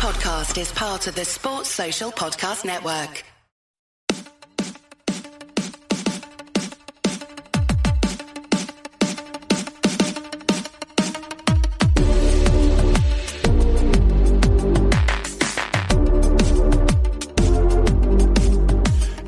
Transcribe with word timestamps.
podcast 0.00 0.58
is 0.58 0.72
part 0.72 1.06
of 1.08 1.14
the 1.14 1.26
Sports 1.26 1.68
Social 1.68 2.10
Podcast 2.10 2.64
Network. 2.64 3.22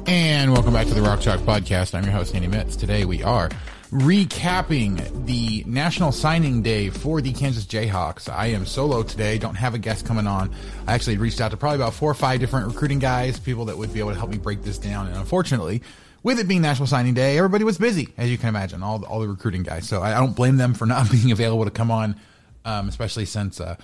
And 0.06 0.52
welcome 0.52 0.72
back 0.72 0.86
to 0.86 0.94
the 0.94 1.02
Rock 1.02 1.20
Chalk 1.20 1.40
Podcast. 1.40 1.94
I'm 1.94 2.04
your 2.04 2.14
host, 2.14 2.34
Andy 2.34 2.48
Mitts. 2.48 2.76
Today 2.76 3.04
we 3.04 3.22
are 3.22 3.50
recapping 3.92 5.26
the 5.26 5.62
National 5.66 6.12
Signing 6.12 6.62
Day 6.62 6.88
for 6.88 7.20
the 7.20 7.30
Kansas 7.30 7.66
Jayhawks. 7.66 8.32
I 8.32 8.46
am 8.46 8.64
solo 8.64 9.02
today, 9.02 9.36
don't 9.36 9.54
have 9.54 9.74
a 9.74 9.78
guest 9.78 10.06
coming 10.06 10.26
on. 10.26 10.50
I 10.86 10.94
actually 10.94 11.18
reached 11.18 11.42
out 11.42 11.50
to 11.50 11.58
probably 11.58 11.76
about 11.76 11.92
four 11.92 12.10
or 12.10 12.14
five 12.14 12.40
different 12.40 12.68
recruiting 12.68 12.98
guys, 12.98 13.38
people 13.38 13.66
that 13.66 13.76
would 13.76 13.92
be 13.92 14.00
able 14.00 14.12
to 14.12 14.16
help 14.16 14.30
me 14.30 14.38
break 14.38 14.62
this 14.62 14.78
down. 14.78 15.08
And 15.08 15.16
unfortunately, 15.18 15.82
with 16.22 16.38
it 16.38 16.48
being 16.48 16.62
National 16.62 16.86
Signing 16.86 17.12
Day, 17.12 17.36
everybody 17.36 17.64
was 17.64 17.76
busy, 17.76 18.14
as 18.16 18.30
you 18.30 18.38
can 18.38 18.48
imagine, 18.48 18.82
all, 18.82 19.04
all 19.04 19.20
the 19.20 19.28
recruiting 19.28 19.62
guys. 19.62 19.86
So 19.86 20.00
I, 20.00 20.16
I 20.16 20.20
don't 20.20 20.34
blame 20.34 20.56
them 20.56 20.72
for 20.72 20.86
not 20.86 21.10
being 21.10 21.30
available 21.30 21.66
to 21.66 21.70
come 21.70 21.90
on, 21.90 22.16
um, 22.64 22.88
especially 22.88 23.26
since, 23.26 23.60
uh, 23.60 23.76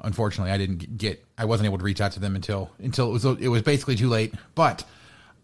unfortunately 0.00 0.52
I 0.52 0.56
didn't 0.56 0.96
get, 0.96 1.22
I 1.36 1.44
wasn't 1.44 1.66
able 1.66 1.76
to 1.76 1.84
reach 1.84 2.00
out 2.00 2.12
to 2.12 2.20
them 2.20 2.34
until, 2.34 2.70
until 2.78 3.10
it 3.10 3.12
was, 3.12 3.24
it 3.26 3.48
was 3.48 3.60
basically 3.60 3.96
too 3.96 4.08
late. 4.08 4.32
But, 4.54 4.84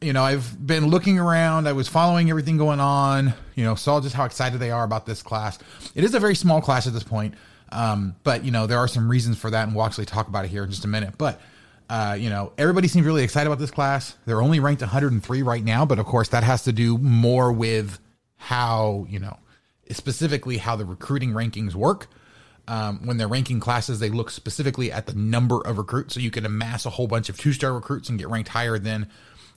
you 0.01 0.13
know, 0.13 0.23
I've 0.23 0.67
been 0.67 0.89
looking 0.89 1.19
around. 1.19 1.67
I 1.67 1.73
was 1.73 1.89
following 1.89 2.31
everything 2.31 2.57
going 2.57 2.81
on. 2.81 3.35
You 3.55 3.65
know, 3.65 3.75
saw 3.75 4.01
just 4.01 4.15
how 4.15 4.25
excited 4.25 4.61
they 4.61 4.71
are 4.71 4.85
about 4.85 5.07
this 5.07 5.23
class. 5.23 5.59
It 5.95 6.05
is 6.05 6.15
a 6.15 6.21
very 6.21 6.35
small 6.35 6.61
class 6.61 6.87
at 6.87 6.93
this 6.93 7.03
point, 7.03 7.35
um, 7.73 8.15
but 8.23 8.45
you 8.45 8.51
know 8.51 8.67
there 8.67 8.79
are 8.79 8.89
some 8.89 9.09
reasons 9.09 9.39
for 9.39 9.51
that, 9.51 9.67
and 9.67 9.75
we'll 9.77 9.87
actually 9.87 10.07
talk 10.07 10.29
about 10.29 10.45
it 10.45 10.49
here 10.49 10.65
in 10.65 10.71
just 10.71 10.85
a 10.85 10.89
minute. 10.89 11.15
But 11.17 11.41
uh, 11.89 12.17
you 12.19 12.31
know, 12.31 12.53
everybody 12.59 12.89
seems 12.89 13.07
really 13.07 13.25
excited 13.25 13.47
about 13.47 13.59
this 13.59 13.71
class. 13.71 14.17
They're 14.27 14.43
only 14.43 14.61
ranked 14.61 14.83
103 14.83 15.43
right 15.43 15.65
now, 15.65 15.87
but 15.87 15.99
of 15.99 16.07
course 16.07 16.29
that 16.29 16.45
has 16.45 16.65
to 16.65 16.73
do 16.73 16.99
more 16.99 17.53
with 17.53 17.99
how 18.37 19.07
you 19.09 19.19
know 19.19 19.39
specifically 19.91 20.59
how 20.59 20.77
the 20.77 20.85
recruiting 20.85 21.33
rankings 21.33 21.75
work. 21.75 22.09
Um, 22.69 23.07
when 23.07 23.17
they're 23.17 23.29
ranking 23.29 23.61
classes, 23.61 24.01
they 24.01 24.11
look 24.11 24.29
specifically 24.29 24.91
at 24.91 25.07
the 25.07 25.15
number 25.15 25.65
of 25.65 25.79
recruits. 25.79 26.15
So 26.15 26.21
you 26.21 26.33
can 26.33 26.45
amass 26.45 26.85
a 26.85 26.91
whole 26.91 27.07
bunch 27.07 27.29
of 27.29 27.39
two 27.39 27.53
star 27.53 27.73
recruits 27.73 28.09
and 28.09 28.19
get 28.19 28.29
ranked 28.29 28.49
higher 28.49 28.77
than 28.77 29.09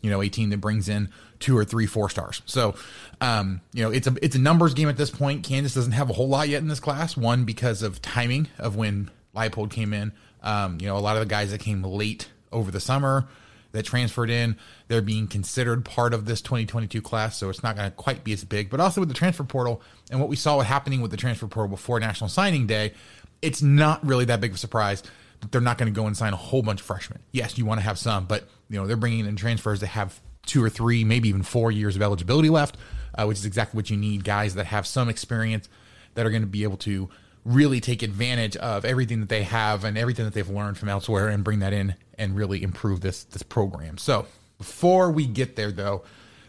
you 0.01 0.09
know, 0.09 0.21
a 0.21 0.29
team 0.29 0.49
that 0.49 0.57
brings 0.57 0.89
in 0.89 1.09
two 1.39 1.57
or 1.57 1.65
three 1.65 1.85
four 1.85 2.09
stars. 2.09 2.41
So, 2.45 2.75
um, 3.21 3.61
you 3.73 3.83
know, 3.83 3.91
it's 3.91 4.07
a 4.07 4.15
it's 4.21 4.35
a 4.35 4.39
numbers 4.39 4.73
game 4.73 4.89
at 4.89 4.97
this 4.97 5.09
point. 5.09 5.43
Kansas 5.43 5.73
doesn't 5.73 5.93
have 5.93 6.09
a 6.09 6.13
whole 6.13 6.29
lot 6.29 6.49
yet 6.49 6.61
in 6.61 6.67
this 6.67 6.79
class. 6.79 7.17
One 7.17 7.45
because 7.45 7.81
of 7.81 8.01
timing 8.01 8.47
of 8.57 8.75
when 8.75 9.09
Leipold 9.35 9.71
came 9.71 9.93
in. 9.93 10.11
Um, 10.41 10.77
you 10.79 10.87
know, 10.87 10.97
a 10.97 10.99
lot 10.99 11.17
of 11.17 11.21
the 11.21 11.25
guys 11.25 11.51
that 11.51 11.59
came 11.59 11.83
late 11.83 12.29
over 12.51 12.71
the 12.71 12.79
summer 12.79 13.27
that 13.71 13.83
transferred 13.83 14.29
in, 14.29 14.57
they're 14.87 15.01
being 15.01 15.27
considered 15.27 15.85
part 15.85 16.13
of 16.13 16.25
this 16.25 16.41
2022 16.41 17.01
class, 17.01 17.37
so 17.37 17.49
it's 17.49 17.61
not 17.61 17.75
going 17.75 17.89
to 17.89 17.95
quite 17.95 18.23
be 18.23 18.33
as 18.33 18.43
big. 18.43 18.69
But 18.69 18.79
also 18.79 19.01
with 19.01 19.09
the 19.09 19.15
transfer 19.15 19.43
portal 19.43 19.81
and 20.09 20.19
what 20.19 20.29
we 20.29 20.35
saw 20.35 20.59
happening 20.61 21.01
with 21.01 21.11
the 21.11 21.17
transfer 21.17 21.47
portal 21.47 21.69
before 21.69 21.99
National 21.99 22.29
Signing 22.29 22.65
Day, 22.65 22.93
it's 23.41 23.61
not 23.61 24.03
really 24.05 24.25
that 24.25 24.41
big 24.41 24.51
of 24.51 24.55
a 24.55 24.59
surprise 24.59 25.03
that 25.41 25.51
they're 25.51 25.61
not 25.61 25.77
going 25.77 25.91
to 25.91 25.95
go 25.95 26.07
and 26.07 26.17
sign 26.17 26.33
a 26.33 26.37
whole 26.37 26.63
bunch 26.63 26.79
of 26.81 26.85
freshmen. 26.85 27.19
Yes, 27.31 27.57
you 27.57 27.65
want 27.65 27.79
to 27.79 27.83
have 27.83 27.99
some, 27.99 28.25
but 28.25 28.49
you 28.69 28.79
know 28.79 28.87
they're 28.87 28.97
bringing 28.97 29.25
in 29.25 29.35
transfers 29.35 29.79
that 29.81 29.87
have 29.87 30.19
two 30.45 30.63
or 30.63 30.69
three, 30.69 31.03
maybe 31.03 31.29
even 31.29 31.43
four 31.43 31.71
years 31.71 31.95
of 31.95 32.01
eligibility 32.01 32.49
left, 32.49 32.77
uh, 33.15 33.25
which 33.25 33.37
is 33.37 33.45
exactly 33.45 33.77
what 33.77 33.89
you 33.89 33.97
need. 33.97 34.23
Guys 34.23 34.55
that 34.55 34.65
have 34.67 34.87
some 34.87 35.09
experience 35.09 35.69
that 36.15 36.25
are 36.25 36.29
going 36.29 36.41
to 36.41 36.47
be 36.47 36.63
able 36.63 36.77
to 36.77 37.09
really 37.45 37.79
take 37.79 38.03
advantage 38.03 38.55
of 38.57 38.85
everything 38.85 39.19
that 39.21 39.29
they 39.29 39.43
have 39.43 39.83
and 39.83 39.97
everything 39.97 40.25
that 40.25 40.33
they've 40.33 40.49
learned 40.49 40.77
from 40.77 40.89
elsewhere 40.89 41.29
and 41.29 41.43
bring 41.43 41.59
that 41.59 41.73
in 41.73 41.95
and 42.17 42.35
really 42.35 42.61
improve 42.63 43.01
this 43.01 43.23
this 43.25 43.43
program. 43.43 43.97
So 43.97 44.25
before 44.57 45.11
we 45.11 45.25
get 45.25 45.55
there, 45.55 45.71
though, 45.71 46.03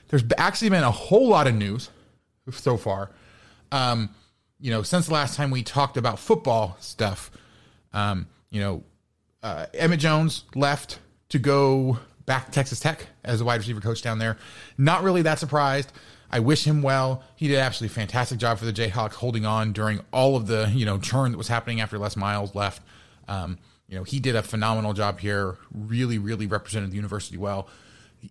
there's 0.09 0.25
actually 0.37 0.71
been 0.71 0.85
a 0.85 0.91
whole 0.91 1.29
lot 1.29 1.47
of 1.47 1.55
news 1.55 1.91
so 2.51 2.77
far. 2.77 3.11
Um, 3.73 4.11
you 4.59 4.70
know, 4.70 4.83
since 4.83 5.07
the 5.07 5.14
last 5.14 5.36
time 5.36 5.51
we 5.51 5.63
talked 5.63 5.97
about 5.97 6.19
football 6.19 6.77
stuff, 6.80 7.30
um, 7.92 8.27
you 8.51 8.61
know, 8.61 8.83
uh, 9.42 9.67
Emmett 9.73 10.01
Jones 10.01 10.45
left 10.55 10.98
to 11.30 11.39
go 11.39 11.98
back 12.30 12.46
to 12.46 12.52
Texas 12.52 12.79
Tech 12.79 13.08
as 13.24 13.41
a 13.41 13.45
wide 13.45 13.58
receiver 13.58 13.80
coach 13.80 14.02
down 14.02 14.20
there. 14.20 14.36
Not 14.79 15.02
really 15.02 15.23
that 15.23 15.41
surprised. 15.41 15.91
I 16.30 16.39
wish 16.39 16.64
him 16.64 16.80
well. 16.80 17.24
He 17.35 17.48
did 17.48 17.58
absolutely 17.58 17.92
fantastic 17.92 18.39
job 18.39 18.57
for 18.57 18.67
the 18.67 18.73
Jayhawks, 18.73 19.14
holding 19.14 19.45
on 19.45 19.73
during 19.73 19.98
all 20.13 20.36
of 20.36 20.46
the 20.46 20.70
you 20.73 20.86
know 20.86 20.96
churn 20.96 21.33
that 21.33 21.39
was 21.39 21.48
happening 21.48 21.80
after 21.80 21.98
Les 21.98 22.14
Miles 22.14 22.55
left. 22.55 22.83
Um, 23.27 23.58
you 23.89 23.96
know, 23.96 24.05
he 24.05 24.20
did 24.20 24.36
a 24.36 24.45
phenomenal 24.45 24.92
job 24.92 25.18
here. 25.18 25.57
Really, 25.74 26.18
really 26.18 26.46
represented 26.46 26.92
the 26.92 26.95
university 26.95 27.36
well. 27.36 27.67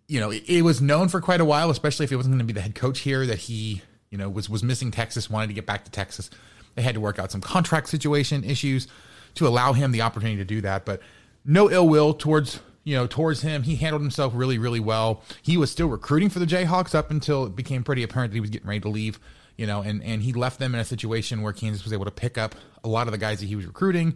You 0.08 0.22
know, 0.22 0.31
it, 0.31 0.44
it 0.48 0.62
was 0.62 0.81
known 0.81 1.10
for 1.10 1.20
quite 1.20 1.42
a 1.42 1.46
while, 1.46 1.70
especially 1.70 2.06
if 2.06 2.10
he 2.10 2.16
wasn't 2.16 2.31
going 2.36 2.40
to 2.40 2.46
be 2.46 2.54
the 2.54 2.62
head 2.62 2.76
coach 2.76 3.02
here, 3.02 3.26
that 3.26 3.40
he 3.40 3.81
you 4.12 4.18
know 4.18 4.30
was 4.30 4.50
was 4.50 4.64
missing 4.64 4.92
Texas, 4.92 5.30
wanted 5.30 5.48
to 5.48 5.54
get 5.54 5.66
back 5.66 5.84
to 5.84 5.92
Texas. 5.92 6.30
They 6.76 6.84
had 6.84 6.96
to 6.96 7.02
work 7.02 7.20
out 7.20 7.34
some 7.34 7.42
contract 7.42 7.90
situation 7.90 8.46
issues 8.46 8.88
to 9.36 9.46
allow 9.46 9.74
him 9.74 9.92
the 9.92 10.04
opportunity 10.04 10.38
to 10.38 10.46
do 10.46 10.62
that. 10.62 10.86
But 10.86 11.02
no 11.44 11.70
ill 11.70 11.90
will 11.90 12.14
towards 12.14 12.62
you 12.90 12.96
know 12.96 13.06
towards 13.06 13.44
him. 13.44 13.62
He 13.62 13.76
handled 13.76 14.02
himself 14.02 14.34
really 14.36 14.58
really 14.58 14.80
well. 14.80 15.22
He 15.44 15.58
was 15.58 15.70
still 15.70 15.88
recruiting 15.88 16.30
for 16.30 16.40
the 16.40 16.48
Jayhawks 16.48 16.96
up 16.96 17.12
until 17.12 17.46
it 17.46 17.56
became 17.56 17.84
pretty 17.84 18.02
apparent 18.02 18.32
that 18.32 18.36
he 18.36 18.42
was 18.42 18.50
getting 18.50 18.68
ready 18.68 18.80
to 18.80 18.90
leave. 18.90 19.20
You 19.58 19.68
know, 19.68 19.82
and 19.82 20.04
and 20.04 20.24
he 20.24 20.34
left 20.34 20.58
them 20.58 20.74
in 20.74 20.82
a 20.82 20.86
situation 20.86 21.44
where 21.44 21.54
Kansas 21.54 21.84
was 21.84 21.94
able 21.94 22.06
to 22.06 22.12
pick 22.12 22.40
up 22.40 22.56
a 22.84 22.88
lot 22.88 23.08
of 23.08 23.12
the 23.12 23.20
guys 23.20 23.42
that 23.42 23.46
he 23.46 23.56
was 23.56 23.68
recruiting 23.68 24.16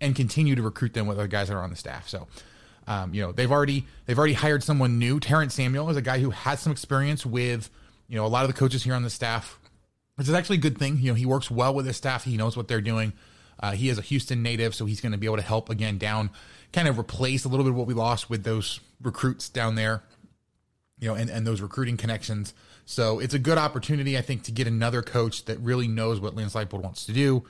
and 0.00 0.16
continue 0.16 0.54
to 0.54 0.62
recruit 0.62 0.94
them 0.94 1.06
with 1.06 1.18
other 1.18 1.28
guys 1.28 1.48
that 1.48 1.54
are 1.54 1.62
on 1.62 1.70
the 1.70 1.76
staff. 1.76 2.08
So. 2.08 2.26
Um, 2.86 3.14
you 3.14 3.22
know 3.22 3.32
they've 3.32 3.50
already 3.50 3.86
they've 4.04 4.18
already 4.18 4.34
hired 4.34 4.62
someone 4.62 4.98
new. 4.98 5.18
Terrance 5.18 5.54
Samuel 5.54 5.88
is 5.88 5.96
a 5.96 6.02
guy 6.02 6.18
who 6.18 6.28
has 6.28 6.60
some 6.60 6.70
experience 6.70 7.24
with 7.24 7.70
you 8.08 8.16
know 8.16 8.26
a 8.26 8.28
lot 8.28 8.44
of 8.44 8.48
the 8.48 8.58
coaches 8.58 8.84
here 8.84 8.92
on 8.92 9.02
the 9.02 9.08
staff, 9.08 9.58
which 10.16 10.28
is 10.28 10.34
actually 10.34 10.58
a 10.58 10.60
good 10.60 10.76
thing. 10.76 10.98
You 10.98 11.08
know 11.08 11.14
he 11.14 11.24
works 11.24 11.50
well 11.50 11.72
with 11.72 11.86
his 11.86 11.96
staff. 11.96 12.24
He 12.24 12.36
knows 12.36 12.58
what 12.58 12.68
they're 12.68 12.82
doing. 12.82 13.14
Uh, 13.58 13.72
he 13.72 13.88
is 13.88 13.98
a 13.98 14.02
Houston 14.02 14.42
native, 14.42 14.74
so 14.74 14.84
he's 14.84 15.00
going 15.00 15.12
to 15.12 15.18
be 15.18 15.26
able 15.26 15.36
to 15.36 15.42
help 15.42 15.70
again 15.70 15.98
down, 15.98 16.30
kind 16.74 16.88
of 16.88 16.98
replace 16.98 17.44
a 17.44 17.48
little 17.48 17.64
bit 17.64 17.70
of 17.70 17.76
what 17.76 17.86
we 17.86 17.94
lost 17.94 18.28
with 18.28 18.42
those 18.42 18.80
recruits 19.00 19.48
down 19.48 19.76
there, 19.76 20.02
you 20.98 21.08
know, 21.08 21.14
and, 21.14 21.30
and 21.30 21.46
those 21.46 21.60
recruiting 21.60 21.96
connections. 21.96 22.52
So 22.84 23.20
it's 23.20 23.32
a 23.32 23.38
good 23.38 23.58
opportunity, 23.58 24.18
I 24.18 24.22
think, 24.22 24.42
to 24.44 24.52
get 24.52 24.66
another 24.66 25.00
coach 25.00 25.44
that 25.44 25.58
really 25.60 25.86
knows 25.86 26.20
what 26.20 26.34
Lance 26.34 26.54
Leipold 26.54 26.82
wants 26.82 27.06
to 27.06 27.12
do 27.12 27.44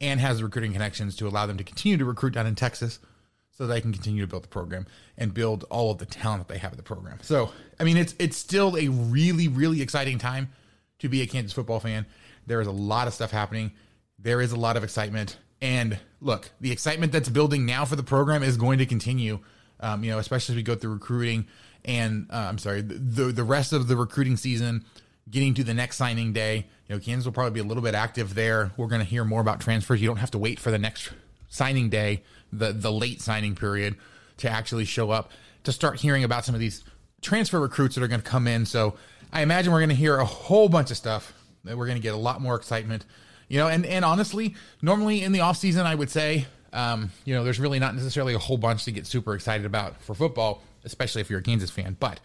and 0.00 0.18
has 0.18 0.38
the 0.38 0.44
recruiting 0.44 0.72
connections 0.72 1.14
to 1.16 1.28
allow 1.28 1.44
them 1.44 1.58
to 1.58 1.64
continue 1.64 1.98
to 1.98 2.06
recruit 2.06 2.32
down 2.32 2.46
in 2.46 2.54
Texas 2.54 2.98
so 3.50 3.66
they 3.66 3.82
can 3.82 3.92
continue 3.92 4.22
to 4.22 4.26
build 4.26 4.44
the 4.44 4.48
program 4.48 4.86
and 5.18 5.34
build 5.34 5.64
all 5.70 5.90
of 5.92 5.98
the 5.98 6.06
talent 6.06 6.48
that 6.48 6.52
they 6.52 6.58
have 6.58 6.72
in 6.72 6.78
the 6.78 6.82
program. 6.82 7.18
So, 7.20 7.52
I 7.78 7.84
mean, 7.84 7.98
it's 7.98 8.14
it's 8.18 8.36
still 8.36 8.76
a 8.76 8.88
really, 8.88 9.46
really 9.46 9.82
exciting 9.82 10.18
time 10.18 10.48
to 11.00 11.08
be 11.08 11.20
a 11.20 11.26
Kansas 11.26 11.52
football 11.52 11.80
fan. 11.80 12.06
There 12.46 12.60
is 12.60 12.66
a 12.66 12.72
lot 12.72 13.08
of 13.08 13.14
stuff 13.14 13.30
happening. 13.30 13.72
There 14.18 14.40
is 14.40 14.52
a 14.52 14.56
lot 14.56 14.76
of 14.76 14.82
excitement. 14.82 15.36
And 15.60 15.98
look, 16.20 16.50
the 16.60 16.72
excitement 16.72 17.12
that's 17.12 17.28
building 17.28 17.64
now 17.64 17.84
for 17.84 17.96
the 17.96 18.02
program 18.02 18.42
is 18.42 18.56
going 18.56 18.78
to 18.78 18.86
continue. 18.86 19.40
Um, 19.80 20.04
you 20.04 20.10
know, 20.10 20.18
especially 20.18 20.54
as 20.54 20.56
we 20.56 20.62
go 20.62 20.74
through 20.74 20.92
recruiting 20.94 21.46
and 21.84 22.26
uh, 22.30 22.46
I'm 22.48 22.58
sorry, 22.58 22.80
the 22.80 23.24
the 23.24 23.44
rest 23.44 23.72
of 23.72 23.88
the 23.88 23.96
recruiting 23.96 24.36
season, 24.36 24.84
getting 25.30 25.54
to 25.54 25.64
the 25.64 25.74
next 25.74 25.96
signing 25.96 26.32
day. 26.32 26.66
You 26.88 26.94
know, 26.94 27.00
Kansas 27.00 27.24
will 27.24 27.32
probably 27.32 27.52
be 27.52 27.60
a 27.60 27.64
little 27.64 27.82
bit 27.82 27.94
active 27.94 28.34
there. 28.34 28.72
We're 28.76 28.88
going 28.88 29.00
to 29.00 29.06
hear 29.06 29.24
more 29.24 29.40
about 29.40 29.60
transfers. 29.60 30.00
You 30.00 30.08
don't 30.08 30.18
have 30.18 30.30
to 30.32 30.38
wait 30.38 30.58
for 30.58 30.70
the 30.70 30.78
next 30.78 31.10
signing 31.48 31.90
day, 31.90 32.22
the 32.52 32.72
the 32.72 32.92
late 32.92 33.20
signing 33.20 33.54
period, 33.54 33.96
to 34.38 34.48
actually 34.48 34.84
show 34.84 35.10
up 35.10 35.30
to 35.64 35.72
start 35.72 36.00
hearing 36.00 36.24
about 36.24 36.44
some 36.44 36.54
of 36.54 36.60
these 36.60 36.84
transfer 37.20 37.58
recruits 37.58 37.94
that 37.94 38.04
are 38.04 38.08
going 38.08 38.20
to 38.20 38.26
come 38.26 38.46
in. 38.46 38.66
So 38.66 38.94
I 39.32 39.42
imagine 39.42 39.72
we're 39.72 39.80
going 39.80 39.88
to 39.90 39.94
hear 39.94 40.18
a 40.18 40.24
whole 40.24 40.68
bunch 40.68 40.90
of 40.90 40.96
stuff. 40.96 41.32
That 41.64 41.78
we're 41.78 41.86
going 41.86 41.98
to 41.98 42.02
get 42.02 42.14
a 42.14 42.18
lot 42.18 42.40
more 42.40 42.56
excitement 42.56 43.06
you 43.54 43.60
know, 43.60 43.68
and, 43.68 43.86
and 43.86 44.04
honestly, 44.04 44.56
normally 44.82 45.22
in 45.22 45.30
the 45.30 45.38
offseason, 45.38 45.84
I 45.84 45.94
would 45.94 46.10
say, 46.10 46.46
um, 46.72 47.12
you 47.24 47.36
know, 47.36 47.44
there's 47.44 47.60
really 47.60 47.78
not 47.78 47.94
necessarily 47.94 48.34
a 48.34 48.38
whole 48.40 48.56
bunch 48.56 48.84
to 48.86 48.90
get 48.90 49.06
super 49.06 49.32
excited 49.32 49.64
about 49.64 50.02
for 50.02 50.12
football, 50.12 50.60
especially 50.82 51.20
if 51.20 51.30
you're 51.30 51.38
a 51.38 51.42
Kansas 51.42 51.70
fan. 51.70 51.96
But 52.00 52.18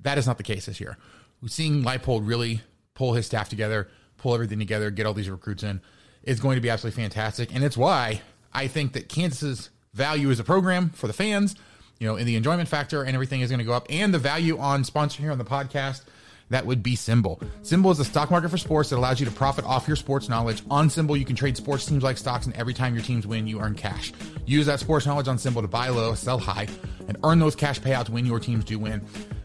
that 0.00 0.16
is 0.16 0.26
not 0.26 0.38
the 0.38 0.42
case 0.42 0.64
this 0.64 0.80
year. 0.80 0.96
We're 1.42 1.48
seeing 1.48 1.82
Leipold 1.82 2.26
really 2.26 2.62
pull 2.94 3.12
his 3.12 3.26
staff 3.26 3.50
together, 3.50 3.88
pull 4.16 4.32
everything 4.32 4.58
together, 4.58 4.90
get 4.90 5.04
all 5.04 5.12
these 5.12 5.28
recruits 5.28 5.62
in 5.62 5.82
is 6.22 6.40
going 6.40 6.54
to 6.54 6.62
be 6.62 6.70
absolutely 6.70 7.02
fantastic. 7.02 7.54
And 7.54 7.62
it's 7.62 7.76
why 7.76 8.22
I 8.54 8.66
think 8.66 8.94
that 8.94 9.10
Kansas's 9.10 9.68
value 9.92 10.30
as 10.30 10.40
a 10.40 10.44
program 10.44 10.88
for 10.94 11.08
the 11.08 11.12
fans, 11.12 11.56
you 11.98 12.06
know, 12.06 12.16
in 12.16 12.24
the 12.24 12.36
enjoyment 12.36 12.70
factor 12.70 13.02
and 13.02 13.12
everything 13.14 13.42
is 13.42 13.50
going 13.50 13.58
to 13.58 13.66
go 13.66 13.74
up. 13.74 13.86
And 13.90 14.14
the 14.14 14.18
value 14.18 14.56
on 14.56 14.84
sponsor 14.84 15.20
here 15.20 15.30
on 15.30 15.36
the 15.36 15.44
podcast 15.44 16.04
that 16.50 16.66
would 16.66 16.82
be 16.82 16.96
SimBull. 16.96 17.42
SimBull 17.62 17.92
is 17.92 18.00
a 18.00 18.04
stock 18.04 18.30
market 18.30 18.50
for 18.50 18.58
sports 18.58 18.90
that 18.90 18.96
allows 18.96 19.18
you 19.18 19.26
to 19.26 19.32
profit 19.32 19.64
off 19.64 19.88
your 19.88 19.96
sports 19.96 20.28
knowledge. 20.28 20.62
On 20.70 20.88
SimBull, 20.88 21.18
you 21.18 21.24
can 21.24 21.36
trade 21.36 21.56
sports 21.56 21.86
teams 21.86 22.02
like 22.02 22.18
stocks, 22.18 22.46
and 22.46 22.54
every 22.56 22.74
time 22.74 22.94
your 22.94 23.02
teams 23.02 23.26
win, 23.26 23.46
you 23.46 23.60
earn 23.60 23.74
cash. 23.74 24.12
Use 24.46 24.66
that 24.66 24.80
sports 24.80 25.06
knowledge 25.06 25.28
on 25.28 25.36
SimBull 25.36 25.62
to 25.62 25.68
buy 25.68 25.88
low, 25.88 26.14
sell 26.14 26.38
high, 26.38 26.68
and 27.08 27.16
earn 27.24 27.38
those 27.38 27.56
cash 27.56 27.80
payouts 27.80 28.08
when 28.08 28.26
your 28.26 28.38
teams 28.38 28.64
do 28.64 28.78
win. 28.78 29.00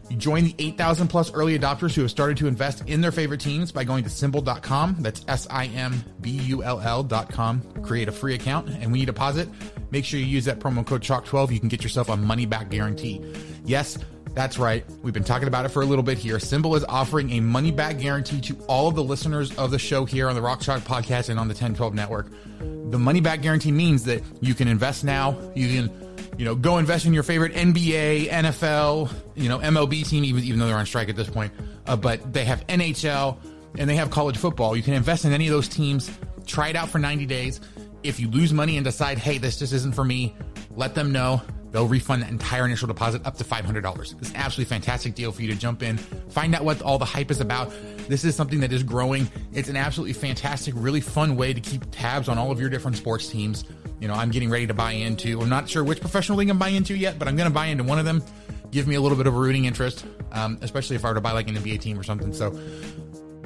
You 0.08 0.16
join 0.16 0.44
the 0.44 0.54
8,000 0.58 1.08
plus 1.08 1.32
early 1.32 1.58
adopters 1.58 1.94
who 1.94 2.02
have 2.02 2.10
started 2.10 2.36
to 2.38 2.46
invest 2.46 2.88
in 2.88 3.00
their 3.00 3.10
favorite 3.10 3.40
teams 3.40 3.72
by 3.72 3.84
going 3.84 4.04
to 4.04 4.10
simbull.com. 4.10 4.96
That's 5.00 5.24
S 5.26 5.46
I 5.50 5.66
M 5.66 6.04
B 6.20 6.30
U 6.30 6.62
L 6.62 6.80
L.com. 6.80 7.60
Create 7.82 8.08
a 8.08 8.12
free 8.12 8.34
account. 8.34 8.68
And 8.68 8.92
when 8.92 9.00
you 9.00 9.06
deposit, 9.06 9.48
make 9.90 10.04
sure 10.04 10.20
you 10.20 10.26
use 10.26 10.44
that 10.44 10.60
promo 10.60 10.86
code 10.86 11.02
CHALK12. 11.02 11.50
You 11.52 11.60
can 11.60 11.68
get 11.68 11.82
yourself 11.82 12.08
a 12.08 12.16
money 12.16 12.46
back 12.46 12.70
guarantee. 12.70 13.20
Yes, 13.64 13.98
that's 14.36 14.58
right. 14.58 14.84
We've 15.02 15.14
been 15.14 15.24
talking 15.24 15.48
about 15.48 15.64
it 15.64 15.70
for 15.70 15.80
a 15.80 15.86
little 15.86 16.02
bit 16.02 16.18
here. 16.18 16.36
SimBull 16.36 16.76
is 16.76 16.84
offering 16.84 17.30
a 17.32 17.40
money 17.40 17.70
back 17.70 17.98
guarantee 17.98 18.42
to 18.42 18.54
all 18.68 18.86
of 18.86 18.94
the 18.94 19.02
listeners 19.02 19.50
of 19.56 19.70
the 19.70 19.78
show 19.78 20.04
here 20.04 20.28
on 20.28 20.34
the 20.34 20.42
Rock 20.42 20.60
Chalk 20.60 20.82
podcast 20.82 21.30
and 21.30 21.40
on 21.40 21.48
the 21.48 21.54
1012 21.54 21.94
network. 21.94 22.28
The 22.60 22.98
money 22.98 23.20
back 23.22 23.40
guarantee 23.40 23.72
means 23.72 24.04
that 24.04 24.22
you 24.42 24.54
can 24.54 24.68
invest 24.68 25.04
now. 25.04 25.38
You 25.54 25.68
can 25.74 26.06
you 26.36 26.44
know, 26.44 26.54
go 26.54 26.76
invest 26.76 27.06
in 27.06 27.14
your 27.14 27.22
favorite 27.22 27.54
NBA, 27.54 28.28
NFL, 28.28 29.10
you 29.36 29.48
know, 29.48 29.58
MLB 29.58 30.06
team, 30.06 30.22
even, 30.22 30.44
even 30.44 30.58
though 30.58 30.66
they're 30.66 30.76
on 30.76 30.84
strike 30.84 31.08
at 31.08 31.16
this 31.16 31.30
point. 31.30 31.50
Uh, 31.86 31.96
but 31.96 32.34
they 32.34 32.44
have 32.44 32.66
NHL 32.66 33.38
and 33.78 33.88
they 33.88 33.96
have 33.96 34.10
college 34.10 34.36
football. 34.36 34.76
You 34.76 34.82
can 34.82 34.92
invest 34.92 35.24
in 35.24 35.32
any 35.32 35.46
of 35.46 35.54
those 35.54 35.66
teams, 35.66 36.10
try 36.44 36.68
it 36.68 36.76
out 36.76 36.90
for 36.90 36.98
90 36.98 37.24
days. 37.24 37.62
If 38.02 38.20
you 38.20 38.28
lose 38.28 38.52
money 38.52 38.76
and 38.76 38.84
decide, 38.84 39.16
hey, 39.16 39.38
this 39.38 39.58
just 39.58 39.72
isn't 39.72 39.94
for 39.94 40.04
me, 40.04 40.36
let 40.76 40.94
them 40.94 41.10
know. 41.10 41.40
They'll 41.76 41.86
refund 41.86 42.22
that 42.22 42.30
entire 42.30 42.64
initial 42.64 42.88
deposit 42.88 43.26
up 43.26 43.36
to 43.36 43.44
$500. 43.44 44.00
It's 44.18 44.30
an 44.30 44.36
absolutely 44.36 44.64
fantastic 44.64 45.14
deal 45.14 45.30
for 45.30 45.42
you 45.42 45.48
to 45.48 45.54
jump 45.54 45.82
in, 45.82 45.98
find 45.98 46.54
out 46.54 46.64
what 46.64 46.80
all 46.80 46.96
the 46.96 47.04
hype 47.04 47.30
is 47.30 47.42
about. 47.42 47.70
This 48.08 48.24
is 48.24 48.34
something 48.34 48.60
that 48.60 48.72
is 48.72 48.82
growing. 48.82 49.28
It's 49.52 49.68
an 49.68 49.76
absolutely 49.76 50.14
fantastic, 50.14 50.72
really 50.74 51.02
fun 51.02 51.36
way 51.36 51.52
to 51.52 51.60
keep 51.60 51.84
tabs 51.90 52.30
on 52.30 52.38
all 52.38 52.50
of 52.50 52.58
your 52.58 52.70
different 52.70 52.96
sports 52.96 53.28
teams. 53.28 53.66
You 54.00 54.08
know, 54.08 54.14
I'm 54.14 54.30
getting 54.30 54.48
ready 54.48 54.66
to 54.66 54.72
buy 54.72 54.92
into. 54.92 55.38
I'm 55.38 55.50
not 55.50 55.68
sure 55.68 55.84
which 55.84 56.00
professional 56.00 56.38
league 56.38 56.48
I'm 56.48 56.58
buying 56.58 56.76
into 56.76 56.96
yet, 56.96 57.18
but 57.18 57.28
I'm 57.28 57.36
going 57.36 57.46
to 57.46 57.54
buy 57.54 57.66
into 57.66 57.84
one 57.84 57.98
of 57.98 58.06
them. 58.06 58.24
Give 58.70 58.88
me 58.88 58.94
a 58.94 59.00
little 59.02 59.18
bit 59.18 59.26
of 59.26 59.34
a 59.34 59.38
rooting 59.38 59.66
interest, 59.66 60.06
um, 60.32 60.56
especially 60.62 60.96
if 60.96 61.04
I 61.04 61.08
were 61.08 61.14
to 61.16 61.20
buy 61.20 61.32
like 61.32 61.46
an 61.48 61.56
NBA 61.56 61.82
team 61.82 62.00
or 62.00 62.04
something. 62.04 62.32
So 62.32 62.58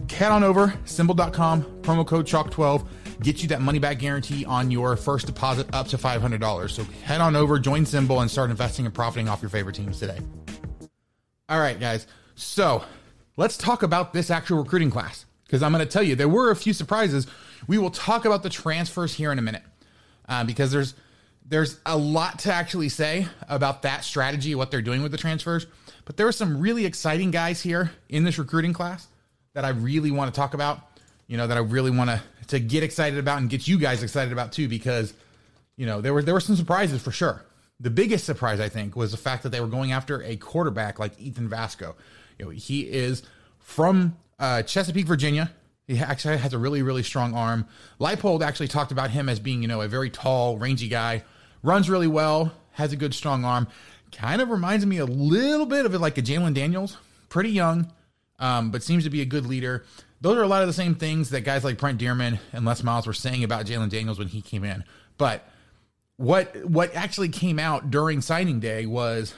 head 0.08 0.30
on 0.30 0.44
over, 0.44 0.68
simbull.com, 0.84 1.64
promo 1.82 2.06
code 2.06 2.26
CHALK12, 2.26 2.86
get 3.20 3.42
you 3.42 3.48
that 3.48 3.60
money 3.60 3.78
back 3.78 3.98
guarantee 3.98 4.44
on 4.44 4.70
your 4.70 4.96
first 4.96 5.26
deposit 5.26 5.66
up 5.72 5.88
to 5.88 5.98
$500. 5.98 6.70
So 6.70 6.84
head 7.04 7.20
on 7.20 7.36
over, 7.36 7.58
join 7.58 7.84
SimBull, 7.84 8.20
and 8.20 8.30
start 8.30 8.50
investing 8.50 8.86
and 8.86 8.94
profiting 8.94 9.28
off 9.28 9.42
your 9.42 9.50
favorite 9.50 9.76
teams 9.76 9.98
today. 9.98 10.18
All 11.48 11.60
right, 11.60 11.78
guys. 11.78 12.06
So 12.34 12.84
let's 13.36 13.56
talk 13.56 13.82
about 13.82 14.12
this 14.12 14.30
actual 14.30 14.58
recruiting 14.58 14.90
class 14.90 15.26
because 15.44 15.62
I'm 15.62 15.72
going 15.72 15.84
to 15.84 15.90
tell 15.90 16.02
you 16.02 16.14
there 16.14 16.28
were 16.28 16.50
a 16.50 16.56
few 16.56 16.72
surprises. 16.72 17.26
We 17.66 17.76
will 17.76 17.90
talk 17.90 18.24
about 18.24 18.42
the 18.42 18.50
transfers 18.50 19.14
here 19.14 19.32
in 19.32 19.38
a 19.38 19.42
minute 19.42 19.62
uh, 20.28 20.44
because 20.44 20.70
there's 20.70 20.94
there's 21.44 21.80
a 21.84 21.96
lot 21.96 22.38
to 22.40 22.52
actually 22.52 22.88
say 22.88 23.26
about 23.48 23.82
that 23.82 24.04
strategy, 24.04 24.54
what 24.54 24.70
they're 24.70 24.80
doing 24.80 25.02
with 25.02 25.10
the 25.10 25.18
transfers. 25.18 25.66
But 26.04 26.16
there 26.16 26.28
are 26.28 26.32
some 26.32 26.60
really 26.60 26.86
exciting 26.86 27.32
guys 27.32 27.60
here 27.60 27.90
in 28.08 28.22
this 28.22 28.38
recruiting 28.38 28.72
class 28.72 29.08
that 29.54 29.64
I 29.64 29.70
really 29.70 30.12
want 30.12 30.32
to 30.32 30.38
talk 30.38 30.54
about. 30.54 30.80
You 31.26 31.36
know 31.36 31.48
that 31.48 31.56
I 31.56 31.60
really 31.60 31.90
want 31.90 32.10
to 32.10 32.22
to 32.50 32.60
get 32.60 32.82
excited 32.82 33.18
about 33.18 33.38
and 33.38 33.48
get 33.48 33.66
you 33.66 33.78
guys 33.78 34.02
excited 34.02 34.32
about 34.32 34.52
too, 34.52 34.68
because 34.68 35.14
you 35.76 35.86
know 35.86 36.00
there 36.00 36.14
were 36.14 36.22
there 36.22 36.34
were 36.34 36.40
some 36.40 36.56
surprises 36.56 37.02
for 37.02 37.12
sure. 37.12 37.44
The 37.80 37.90
biggest 37.90 38.24
surprise 38.24 38.60
I 38.60 38.68
think 38.68 38.94
was 38.94 39.10
the 39.12 39.16
fact 39.16 39.42
that 39.44 39.48
they 39.50 39.60
were 39.60 39.66
going 39.66 39.92
after 39.92 40.22
a 40.22 40.36
quarterback 40.36 40.98
like 40.98 41.18
Ethan 41.18 41.48
Vasko. 41.48 41.94
You 42.38 42.44
know 42.44 42.50
he 42.50 42.82
is 42.82 43.22
from 43.58 44.16
uh, 44.38 44.62
Chesapeake, 44.62 45.06
Virginia. 45.06 45.52
He 45.86 45.98
actually 45.98 46.36
has 46.38 46.52
a 46.52 46.58
really, 46.58 46.82
really 46.82 47.02
strong 47.02 47.34
arm. 47.34 47.66
Leipold 48.00 48.42
actually 48.42 48.68
talked 48.68 48.92
about 48.92 49.10
him 49.10 49.28
as 49.28 49.40
being, 49.40 49.60
you 49.60 49.66
know, 49.66 49.80
a 49.80 49.88
very 49.88 50.08
tall, 50.08 50.56
rangy 50.56 50.86
guy, 50.86 51.24
runs 51.64 51.90
really 51.90 52.06
well, 52.06 52.52
has 52.72 52.92
a 52.92 52.96
good, 52.96 53.12
strong 53.12 53.44
arm. 53.44 53.66
Kind 54.12 54.40
of 54.40 54.50
reminds 54.50 54.86
me 54.86 54.98
a 54.98 55.04
little 55.04 55.66
bit 55.66 55.86
of 55.86 55.94
it 55.94 55.98
like 55.98 56.16
a 56.16 56.22
Jalon 56.22 56.54
Daniels, 56.54 56.96
pretty 57.28 57.50
young, 57.50 57.92
um, 58.38 58.70
but 58.70 58.84
seems 58.84 59.02
to 59.02 59.10
be 59.10 59.20
a 59.20 59.24
good 59.24 59.46
leader. 59.46 59.84
Those 60.20 60.36
are 60.36 60.42
a 60.42 60.48
lot 60.48 60.62
of 60.62 60.68
the 60.68 60.74
same 60.74 60.94
things 60.94 61.30
that 61.30 61.42
guys 61.42 61.64
like 61.64 61.78
Brent 61.78 61.98
Dearmon 61.98 62.38
and 62.52 62.64
Les 62.64 62.82
Miles 62.82 63.06
were 63.06 63.12
saying 63.12 63.42
about 63.42 63.66
Jalon 63.66 63.88
Daniels 63.88 64.18
when 64.18 64.28
he 64.28 64.42
came 64.42 64.64
in. 64.64 64.84
But 65.16 65.48
what 66.16 66.64
what 66.66 66.94
actually 66.94 67.30
came 67.30 67.58
out 67.58 67.90
during 67.90 68.20
signing 68.20 68.60
day 68.60 68.84
was, 68.84 69.34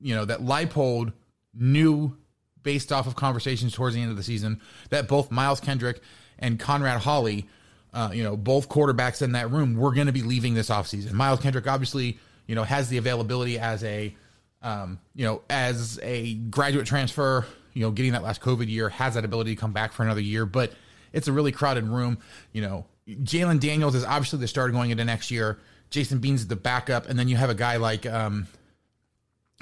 you 0.00 0.14
know, 0.14 0.24
that 0.24 0.40
Leipold 0.40 1.12
knew 1.54 2.16
based 2.62 2.92
off 2.92 3.06
of 3.06 3.14
conversations 3.14 3.74
towards 3.74 3.94
the 3.94 4.00
end 4.00 4.10
of 4.10 4.16
the 4.16 4.22
season 4.22 4.60
that 4.90 5.08
both 5.08 5.30
Miles 5.30 5.60
Kendrick 5.60 6.00
and 6.38 6.58
Conrad 6.58 7.00
Holly, 7.00 7.46
uh, 7.92 8.10
you 8.12 8.22
know, 8.22 8.36
both 8.36 8.68
quarterbacks 8.68 9.20
in 9.20 9.32
that 9.32 9.50
room 9.50 9.74
were 9.74 9.92
going 9.92 10.06
to 10.06 10.12
be 10.12 10.22
leaving 10.22 10.54
this 10.54 10.70
offseason. 10.70 11.12
Miles 11.12 11.40
Kendrick 11.40 11.66
obviously, 11.66 12.18
you 12.46 12.54
know, 12.54 12.64
has 12.64 12.88
the 12.88 12.96
availability 12.96 13.58
as 13.58 13.84
a, 13.84 14.14
um, 14.62 14.98
you 15.14 15.26
know, 15.26 15.42
as 15.50 15.98
a 16.02 16.34
graduate 16.34 16.86
transfer, 16.86 17.46
you 17.74 17.82
know, 17.82 17.90
getting 17.90 18.12
that 18.12 18.22
last 18.22 18.40
COVID 18.40 18.68
year, 18.68 18.88
has 18.88 19.14
that 19.14 19.24
ability 19.24 19.54
to 19.54 19.60
come 19.60 19.72
back 19.72 19.92
for 19.92 20.02
another 20.02 20.20
year, 20.20 20.46
but 20.46 20.72
it's 21.12 21.28
a 21.28 21.32
really 21.32 21.52
crowded 21.52 21.84
room. 21.84 22.18
You 22.52 22.62
know, 22.62 22.86
Jalon 23.08 23.60
Daniels 23.60 23.94
is 23.94 24.04
obviously 24.04 24.38
the 24.38 24.48
starter 24.48 24.72
going 24.72 24.90
into 24.90 25.04
next 25.04 25.30
year. 25.30 25.58
Jason 25.90 26.18
Bean's 26.18 26.46
the 26.46 26.56
backup, 26.56 27.08
and 27.08 27.18
then 27.18 27.28
you 27.28 27.36
have 27.36 27.50
a 27.50 27.54
guy 27.54 27.76
like, 27.76 28.06
um, 28.06 28.46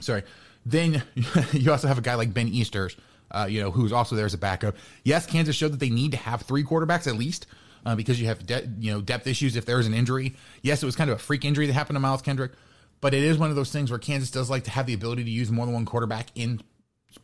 sorry, 0.00 0.22
then 0.64 1.02
you 1.52 1.70
also 1.70 1.88
have 1.88 1.98
a 1.98 2.02
guy 2.02 2.14
like 2.14 2.32
Ben 2.32 2.48
Easters, 2.48 2.96
uh, 3.32 3.46
you 3.50 3.60
know, 3.60 3.70
who's 3.70 3.92
also 3.92 4.14
there 4.14 4.26
as 4.26 4.34
a 4.34 4.38
backup. 4.38 4.76
Yes, 5.02 5.26
Kansas 5.26 5.56
showed 5.56 5.72
that 5.72 5.80
they 5.80 5.90
need 5.90 6.12
to 6.12 6.18
have 6.18 6.42
three 6.42 6.62
quarterbacks 6.62 7.06
at 7.06 7.16
least 7.16 7.46
uh, 7.84 7.96
because 7.96 8.20
you 8.20 8.26
have 8.26 8.46
de- 8.46 8.68
you 8.78 8.92
know 8.92 9.00
depth 9.00 9.26
issues 9.26 9.56
if 9.56 9.64
there 9.66 9.80
is 9.80 9.86
an 9.86 9.94
injury. 9.94 10.36
Yes, 10.62 10.82
it 10.82 10.86
was 10.86 10.96
kind 10.96 11.10
of 11.10 11.16
a 11.16 11.20
freak 11.20 11.44
injury 11.44 11.66
that 11.66 11.72
happened 11.72 11.96
to 11.96 12.00
Miles 12.00 12.22
Kendrick, 12.22 12.52
but 13.00 13.14
it 13.14 13.22
is 13.22 13.38
one 13.38 13.50
of 13.50 13.56
those 13.56 13.72
things 13.72 13.90
where 13.90 13.98
Kansas 13.98 14.30
does 14.30 14.50
like 14.50 14.64
to 14.64 14.70
have 14.70 14.86
the 14.86 14.94
ability 14.94 15.24
to 15.24 15.30
use 15.30 15.50
more 15.50 15.66
than 15.66 15.74
one 15.74 15.86
quarterback 15.86 16.28
in 16.34 16.60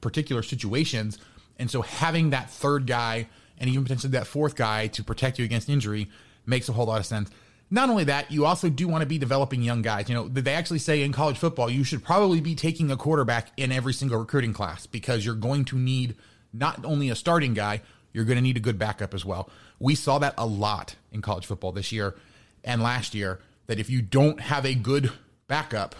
particular 0.00 0.42
situations, 0.42 1.18
and 1.58 1.70
so 1.70 1.82
having 1.82 2.30
that 2.30 2.50
third 2.50 2.86
guy 2.86 3.28
and 3.58 3.70
even 3.70 3.84
potentially 3.84 4.10
that 4.12 4.26
fourth 4.26 4.54
guy 4.54 4.86
to 4.88 5.02
protect 5.02 5.38
you 5.38 5.44
against 5.44 5.68
injury 5.68 6.08
makes 6.44 6.68
a 6.68 6.72
whole 6.72 6.86
lot 6.86 7.00
of 7.00 7.06
sense. 7.06 7.30
Not 7.70 7.90
only 7.90 8.04
that, 8.04 8.30
you 8.30 8.44
also 8.46 8.68
do 8.68 8.86
want 8.86 9.02
to 9.02 9.06
be 9.06 9.18
developing 9.18 9.62
young 9.62 9.82
guys. 9.82 10.08
You 10.08 10.14
know, 10.14 10.28
they 10.28 10.52
actually 10.52 10.78
say 10.78 11.02
in 11.02 11.12
college 11.12 11.36
football, 11.36 11.68
you 11.68 11.82
should 11.82 12.04
probably 12.04 12.40
be 12.40 12.54
taking 12.54 12.90
a 12.90 12.96
quarterback 12.96 13.50
in 13.56 13.72
every 13.72 13.92
single 13.92 14.18
recruiting 14.18 14.52
class 14.52 14.86
because 14.86 15.24
you're 15.24 15.34
going 15.34 15.64
to 15.66 15.76
need 15.76 16.14
not 16.52 16.84
only 16.84 17.10
a 17.10 17.16
starting 17.16 17.54
guy, 17.54 17.82
you're 18.12 18.24
going 18.24 18.36
to 18.36 18.42
need 18.42 18.56
a 18.56 18.60
good 18.60 18.78
backup 18.78 19.14
as 19.14 19.24
well. 19.24 19.50
We 19.80 19.94
saw 19.96 20.18
that 20.20 20.34
a 20.38 20.46
lot 20.46 20.94
in 21.10 21.22
college 21.22 21.46
football 21.46 21.72
this 21.72 21.90
year 21.90 22.14
and 22.62 22.82
last 22.82 23.14
year 23.14 23.40
that 23.66 23.80
if 23.80 23.90
you 23.90 24.00
don't 24.00 24.40
have 24.40 24.64
a 24.64 24.74
good 24.74 25.10
backup, 25.48 25.96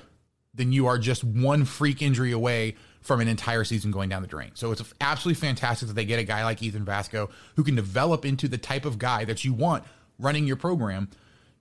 then 0.55 0.73
you 0.73 0.87
are 0.87 0.99
just 0.99 1.25
one 1.25 1.65
freak 1.65 2.01
injury 2.01 2.33
away 2.33 2.77
from 3.07 3.21
an 3.21 3.29
entire 3.29 3.63
season 3.63 3.93
going 3.93 4.09
down 4.09 4.21
the 4.21 4.29
drain. 4.29 4.51
So 4.55 4.73
it's 4.73 4.83
absolutely 5.01 5.41
fantastic 5.41 5.89
that 5.89 5.95
they 5.95 6.05
get 6.05 6.19
a 6.19 6.25
guy 6.25 6.45
like 6.45 6.63
Ethan 6.63 6.85
Vasko 6.85 7.31
who 7.55 7.63
can 7.63 7.77
develop 7.77 8.25
into 8.25 8.49
the 8.49 8.59
type 8.59 8.85
of 8.85 8.99
guy 8.99 9.25
that 9.25 9.45
you 9.45 9.53
want 9.53 9.85
running 10.19 10.47
your 10.47 10.57
program 10.57 11.09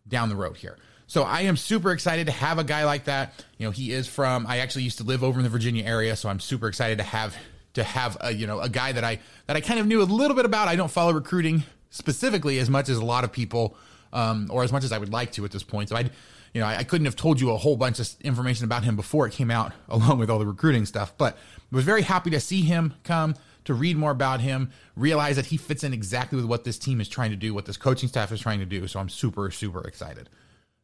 down 0.08 0.30
the 0.30 0.36
road 0.36 0.58
here. 0.58 0.78
So 1.08 1.22
I 1.22 1.42
am 1.42 1.56
super 1.56 1.92
excited 1.92 2.26
to 2.26 2.34
have 2.34 2.58
a 2.58 2.64
guy 2.64 2.84
like 2.84 3.06
that. 3.06 3.46
You 3.58 3.68
know, 3.68 3.72
he 3.72 3.92
is 3.92 4.08
from 4.08 4.48
I 4.48 4.58
actually 4.58 4.84
used 4.84 4.98
to 4.98 5.04
live 5.04 5.24
over 5.24 5.40
in 5.40 5.44
the 5.44 5.50
Virginia 5.50 5.86
area, 5.86 6.16
so 6.16 6.30
I'm 6.30 6.40
super 6.40 6.68
excited 6.68 6.98
to 6.98 7.04
have 7.04 7.36
to 7.76 7.84
have 7.84 8.18
a 8.22 8.32
you 8.32 8.48
know 8.48 8.60
a 8.60 8.70
guy 8.70 8.92
that 8.92 9.04
I 9.04 9.20
that 9.46 9.56
I 9.56 9.62
kind 9.62 9.80
of 9.80 9.86
knew 9.86 10.02
a 10.02 10.04
little 10.04 10.36
bit 10.36 10.46
about. 10.46 10.68
I 10.68 10.76
don't 10.76 10.90
follow 10.90 11.14
recruiting 11.14 11.64
specifically 11.92 12.58
as 12.58 12.72
much 12.72 12.90
as 12.90 12.98
a 12.98 13.06
lot 13.06 13.24
of 13.24 13.32
people 13.32 13.78
um, 14.14 14.50
or 14.52 14.64
as 14.64 14.72
much 14.72 14.84
as 14.84 14.92
I 14.92 14.98
would 14.98 15.14
like 15.14 15.32
to 15.34 15.46
at 15.46 15.52
this 15.52 15.64
point. 15.64 15.90
So 15.90 15.96
I 15.96 16.10
you 16.56 16.62
know, 16.62 16.68
I, 16.68 16.78
I, 16.78 16.84
couldn't 16.86 17.04
have 17.04 17.18
told 17.18 17.42
you 17.42 17.52
a 17.52 17.58
whole 17.58 17.76
bunch 17.76 18.00
of 18.00 18.10
information 18.22 18.64
about 18.64 18.86
him 18.86 18.96
before 18.96 19.28
it 19.28 19.34
came 19.34 19.52
out, 19.52 19.74
along 19.90 20.20
with 20.20 20.30
all 20.30 20.40
the 20.40 20.46
recruiting 20.46 20.86
stuff. 20.86 21.14
But 21.18 21.38
was 21.70 21.84
very 21.84 22.02
happy 22.02 22.30
to 22.30 22.40
see 22.40 22.62
him 22.62 22.94
come, 23.04 23.36
to 23.66 23.74
read 23.74 23.98
more 23.98 24.12
about 24.12 24.40
him, 24.40 24.72
realize 24.96 25.36
that 25.36 25.48
he 25.48 25.58
fits 25.58 25.84
in 25.84 25.94
exactly 25.94 26.38
with 26.38 26.46
what 26.46 26.64
this 26.64 26.80
team 26.80 27.02
is 27.02 27.10
trying 27.10 27.32
to 27.32 27.36
do, 27.36 27.54
what 27.54 27.66
this 27.66 27.76
coaching 27.76 28.08
staff 28.08 28.32
is 28.32 28.40
trying 28.40 28.60
to 28.60 28.66
do. 28.66 28.88
So 28.88 29.02
I'm 29.02 29.10
super, 29.10 29.52
super 29.52 29.86
excited. 29.86 30.30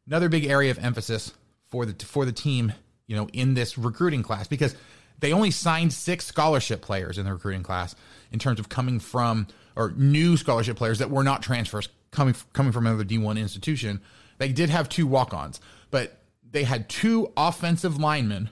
Another 0.06 0.28
big 0.28 0.44
area 0.44 0.70
of 0.70 0.78
emphasis 0.78 1.32
for 1.64 1.86
the 1.86 2.04
for 2.04 2.26
the 2.26 2.32
team, 2.32 2.74
you 3.06 3.16
know, 3.16 3.28
in 3.32 3.54
this 3.54 3.78
recruiting 3.78 4.22
class 4.22 4.46
because 4.46 4.76
they 5.20 5.32
only 5.32 5.50
signed 5.50 5.94
six 5.94 6.26
scholarship 6.26 6.82
players 6.82 7.16
in 7.16 7.24
the 7.24 7.32
recruiting 7.32 7.62
class 7.62 7.94
in 8.30 8.38
terms 8.38 8.60
of 8.60 8.68
coming 8.68 9.00
from 9.00 9.46
or 9.74 9.92
new 9.96 10.36
scholarship 10.36 10.76
players 10.76 10.98
that 10.98 11.10
were 11.10 11.24
not 11.24 11.42
transfers 11.42 11.88
coming 12.10 12.34
coming 12.52 12.72
from 12.72 12.86
another 12.86 13.04
D1 13.04 13.38
institution. 13.38 14.02
They 14.42 14.50
did 14.50 14.70
have 14.70 14.88
two 14.88 15.06
walk-ons, 15.06 15.60
but 15.92 16.18
they 16.50 16.64
had 16.64 16.88
two 16.88 17.30
offensive 17.36 18.00
linemen 18.00 18.50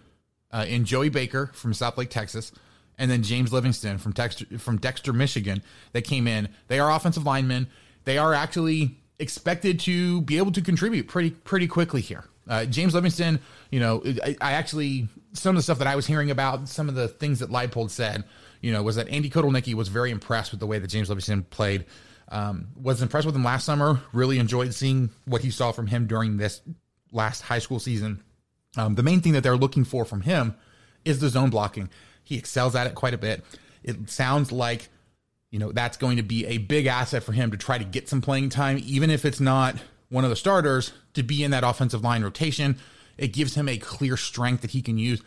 uh, 0.52 0.64
in 0.68 0.84
Joey 0.84 1.08
Baker 1.08 1.50
from 1.52 1.72
Southlake, 1.72 2.10
Texas, 2.10 2.52
and 2.96 3.10
then 3.10 3.24
James 3.24 3.52
Livingston 3.52 3.98
from 3.98 4.12
Dexter, 4.12 4.56
from 4.60 4.78
Dexter, 4.78 5.12
Michigan, 5.12 5.64
that 5.90 6.02
came 6.02 6.28
in. 6.28 6.48
They 6.68 6.78
are 6.78 6.92
offensive 6.92 7.26
linemen. 7.26 7.66
They 8.04 8.18
are 8.18 8.32
actually 8.32 8.98
expected 9.18 9.80
to 9.80 10.20
be 10.20 10.38
able 10.38 10.52
to 10.52 10.62
contribute 10.62 11.08
pretty 11.08 11.30
pretty 11.30 11.66
quickly 11.66 12.02
here. 12.02 12.22
Uh, 12.46 12.66
James 12.66 12.94
Livingston, 12.94 13.40
you 13.72 13.80
know, 13.80 14.00
I, 14.24 14.36
I, 14.40 14.52
actually 14.52 15.08
some 15.32 15.56
of 15.56 15.56
the 15.56 15.62
stuff 15.64 15.78
that 15.78 15.88
I 15.88 15.96
was 15.96 16.06
hearing 16.06 16.30
about, 16.30 16.68
some 16.68 16.88
of 16.88 16.94
the 16.94 17.08
things 17.08 17.40
that 17.40 17.50
Leipold 17.50 17.90
said, 17.90 18.22
you 18.60 18.72
know, 18.72 18.84
was 18.84 18.94
that 18.94 19.08
Andy 19.08 19.28
Kotelnicki 19.28 19.74
was 19.74 19.88
very 19.88 20.12
impressed 20.12 20.52
with 20.52 20.60
the 20.60 20.68
way 20.68 20.78
that 20.78 20.86
James 20.86 21.08
Livingston 21.08 21.42
played. 21.50 21.84
Um, 22.30 22.68
was 22.80 23.02
impressed 23.02 23.26
with 23.26 23.34
him 23.34 23.42
last 23.42 23.64
summer. 23.64 24.00
Really 24.12 24.38
enjoyed 24.38 24.72
seeing 24.72 25.10
what 25.24 25.42
he 25.42 25.50
saw 25.50 25.72
from 25.72 25.88
him 25.88 26.06
during 26.06 26.36
this 26.36 26.60
last 27.12 27.42
high 27.42 27.58
school 27.58 27.80
season. 27.80 28.22
Um, 28.76 28.94
the 28.94 29.02
main 29.02 29.20
thing 29.20 29.32
that 29.32 29.42
they're 29.42 29.56
looking 29.56 29.84
for 29.84 30.04
from 30.04 30.20
him 30.20 30.54
is 31.04 31.18
the 31.18 31.28
zone 31.28 31.50
blocking 31.50 31.88
He 32.22 32.36
excels 32.36 32.76
at 32.76 32.86
it 32.86 32.94
quite 32.94 33.14
a 33.14 33.18
bit. 33.18 33.44
It 33.82 34.10
sounds 34.10 34.52
like, 34.52 34.88
you 35.50 35.58
know, 35.58 35.72
that's 35.72 35.96
going 35.96 36.18
to 36.18 36.22
be 36.22 36.46
a 36.46 36.58
big 36.58 36.86
asset 36.86 37.22
for 37.22 37.32
him 37.32 37.50
to 37.50 37.56
try 37.56 37.78
to 37.78 37.84
get 37.84 38.08
some 38.08 38.20
playing 38.20 38.50
time, 38.50 38.80
even 38.84 39.10
if 39.10 39.24
it's 39.24 39.40
not 39.40 39.76
one 40.08 40.24
of 40.24 40.30
the 40.30 40.36
starters, 40.36 40.92
to 41.14 41.22
be 41.22 41.42
in 41.42 41.50
that 41.50 41.64
offensive 41.64 42.04
line 42.04 42.22
rotation. 42.22 42.78
It 43.18 43.32
gives 43.32 43.54
him 43.54 43.68
a 43.68 43.78
clear 43.78 44.16
strength 44.16 44.60
that 44.62 44.70
he 44.70 44.82
can 44.82 44.98
use 44.98 45.22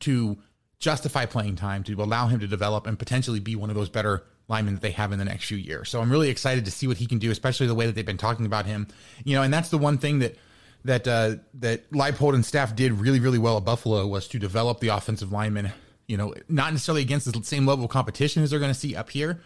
to 0.00 0.38
justify 0.78 1.26
playing 1.26 1.56
time, 1.56 1.82
to 1.84 1.94
allow 2.02 2.26
him 2.28 2.40
to 2.40 2.46
develop 2.46 2.86
and 2.86 2.98
potentially 2.98 3.40
be 3.40 3.56
one 3.56 3.70
of 3.70 3.76
those 3.76 3.88
better 3.88 4.24
linemen 4.48 4.74
that 4.74 4.80
they 4.80 4.90
have 4.90 5.12
in 5.12 5.18
the 5.18 5.24
next 5.24 5.44
few 5.44 5.58
years. 5.58 5.88
So 5.88 6.00
I'm 6.00 6.10
really 6.10 6.30
excited 6.30 6.64
to 6.64 6.70
see 6.70 6.86
what 6.86 6.96
he 6.96 7.06
can 7.06 7.18
do, 7.18 7.30
especially 7.30 7.66
the 7.66 7.74
way 7.74 7.86
that 7.86 7.94
they've 7.94 8.04
been 8.04 8.16
talking 8.16 8.46
about 8.46 8.66
him. 8.66 8.88
You 9.24 9.36
know, 9.36 9.42
and 9.42 9.52
that's 9.52 9.68
the 9.68 9.78
one 9.78 9.98
thing 9.98 10.18
that 10.20 10.36
that 10.84 11.06
uh, 11.06 11.36
that 11.54 11.90
Leipold 11.92 12.34
and 12.34 12.44
staff 12.44 12.74
did 12.74 12.92
really, 12.92 13.20
really 13.20 13.38
well 13.38 13.56
at 13.56 13.64
Buffalo 13.64 14.06
was 14.06 14.26
to 14.28 14.38
develop 14.38 14.80
the 14.80 14.88
offensive 14.88 15.32
lineman. 15.32 15.72
You 16.06 16.16
know, 16.16 16.34
not 16.48 16.72
necessarily 16.72 17.02
against 17.02 17.30
the 17.30 17.44
same 17.44 17.66
level 17.66 17.84
of 17.84 17.90
competition 17.90 18.42
as 18.42 18.50
they're 18.50 18.58
going 18.58 18.72
to 18.72 18.78
see 18.78 18.96
up 18.96 19.10
here, 19.10 19.42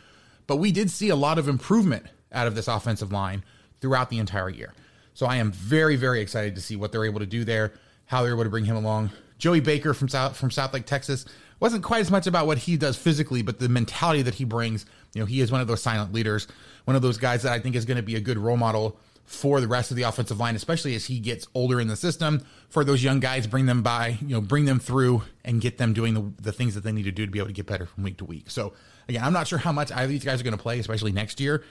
but 0.47 0.57
we 0.57 0.71
did 0.71 0.91
see 0.91 1.09
a 1.09 1.17
lot 1.17 1.39
of 1.39 1.49
improvement 1.49 2.07
out 2.31 2.47
of 2.47 2.55
this 2.55 2.69
offensive 2.69 3.11
line 3.11 3.43
throughout 3.81 4.11
the 4.11 4.19
entire 4.19 4.49
year. 4.49 4.73
So 5.15 5.27
I 5.27 5.37
am 5.37 5.51
very, 5.51 5.97
very 5.97 6.21
excited 6.21 6.55
to 6.55 6.61
see 6.61 6.77
what 6.77 6.93
they're 6.93 7.05
able 7.05 7.21
to 7.21 7.27
do 7.27 7.45
there, 7.45 7.73
how 8.07 8.23
they're 8.23 8.33
able 8.33 8.45
to 8.45 8.51
bring 8.51 8.65
him 8.65 8.77
along. 8.77 9.11
Joey 9.39 9.59
Baker 9.59 9.93
from 9.93 10.09
South 10.09 10.37
from 10.37 10.51
Southlake, 10.51 10.87
Texas, 10.87 11.27
wasn't 11.63 11.85
quite 11.85 12.01
as 12.01 12.11
much 12.11 12.27
about 12.27 12.49
what 12.49 12.59
he 12.59 12.77
does 12.77 12.97
physically, 12.97 13.41
but 13.41 13.61
the 13.61 13.69
mentality 13.69 14.21
that 14.23 14.35
he 14.35 14.45
brings. 14.45 14.85
You 15.15 15.21
know, 15.21 15.27
he 15.27 15.41
is 15.41 15.53
one 15.53 15.61
of 15.61 15.69
those 15.69 15.81
silent 15.81 16.13
leaders, 16.13 16.49
one 16.87 16.97
of 16.97 17.03
those 17.03 17.19
guys 17.19 17.45
that 17.45 17.53
I 17.53 17.61
think 17.61 17.77
is 17.77 17.85
going 17.85 17.99
to 17.99 18.03
be 18.03 18.17
a 18.17 18.21
good 18.21 18.37
role 18.37 18.57
model 18.57 18.99
for 19.25 19.61
the 19.61 19.69
rest 19.69 19.93
of 19.93 19.97
the 19.97 20.03
offensive 20.03 20.41
line, 20.41 20.57
especially 20.57 20.97
as 20.97 21.07
he 21.07 21.21
gets 21.21 21.47
older 21.55 21.81
in 21.81 21.87
the 21.87 21.95
system. 21.95 22.45
For 22.69 22.83
those 22.83 23.05
young 23.05 23.21
guys, 23.21 23.47
bring 23.47 23.67
them 23.67 23.81
by, 23.81 24.19
you 24.21 24.35
know, 24.35 24.41
bring 24.41 24.65
them 24.65 24.81
through 24.81 25.23
and 25.45 25.61
get 25.61 25.79
them 25.79 25.93
doing 25.93 26.15
the, 26.15 26.43
the 26.43 26.53
things 26.53 26.75
that 26.75 26.83
they 26.83 26.91
need 26.91 27.05
to 27.05 27.13
do 27.13 27.27
to 27.27 27.31
be 27.31 27.39
able 27.39 27.47
to 27.47 27.55
get 27.55 27.67
better 27.67 27.87
from 27.87 28.03
week 28.03 28.17
to 28.17 28.25
week. 28.25 28.51
So 28.51 28.73
again, 29.09 29.23
I'm 29.23 29.33
not 29.33 29.47
sure 29.47 29.59
how 29.59 29.71
much 29.71 29.93
either 29.93 30.03
of 30.03 30.11
these 30.11 30.25
guys 30.25 30.41
are 30.41 30.45
going 30.45 30.57
to 30.57 30.63
play, 30.63 30.81
especially 30.81 31.13
next 31.13 31.39
year, 31.39 31.63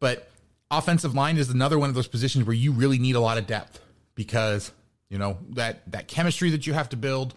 but 0.00 0.30
offensive 0.70 1.14
line 1.14 1.36
is 1.36 1.50
another 1.50 1.78
one 1.78 1.90
of 1.90 1.94
those 1.94 2.08
positions 2.08 2.46
where 2.46 2.56
you 2.56 2.72
really 2.72 2.98
need 2.98 3.14
a 3.14 3.20
lot 3.20 3.36
of 3.36 3.46
depth 3.46 3.78
because 4.14 4.72
you 5.10 5.18
know 5.18 5.36
that 5.50 5.82
that 5.92 6.08
chemistry 6.08 6.48
that 6.48 6.66
you 6.66 6.72
have 6.72 6.88
to 6.88 6.96
build 6.96 7.34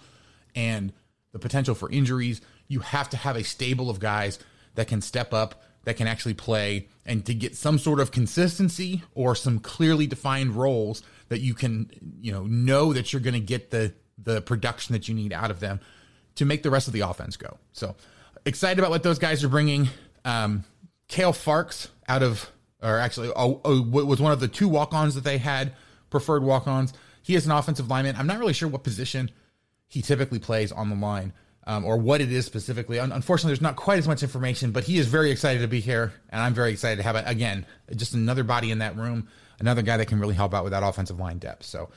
and 0.55 0.93
the 1.39 1.47
potential 1.47 1.75
for 1.75 1.89
injuries. 1.91 2.41
You 2.67 2.79
have 2.79 3.09
to 3.09 3.17
have 3.17 3.35
a 3.35 3.43
stable 3.43 3.89
of 3.89 3.99
guys 3.99 4.39
that 4.75 4.87
can 4.87 5.01
step 5.01 5.33
up 5.33 5.63
that 5.83 5.95
can 5.95 6.07
actually 6.07 6.33
play 6.33 6.89
and 7.05 7.25
to 7.25 7.33
get 7.33 7.55
some 7.55 7.79
sort 7.79 8.01
of 8.01 8.11
consistency 8.11 9.03
or 9.15 9.35
some 9.35 9.59
clearly 9.59 10.05
defined 10.05 10.51
roles 10.51 11.01
that 11.29 11.39
you 11.39 11.53
can 11.53 11.89
you 12.19 12.31
know 12.31 12.43
know 12.43 12.93
that 12.93 13.13
you're 13.13 13.21
going 13.21 13.33
to 13.33 13.39
get 13.39 13.71
the 13.71 13.93
the 14.21 14.41
production 14.41 14.93
that 14.93 15.07
you 15.07 15.13
need 15.13 15.31
out 15.31 15.51
of 15.51 15.59
them 15.59 15.79
to 16.35 16.45
make 16.45 16.63
the 16.63 16.69
rest 16.69 16.87
of 16.87 16.93
the 16.93 16.99
offense 17.01 17.37
go. 17.37 17.57
So 17.71 17.95
excited 18.45 18.79
about 18.79 18.91
what 18.91 19.03
those 19.03 19.19
guys 19.19 19.43
are 19.43 19.49
bringing. 19.49 19.89
Um, 20.25 20.65
Kael 21.07 21.31
Farkes 21.31 21.87
out 22.07 22.23
of 22.23 22.51
or 22.81 22.97
actually 22.97 23.31
oh, 23.35 23.61
oh, 23.63 23.81
was 23.81 24.19
one 24.19 24.31
of 24.31 24.39
the 24.39 24.47
two 24.47 24.67
walk-ons 24.67 25.15
that 25.15 25.23
they 25.23 25.37
had 25.37 25.73
preferred 26.09 26.43
walk-ons. 26.43 26.93
He 27.23 27.35
is 27.35 27.45
an 27.45 27.51
offensive 27.51 27.89
lineman. 27.89 28.15
I'm 28.15 28.27
not 28.27 28.39
really 28.39 28.53
sure 28.53 28.67
what 28.67 28.83
position 28.83 29.31
he 29.87 30.01
typically 30.01 30.39
plays 30.39 30.71
on 30.71 30.89
the 30.89 30.95
line 30.95 31.33
um, 31.65 31.85
or 31.85 31.97
what 31.97 32.21
it 32.21 32.31
is 32.31 32.45
specifically. 32.45 32.97
unfortunately, 32.97 33.49
there's 33.49 33.61
not 33.61 33.75
quite 33.75 33.99
as 33.99 34.07
much 34.07 34.23
information, 34.23 34.71
but 34.71 34.83
he 34.83 34.97
is 34.97 35.07
very 35.07 35.31
excited 35.31 35.59
to 35.59 35.67
be 35.67 35.79
here, 35.79 36.13
and 36.29 36.41
I'm 36.41 36.53
very 36.53 36.71
excited 36.71 36.97
to 36.97 37.03
have 37.03 37.15
it 37.15 37.25
again. 37.27 37.65
Just 37.95 38.13
another 38.13 38.43
body 38.43 38.71
in 38.71 38.79
that 38.79 38.95
room, 38.95 39.27
another 39.59 39.81
guy 39.81 39.97
that 39.97 40.07
can 40.07 40.19
really 40.19 40.35
help 40.35 40.53
out 40.53 40.63
with 40.63 40.71
that 40.71 40.83
offensive 40.83 41.19
line 41.19 41.39
depth. 41.39 41.65
So, 41.65 41.89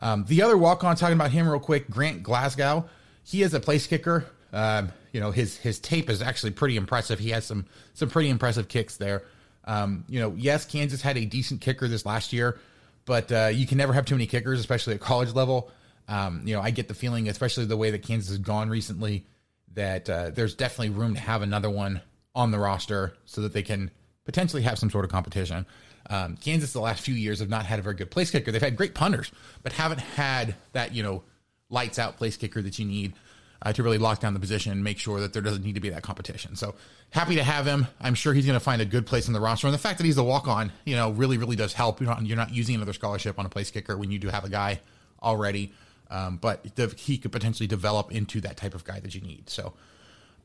um, 0.00 0.24
the 0.28 0.42
other 0.42 0.56
walk 0.56 0.84
on, 0.84 0.96
talking 0.96 1.16
about 1.16 1.30
him 1.30 1.48
real 1.48 1.60
quick, 1.60 1.90
Grant 1.90 2.22
Glasgow. 2.22 2.88
He 3.24 3.42
is 3.42 3.52
a 3.52 3.60
place 3.60 3.86
kicker. 3.86 4.24
Um, 4.52 4.92
you 5.12 5.20
know 5.20 5.30
his 5.30 5.56
his 5.56 5.78
tape 5.78 6.10
is 6.10 6.22
actually 6.22 6.52
pretty 6.52 6.76
impressive. 6.76 7.18
He 7.18 7.30
has 7.30 7.44
some 7.44 7.66
some 7.94 8.08
pretty 8.08 8.28
impressive 8.28 8.68
kicks 8.68 8.96
there. 8.96 9.24
Um, 9.64 10.04
you 10.08 10.20
know, 10.20 10.34
yes, 10.36 10.64
Kansas 10.64 11.02
had 11.02 11.18
a 11.18 11.24
decent 11.24 11.60
kicker 11.60 11.88
this 11.88 12.06
last 12.06 12.32
year, 12.32 12.58
but 13.04 13.30
uh, 13.30 13.50
you 13.52 13.66
can 13.66 13.76
never 13.76 13.92
have 13.92 14.06
too 14.06 14.14
many 14.14 14.26
kickers, 14.26 14.60
especially 14.60 14.94
at 14.94 15.00
college 15.00 15.34
level. 15.34 15.70
Um, 16.08 16.42
you 16.44 16.54
know, 16.54 16.62
I 16.62 16.70
get 16.70 16.88
the 16.88 16.94
feeling, 16.94 17.28
especially 17.28 17.66
the 17.66 17.76
way 17.76 17.90
that 17.90 18.02
Kansas 18.02 18.30
has 18.30 18.38
gone 18.38 18.70
recently, 18.70 19.26
that 19.74 20.08
uh, 20.08 20.30
there's 20.30 20.54
definitely 20.54 20.90
room 20.90 21.14
to 21.14 21.20
have 21.20 21.42
another 21.42 21.70
one 21.70 22.00
on 22.34 22.50
the 22.50 22.58
roster 22.58 23.14
so 23.26 23.42
that 23.42 23.52
they 23.52 23.62
can 23.62 23.90
potentially 24.24 24.62
have 24.62 24.78
some 24.78 24.90
sort 24.90 25.04
of 25.04 25.10
competition. 25.10 25.66
Um, 26.10 26.36
Kansas, 26.36 26.72
the 26.72 26.80
last 26.80 27.02
few 27.02 27.14
years, 27.14 27.40
have 27.40 27.50
not 27.50 27.66
had 27.66 27.78
a 27.78 27.82
very 27.82 27.94
good 27.94 28.10
place 28.10 28.30
kicker. 28.30 28.50
They've 28.50 28.62
had 28.62 28.76
great 28.76 28.94
punters, 28.94 29.30
but 29.62 29.72
haven't 29.72 30.00
had 30.00 30.54
that, 30.72 30.94
you 30.94 31.02
know, 31.02 31.22
lights 31.68 31.98
out 31.98 32.16
place 32.16 32.36
kicker 32.36 32.62
that 32.62 32.78
you 32.78 32.86
need 32.86 33.12
uh, 33.60 33.72
to 33.72 33.82
really 33.82 33.98
lock 33.98 34.20
down 34.20 34.34
the 34.34 34.40
position 34.40 34.72
and 34.72 34.82
make 34.82 34.98
sure 34.98 35.20
that 35.20 35.32
there 35.32 35.42
doesn't 35.42 35.64
need 35.64 35.74
to 35.74 35.80
be 35.80 35.90
that 35.90 36.02
competition. 36.02 36.56
So 36.56 36.74
happy 37.10 37.34
to 37.36 37.42
have 37.42 37.66
him. 37.66 37.86
I'm 38.00 38.14
sure 38.14 38.32
he's 38.32 38.46
going 38.46 38.58
to 38.58 38.64
find 38.64 38.80
a 38.80 38.86
good 38.86 39.06
place 39.06 39.26
in 39.26 39.34
the 39.34 39.40
roster. 39.40 39.66
And 39.66 39.74
the 39.74 39.78
fact 39.78 39.98
that 39.98 40.04
he's 40.04 40.16
a 40.16 40.24
walk 40.24 40.48
on, 40.48 40.72
you 40.84 40.96
know, 40.96 41.10
really, 41.10 41.36
really 41.36 41.56
does 41.56 41.72
help. 41.72 42.00
You're 42.00 42.08
not, 42.08 42.24
you're 42.24 42.36
not 42.36 42.54
using 42.54 42.76
another 42.76 42.92
scholarship 42.92 43.38
on 43.38 43.44
a 43.44 43.50
place 43.50 43.70
kicker 43.70 43.96
when 43.98 44.10
you 44.10 44.18
do 44.18 44.28
have 44.28 44.44
a 44.44 44.48
guy 44.48 44.80
already. 45.22 45.72
Um, 46.10 46.36
but 46.36 46.74
the, 46.76 46.88
he 46.96 47.18
could 47.18 47.32
potentially 47.32 47.66
develop 47.66 48.12
into 48.12 48.40
that 48.40 48.56
type 48.56 48.74
of 48.74 48.84
guy 48.84 49.00
that 49.00 49.14
you 49.14 49.20
need. 49.20 49.50
So, 49.50 49.74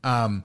um, 0.02 0.44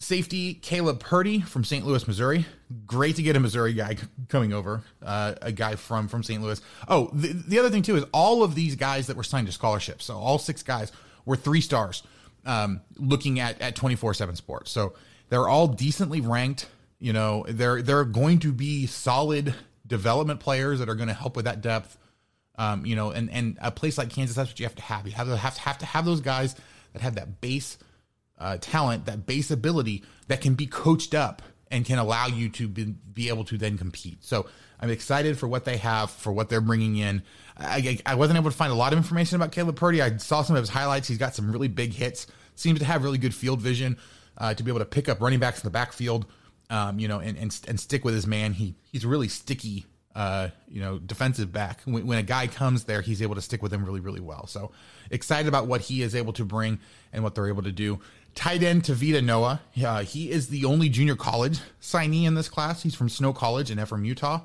safety 0.00 0.54
Kaleb 0.54 0.98
Purdy 0.98 1.40
from 1.40 1.62
St. 1.62 1.86
Louis, 1.86 2.06
Missouri. 2.08 2.46
Great 2.86 3.16
to 3.16 3.22
get 3.22 3.36
a 3.36 3.40
Missouri 3.40 3.74
guy 3.74 3.96
coming 4.28 4.52
over, 4.52 4.82
uh, 5.02 5.34
a 5.40 5.52
guy 5.52 5.76
from 5.76 6.08
from 6.08 6.22
St. 6.22 6.42
Louis. 6.42 6.60
Oh, 6.88 7.10
the, 7.12 7.28
the 7.28 7.58
other 7.58 7.70
thing 7.70 7.82
too 7.82 7.96
is 7.96 8.04
all 8.12 8.42
of 8.42 8.54
these 8.54 8.74
guys 8.74 9.06
that 9.06 9.16
were 9.16 9.22
signed 9.22 9.46
to 9.46 9.52
scholarships. 9.52 10.04
So 10.06 10.16
all 10.16 10.38
six 10.38 10.62
guys 10.62 10.90
were 11.24 11.36
three 11.36 11.60
stars. 11.60 12.02
Um, 12.46 12.80
looking 12.96 13.38
at 13.38 13.60
at 13.60 13.76
twenty 13.76 13.96
four 13.96 14.14
seven 14.14 14.34
Sports, 14.34 14.70
so 14.70 14.94
they're 15.28 15.48
all 15.48 15.68
decently 15.68 16.22
ranked. 16.22 16.68
You 16.98 17.12
know, 17.12 17.44
they're 17.46 17.82
they're 17.82 18.04
going 18.04 18.38
to 18.40 18.52
be 18.52 18.86
solid 18.86 19.54
development 19.86 20.40
players 20.40 20.78
that 20.78 20.88
are 20.88 20.94
going 20.94 21.08
to 21.08 21.14
help 21.14 21.36
with 21.36 21.44
that 21.44 21.60
depth. 21.60 21.98
Um, 22.60 22.84
you 22.84 22.94
know, 22.94 23.10
and 23.10 23.30
and 23.30 23.56
a 23.62 23.70
place 23.70 23.96
like 23.96 24.10
Kansas, 24.10 24.36
that's 24.36 24.50
what 24.50 24.60
you 24.60 24.66
have 24.66 24.74
to 24.74 24.82
have. 24.82 25.06
You 25.06 25.14
have 25.14 25.28
to 25.28 25.36
have, 25.38 25.56
have 25.56 25.78
to 25.78 25.86
have 25.86 26.04
those 26.04 26.20
guys 26.20 26.54
that 26.92 27.00
have 27.00 27.14
that 27.14 27.40
base 27.40 27.78
uh, 28.38 28.58
talent, 28.60 29.06
that 29.06 29.24
base 29.24 29.50
ability 29.50 30.04
that 30.28 30.42
can 30.42 30.52
be 30.52 30.66
coached 30.66 31.14
up 31.14 31.40
and 31.70 31.86
can 31.86 31.98
allow 31.98 32.26
you 32.26 32.50
to 32.50 32.68
be, 32.68 32.84
be 32.84 33.30
able 33.30 33.44
to 33.44 33.56
then 33.56 33.78
compete. 33.78 34.22
So 34.22 34.46
I'm 34.78 34.90
excited 34.90 35.38
for 35.38 35.48
what 35.48 35.64
they 35.64 35.78
have, 35.78 36.10
for 36.10 36.32
what 36.34 36.50
they're 36.50 36.60
bringing 36.60 36.96
in. 36.96 37.22
I, 37.56 37.98
I, 38.04 38.14
wasn't 38.14 38.38
able 38.38 38.50
to 38.50 38.56
find 38.56 38.72
a 38.72 38.76
lot 38.76 38.92
of 38.92 38.98
information 38.98 39.36
about 39.36 39.52
Kaleb 39.52 39.76
Purdy. 39.76 40.02
I 40.02 40.18
saw 40.18 40.42
some 40.42 40.54
of 40.54 40.62
his 40.62 40.68
highlights. 40.68 41.08
He's 41.08 41.16
got 41.16 41.34
some 41.34 41.50
really 41.50 41.68
big 41.68 41.94
hits. 41.94 42.26
Seems 42.56 42.78
to 42.80 42.84
have 42.84 43.04
really 43.04 43.18
good 43.18 43.34
field 43.34 43.62
vision 43.62 43.96
uh, 44.36 44.52
to 44.52 44.62
be 44.62 44.70
able 44.70 44.80
to 44.80 44.86
pick 44.86 45.08
up 45.08 45.22
running 45.22 45.38
backs 45.38 45.60
in 45.60 45.66
the 45.66 45.70
backfield. 45.70 46.26
Um, 46.68 46.98
you 47.00 47.08
know, 47.08 47.18
and, 47.18 47.36
and 47.36 47.60
and 47.66 47.80
stick 47.80 48.04
with 48.04 48.14
his 48.14 48.28
man. 48.28 48.52
He 48.52 48.76
he's 48.92 49.04
really 49.04 49.26
sticky 49.26 49.86
uh, 50.14 50.48
you 50.68 50.80
know, 50.80 50.98
defensive 50.98 51.52
back. 51.52 51.80
When, 51.84 52.06
when, 52.06 52.18
a 52.18 52.22
guy 52.22 52.46
comes 52.46 52.84
there, 52.84 53.00
he's 53.00 53.22
able 53.22 53.36
to 53.36 53.40
stick 53.40 53.62
with 53.62 53.72
him 53.72 53.84
really, 53.84 54.00
really 54.00 54.20
well. 54.20 54.46
So 54.46 54.72
excited 55.10 55.46
about 55.46 55.66
what 55.66 55.82
he 55.82 56.02
is 56.02 56.14
able 56.14 56.32
to 56.34 56.44
bring 56.44 56.80
and 57.12 57.22
what 57.22 57.34
they're 57.34 57.48
able 57.48 57.62
to 57.62 57.72
do. 57.72 58.00
Tight 58.34 58.62
end 58.62 58.84
Tevita 58.84 59.22
Noa. 59.22 59.60
Uh, 59.84 60.02
he 60.02 60.30
is 60.30 60.48
the 60.48 60.64
only 60.64 60.88
junior 60.88 61.16
college 61.16 61.60
signee 61.80 62.24
in 62.24 62.34
this 62.34 62.48
class. 62.48 62.82
He's 62.82 62.94
from 62.94 63.08
Snow 63.08 63.32
College 63.32 63.70
in 63.70 63.78
Ephraim, 63.78 64.04
Utah. 64.04 64.40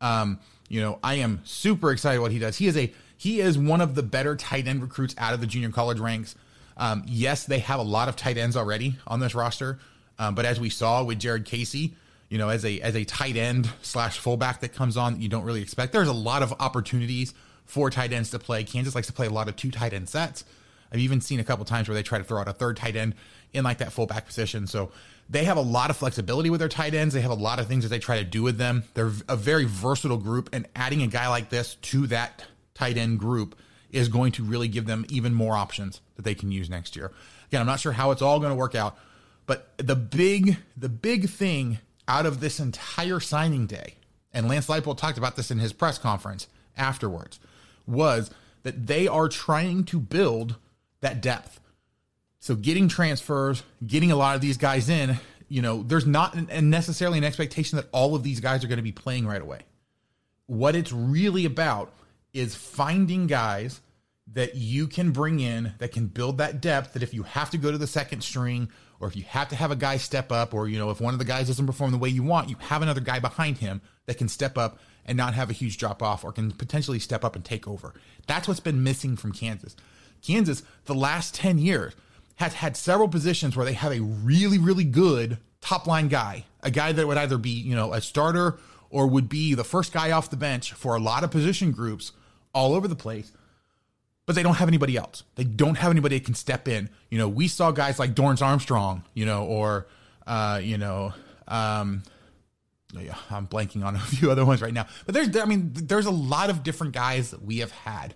Um, 0.00 0.40
you 0.68 0.80
know, 0.80 0.98
I 1.02 1.14
am 1.14 1.40
super 1.44 1.92
excited 1.92 2.20
what 2.20 2.32
he 2.32 2.38
does. 2.38 2.56
He 2.56 2.66
is 2.66 2.76
a 2.76 2.92
he 3.16 3.40
is 3.40 3.56
one 3.56 3.80
of 3.80 3.94
the 3.94 4.02
better 4.02 4.34
tight 4.34 4.66
end 4.66 4.82
recruits 4.82 5.14
out 5.16 5.32
of 5.32 5.40
the 5.40 5.46
junior 5.46 5.70
college 5.70 6.00
ranks. 6.00 6.34
Um, 6.76 7.04
yes, 7.06 7.44
they 7.44 7.60
have 7.60 7.78
a 7.78 7.84
lot 7.84 8.08
of 8.08 8.16
tight 8.16 8.36
ends 8.36 8.56
already 8.56 8.96
on 9.06 9.20
this 9.20 9.34
roster, 9.34 9.78
um, 10.18 10.34
but 10.34 10.44
as 10.44 10.58
we 10.58 10.70
saw 10.70 11.04
with 11.04 11.20
Jared 11.20 11.44
Casey, 11.44 11.94
you 12.32 12.38
know, 12.38 12.48
as 12.48 12.64
a 12.64 12.80
as 12.80 12.96
a 12.96 13.04
tight 13.04 13.36
end 13.36 13.68
slash 13.82 14.18
fullback 14.18 14.60
that 14.60 14.72
comes 14.72 14.96
on 14.96 15.12
that 15.12 15.20
you 15.20 15.28
don't 15.28 15.44
really 15.44 15.60
expect. 15.60 15.92
There's 15.92 16.08
a 16.08 16.14
lot 16.14 16.42
of 16.42 16.54
opportunities 16.60 17.34
for 17.66 17.90
tight 17.90 18.10
ends 18.10 18.30
to 18.30 18.38
play. 18.38 18.64
Kansas 18.64 18.94
likes 18.94 19.08
to 19.08 19.12
play 19.12 19.26
a 19.26 19.30
lot 19.30 19.48
of 19.48 19.56
two 19.56 19.70
tight 19.70 19.92
end 19.92 20.08
sets. 20.08 20.42
I've 20.90 21.00
even 21.00 21.20
seen 21.20 21.40
a 21.40 21.44
couple 21.44 21.66
times 21.66 21.88
where 21.88 21.94
they 21.94 22.02
try 22.02 22.16
to 22.16 22.24
throw 22.24 22.40
out 22.40 22.48
a 22.48 22.54
third 22.54 22.78
tight 22.78 22.96
end 22.96 23.16
in 23.52 23.64
like 23.64 23.78
that 23.78 23.92
fullback 23.92 24.24
position. 24.24 24.66
So 24.66 24.92
they 25.28 25.44
have 25.44 25.58
a 25.58 25.62
lot 25.62 25.90
of 25.90 25.98
flexibility 25.98 26.48
with 26.48 26.60
their 26.60 26.70
tight 26.70 26.94
ends. 26.94 27.12
They 27.12 27.20
have 27.20 27.30
a 27.30 27.34
lot 27.34 27.58
of 27.58 27.66
things 27.66 27.84
that 27.84 27.90
they 27.90 27.98
try 27.98 28.16
to 28.16 28.24
do 28.24 28.42
with 28.42 28.56
them. 28.56 28.84
They're 28.94 29.12
a 29.28 29.36
very 29.36 29.66
versatile 29.66 30.16
group, 30.16 30.48
and 30.54 30.66
adding 30.74 31.02
a 31.02 31.08
guy 31.08 31.28
like 31.28 31.50
this 31.50 31.74
to 31.74 32.06
that 32.06 32.46
tight 32.72 32.96
end 32.96 33.18
group 33.18 33.58
is 33.90 34.08
going 34.08 34.32
to 34.32 34.42
really 34.42 34.68
give 34.68 34.86
them 34.86 35.04
even 35.10 35.34
more 35.34 35.54
options 35.54 36.00
that 36.16 36.22
they 36.22 36.34
can 36.34 36.50
use 36.50 36.70
next 36.70 36.96
year. 36.96 37.12
Again, 37.48 37.60
I'm 37.60 37.66
not 37.66 37.80
sure 37.80 37.92
how 37.92 38.10
it's 38.10 38.22
all 38.22 38.40
going 38.40 38.52
to 38.52 38.56
work 38.56 38.74
out, 38.74 38.96
but 39.44 39.68
the 39.76 39.96
big 39.96 40.56
the 40.78 40.88
big 40.88 41.28
thing 41.28 41.78
out 42.08 42.26
of 42.26 42.40
this 42.40 42.60
entire 42.60 43.20
signing 43.20 43.66
day, 43.66 43.94
and 44.32 44.48
Lance 44.48 44.66
Leipold 44.66 44.98
talked 44.98 45.18
about 45.18 45.36
this 45.36 45.50
in 45.50 45.58
his 45.58 45.72
press 45.72 45.98
conference 45.98 46.48
afterwards, 46.76 47.38
was 47.86 48.30
that 48.62 48.86
they 48.86 49.08
are 49.08 49.28
trying 49.28 49.84
to 49.84 49.98
build 49.98 50.56
that 51.00 51.20
depth. 51.20 51.60
So 52.40 52.54
getting 52.54 52.88
transfers, 52.88 53.62
getting 53.86 54.10
a 54.10 54.16
lot 54.16 54.34
of 54.34 54.40
these 54.40 54.56
guys 54.56 54.88
in, 54.88 55.18
you 55.48 55.62
know, 55.62 55.82
there's 55.82 56.06
not 56.06 56.34
necessarily 56.62 57.18
an 57.18 57.24
expectation 57.24 57.76
that 57.76 57.88
all 57.92 58.14
of 58.14 58.22
these 58.22 58.40
guys 58.40 58.64
are 58.64 58.68
going 58.68 58.78
to 58.78 58.82
be 58.82 58.92
playing 58.92 59.26
right 59.26 59.42
away. 59.42 59.60
What 60.46 60.74
it's 60.74 60.92
really 60.92 61.44
about 61.44 61.92
is 62.32 62.54
finding 62.54 63.26
guys 63.26 63.80
that 64.32 64.54
you 64.54 64.86
can 64.86 65.10
bring 65.10 65.40
in 65.40 65.74
that 65.78 65.92
can 65.92 66.06
build 66.06 66.38
that 66.38 66.60
depth 66.60 66.94
that 66.94 67.02
if 67.02 67.12
you 67.12 67.22
have 67.24 67.50
to 67.50 67.58
go 67.58 67.70
to 67.70 67.78
the 67.78 67.86
second 67.86 68.22
string 68.22 68.70
or 69.02 69.08
if 69.08 69.16
you 69.16 69.24
have 69.24 69.48
to 69.48 69.56
have 69.56 69.72
a 69.72 69.76
guy 69.76 69.96
step 69.96 70.30
up 70.30 70.54
or 70.54 70.68
you 70.68 70.78
know 70.78 70.88
if 70.90 71.00
one 71.00 71.12
of 71.12 71.18
the 71.18 71.26
guys 71.26 71.48
doesn't 71.48 71.66
perform 71.66 71.90
the 71.90 71.98
way 71.98 72.08
you 72.08 72.22
want 72.22 72.48
you 72.48 72.56
have 72.60 72.80
another 72.80 73.00
guy 73.00 73.18
behind 73.18 73.58
him 73.58 73.82
that 74.06 74.16
can 74.16 74.28
step 74.28 74.56
up 74.56 74.78
and 75.04 75.18
not 75.18 75.34
have 75.34 75.50
a 75.50 75.52
huge 75.52 75.76
drop 75.76 76.02
off 76.02 76.24
or 76.24 76.32
can 76.32 76.52
potentially 76.52 77.00
step 77.00 77.24
up 77.24 77.34
and 77.34 77.44
take 77.44 77.66
over. 77.66 77.92
That's 78.28 78.46
what's 78.46 78.60
been 78.60 78.84
missing 78.84 79.16
from 79.16 79.32
kansas. 79.32 79.76
Kansas 80.22 80.62
the 80.84 80.94
last 80.94 81.34
10 81.34 81.58
years 81.58 81.94
has 82.36 82.54
had 82.54 82.76
several 82.76 83.08
positions 83.08 83.56
where 83.56 83.66
they 83.66 83.74
have 83.74 83.92
a 83.92 84.00
really 84.00 84.58
really 84.58 84.84
good 84.84 85.38
top 85.60 85.86
line 85.86 86.08
guy 86.08 86.44
a 86.62 86.70
guy 86.70 86.92
that 86.92 87.06
would 87.06 87.18
either 87.18 87.38
be 87.38 87.50
you 87.50 87.74
know 87.74 87.92
a 87.92 88.00
starter 88.00 88.58
or 88.88 89.06
would 89.08 89.28
be 89.28 89.54
the 89.54 89.64
first 89.64 89.92
guy 89.92 90.12
off 90.12 90.30
the 90.30 90.36
bench 90.36 90.72
for 90.72 90.94
a 90.94 91.00
lot 91.00 91.24
of 91.24 91.30
position 91.30 91.72
groups 91.72 92.12
all 92.54 92.72
over 92.72 92.86
the 92.86 92.94
place 92.94 93.32
but 94.26 94.36
they 94.36 94.42
don't 94.42 94.54
have 94.54 94.68
anybody 94.68 94.96
else. 94.96 95.24
They 95.34 95.44
don't 95.44 95.76
have 95.76 95.90
anybody 95.90 96.18
that 96.18 96.24
can 96.24 96.34
step 96.34 96.68
in. 96.68 96.88
You 97.10 97.18
know, 97.18 97.28
we 97.28 97.48
saw 97.48 97.70
guys 97.70 97.98
like 97.98 98.14
Dorance 98.14 98.42
Armstrong, 98.42 99.04
you 99.14 99.26
know, 99.26 99.44
or 99.44 99.86
uh, 100.26 100.60
you 100.62 100.78
know, 100.78 101.12
um, 101.48 102.02
I'm 103.30 103.46
blanking 103.46 103.84
on 103.84 103.96
a 103.96 103.98
few 104.00 104.30
other 104.30 104.44
ones 104.44 104.62
right 104.62 104.72
now. 104.72 104.86
But 105.06 105.14
there's, 105.14 105.36
I 105.36 105.44
mean, 105.44 105.70
there's 105.74 106.06
a 106.06 106.10
lot 106.10 106.50
of 106.50 106.62
different 106.62 106.92
guys 106.92 107.30
that 107.30 107.42
we 107.42 107.58
have 107.58 107.72
had, 107.72 108.14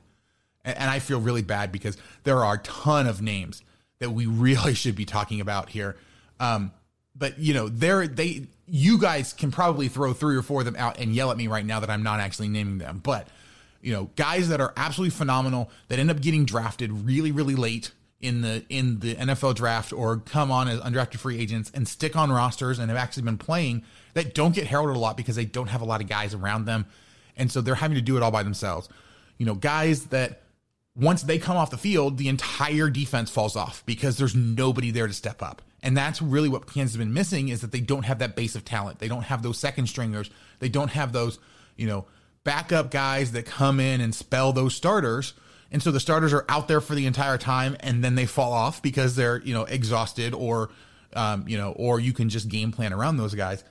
and, 0.65 0.79
and 0.79 0.91
I 0.91 0.99
feel 0.99 1.21
really 1.21 1.43
bad 1.43 1.73
because 1.73 1.97
there 2.25 2.45
are 2.45 2.55
a 2.55 2.59
ton 2.59 3.07
of 3.07 3.21
names 3.21 3.63
that 3.99 4.11
we 4.11 4.27
really 4.27 4.75
should 4.75 4.97
be 4.97 5.05
talking 5.05 5.41
about 5.41 5.71
here. 5.71 5.97
Um, 6.39 6.73
but 7.19 7.39
you 7.39 7.55
know, 7.55 7.69
there 7.69 8.07
they, 8.07 8.47
you 8.67 8.99
guys 8.99 9.33
can 9.33 9.51
probably 9.51 9.89
throw 9.89 10.13
three 10.13 10.37
or 10.37 10.43
four 10.43 10.61
of 10.61 10.67
them 10.67 10.77
out 10.77 10.99
and 11.01 11.15
yell 11.15 11.31
at 11.31 11.37
me 11.37 11.47
right 11.47 11.65
now 11.65 11.81
that 11.81 11.91
I'm 11.91 12.03
not 12.03 12.21
actually 12.21 12.49
naming 12.49 12.79
them, 12.79 13.01
but 13.03 13.27
you 13.87 13.93
know, 13.93 14.11
guys 14.17 14.49
that 14.49 14.61
are 14.61 14.73
absolutely 14.77 15.17
phenomenal 15.17 15.71
that 15.87 16.01
end 16.01 16.11
up 16.11 16.21
getting 16.21 16.45
drafted 16.45 16.91
really, 16.91 17.31
really 17.31 17.55
late 17.55 17.93
in 18.21 18.41
the 18.41 18.65
in 18.69 18.99
the 18.99 19.15
NFL 19.15 19.55
draft 19.55 19.93
or 19.93 20.17
come 20.17 20.51
on 20.51 20.67
as 20.67 20.81
undrafted 20.81 21.19
free 21.19 21.39
agents 21.39 21.71
and 21.73 21.87
stick 21.87 22.17
on 22.17 22.33
rosters 22.33 22.81
and 22.81 22.91
have 22.91 22.99
actually 22.99 23.23
been 23.23 23.39
playing 23.39 23.85
that 24.15 24.35
don't 24.35 24.57
get 24.57 24.67
heralded 24.67 24.97
a 24.97 24.99
lot 24.99 25.17
because 25.17 25.37
they 25.37 25.45
don't 25.45 25.69
have 25.69 25.83
a 25.83 25.85
lot 25.85 26.01
of 26.01 26.09
guys 26.09 26.35
around 26.35 26.65
them. 26.65 26.85
And 27.37 27.49
so 27.49 27.61
they're 27.61 27.77
having 27.77 27.95
to 27.95 28.03
do 28.03 28.17
it 28.17 28.25
all 28.25 28.33
by 28.33 28.43
themselves. 28.43 28.89
You 29.39 29.47
know, 29.47 29.55
guys 29.55 30.07
that 30.07 30.43
once 30.97 31.23
they 31.23 31.39
come 31.39 31.57
off 31.57 31.71
the 31.71 31.79
field, 31.79 32.19
the 32.19 32.27
entire 32.27 32.91
defense 32.91 33.31
falls 33.31 33.55
off 33.55 33.85
because 33.87 34.19
there's 34.19 34.35
nobody 34.35 34.91
there 34.91 35.07
to 35.07 35.13
step 35.13 35.45
up. 35.45 35.63
And 35.81 35.97
that's 35.97 36.21
really 36.21 36.49
what 36.49 36.67
Kansas 36.67 36.97
has 36.97 36.99
been 36.99 37.15
missing 37.15 37.51
is 37.51 37.61
that 37.61 37.71
they 37.71 37.83
don't 37.83 38.05
have 38.05 38.19
that 38.19 38.35
base 38.35 38.57
of 38.57 38.65
talent. 38.65 38.99
They 38.99 39.07
don't 39.07 39.23
have 39.23 39.45
those 39.45 39.61
second 39.61 39.87
stringers. 39.87 40.29
They 40.59 40.69
don't 40.69 40.91
have 40.91 41.13
those, 41.13 41.39
you 41.77 41.87
know, 41.87 42.07
backup 42.47 42.93
guys 42.93 43.33
that 43.33 43.45
come 43.45 43.81
in 43.81 44.01
and 44.01 44.15
spell 44.15 44.53
those 44.53 44.75
starters. 44.75 45.35
And 45.73 45.83
so 45.83 45.91
the 45.91 46.01
starters 46.01 46.33
are 46.33 46.45
out 46.49 46.69
there 46.69 46.81
for 46.81 46.95
the 46.95 47.05
entire 47.05 47.37
time 47.37 47.77
and 47.81 48.03
then 48.03 48.15
they 48.15 48.25
fall 48.25 48.53
off 48.53 48.81
because 48.81 49.17
they're, 49.17 49.43
you 49.43 49.53
know, 49.53 49.65
exhausted 49.65 50.33
or, 50.33 50.71
um, 51.15 51.47
you 51.49 51.59
know, 51.59 51.73
or 51.73 51.99
you 51.99 52.13
can 52.13 52.29
just 52.29 52.49
game 52.49 52.71
plan 52.71 52.93
around 52.93 53.17
those 53.17 53.35
guys. 53.35 53.65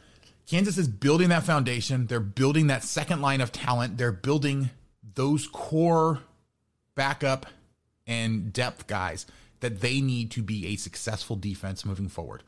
Kansas 0.46 0.78
is 0.78 0.90
building 0.90 1.30
that 1.30 1.44
foundation. 1.44 2.06
They're 2.06 2.20
building 2.20 2.68
that 2.68 2.84
second 2.84 3.22
line 3.22 3.40
of 3.40 3.54
talent. 3.54 3.98
They're 3.98 4.12
building 4.12 4.70
those 5.16 5.48
core 5.48 6.20
backup 6.96 7.46
and 8.06 8.52
depth 8.52 8.88
guys 8.88 9.26
that 9.62 9.80
they 9.80 10.02
need 10.02 10.32
to 10.32 10.44
be 10.44 10.68
a 10.68 10.76
successful 10.76 11.38
defense 11.38 11.86
moving 11.86 12.10
forward. 12.10 12.44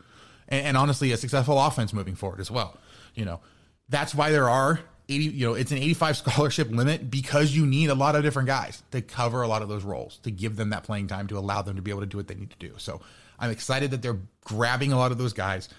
And, 0.49 0.67
and 0.67 0.77
honestly, 0.77 1.13
a 1.13 1.17
successful 1.17 1.57
offense 1.57 1.93
moving 1.93 2.15
forward 2.15 2.41
as 2.41 2.51
well. 2.51 2.77
You 3.15 3.23
know, 3.23 3.39
that's 3.87 4.13
why 4.13 4.29
there 4.29 4.49
are 4.49 4.81
80, 5.09 5.23
you 5.25 5.47
know, 5.47 5.53
it's 5.53 5.71
an 5.71 5.77
85 5.77 6.17
scholarship 6.17 6.69
limit 6.69 7.09
because 7.09 7.55
you 7.55 7.65
need 7.65 7.89
a 7.89 7.95
lot 7.95 8.15
of 8.15 8.23
different 8.23 8.47
guys 8.47 8.83
to 8.91 9.01
cover 9.01 9.41
a 9.41 9.47
lot 9.47 9.61
of 9.61 9.69
those 9.69 9.83
roles, 9.83 10.17
to 10.23 10.31
give 10.31 10.55
them 10.55 10.71
that 10.71 10.83
playing 10.83 11.07
time, 11.07 11.27
to 11.27 11.37
allow 11.37 11.61
them 11.61 11.75
to 11.75 11.81
be 11.81 11.91
able 11.91 12.01
to 12.01 12.07
do 12.07 12.17
what 12.17 12.27
they 12.27 12.35
need 12.35 12.49
to 12.49 12.57
do. 12.57 12.73
So 12.77 13.01
I'm 13.39 13.49
excited 13.49 13.91
that 13.91 14.01
they're 14.01 14.19
grabbing 14.43 14.91
a 14.91 14.97
lot 14.97 15.11
of 15.11 15.17
those 15.17 15.33
guys 15.33 15.69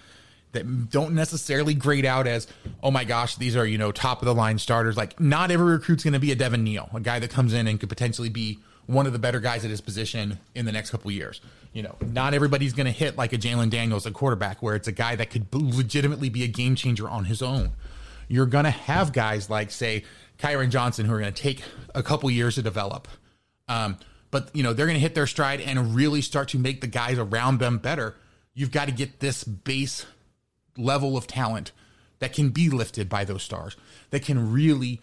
that 0.51 0.89
don't 0.89 1.13
necessarily 1.13 1.75
grade 1.75 2.05
out 2.05 2.25
as, 2.25 2.47
oh 2.81 2.89
my 2.89 3.03
gosh, 3.03 3.35
these 3.35 3.55
are, 3.55 3.65
you 3.65 3.77
know, 3.77 3.91
top 3.91 4.21
of 4.21 4.25
the 4.25 4.33
line 4.33 4.57
starters. 4.57 4.97
Like, 4.97 5.19
not 5.19 5.51
every 5.51 5.73
recruit's 5.73 6.03
going 6.03 6.13
to 6.13 6.19
be 6.19 6.31
a 6.31 6.35
Devin 6.35 6.63
Neal, 6.63 6.89
a 6.93 6.99
guy 6.99 7.19
that 7.19 7.29
comes 7.29 7.53
in 7.53 7.67
and 7.67 7.79
could 7.79 7.89
potentially 7.89 8.29
be 8.29 8.57
one 8.87 9.05
of 9.05 9.13
the 9.13 9.19
better 9.19 9.39
guys 9.39 9.63
at 9.63 9.69
his 9.69 9.81
position 9.81 10.39
in 10.55 10.65
the 10.65 10.71
next 10.71 10.89
couple 10.89 11.11
years. 11.11 11.39
You 11.71 11.83
know, 11.83 11.95
not 12.01 12.33
everybody's 12.33 12.73
going 12.73 12.87
to 12.87 12.91
hit 12.91 13.15
like 13.15 13.31
a 13.31 13.37
Jalon 13.37 13.69
Daniels, 13.69 14.07
a 14.07 14.11
quarterback, 14.11 14.63
where 14.63 14.75
it's 14.75 14.87
a 14.87 14.91
guy 14.91 15.15
that 15.17 15.29
could 15.29 15.53
legitimately 15.53 16.29
be 16.29 16.43
a 16.43 16.47
game 16.47 16.73
changer 16.73 17.07
on 17.07 17.25
his 17.25 17.43
own 17.43 17.73
you're 18.29 18.45
going 18.45 18.63
to 18.63 18.71
have 18.71 19.11
guys 19.11 19.49
like, 19.49 19.71
say, 19.71 20.05
Kyron 20.37 20.69
Johnson, 20.69 21.05
who 21.05 21.13
are 21.13 21.19
going 21.19 21.33
to 21.33 21.41
take 21.41 21.61
a 21.93 22.01
couple 22.01 22.31
years 22.31 22.55
to 22.55 22.61
develop. 22.61 23.09
Um, 23.67 23.97
but 24.31 24.49
you 24.53 24.63
know 24.63 24.73
they're 24.73 24.85
going 24.85 24.95
to 24.95 25.01
hit 25.01 25.15
their 25.15 25.27
stride 25.27 25.61
and 25.61 25.95
really 25.95 26.21
start 26.21 26.49
to 26.49 26.59
make 26.59 26.81
the 26.81 26.87
guys 26.87 27.17
around 27.17 27.59
them 27.59 27.77
better. 27.77 28.15
You've 28.53 28.71
got 28.71 28.85
to 28.85 28.93
get 28.93 29.19
this 29.19 29.43
base 29.43 30.05
level 30.77 31.17
of 31.17 31.27
talent 31.27 31.71
that 32.19 32.33
can 32.33 32.49
be 32.49 32.69
lifted 32.69 33.09
by 33.09 33.23
those 33.23 33.43
stars, 33.43 33.77
that 34.09 34.23
can 34.23 34.51
really 34.51 35.01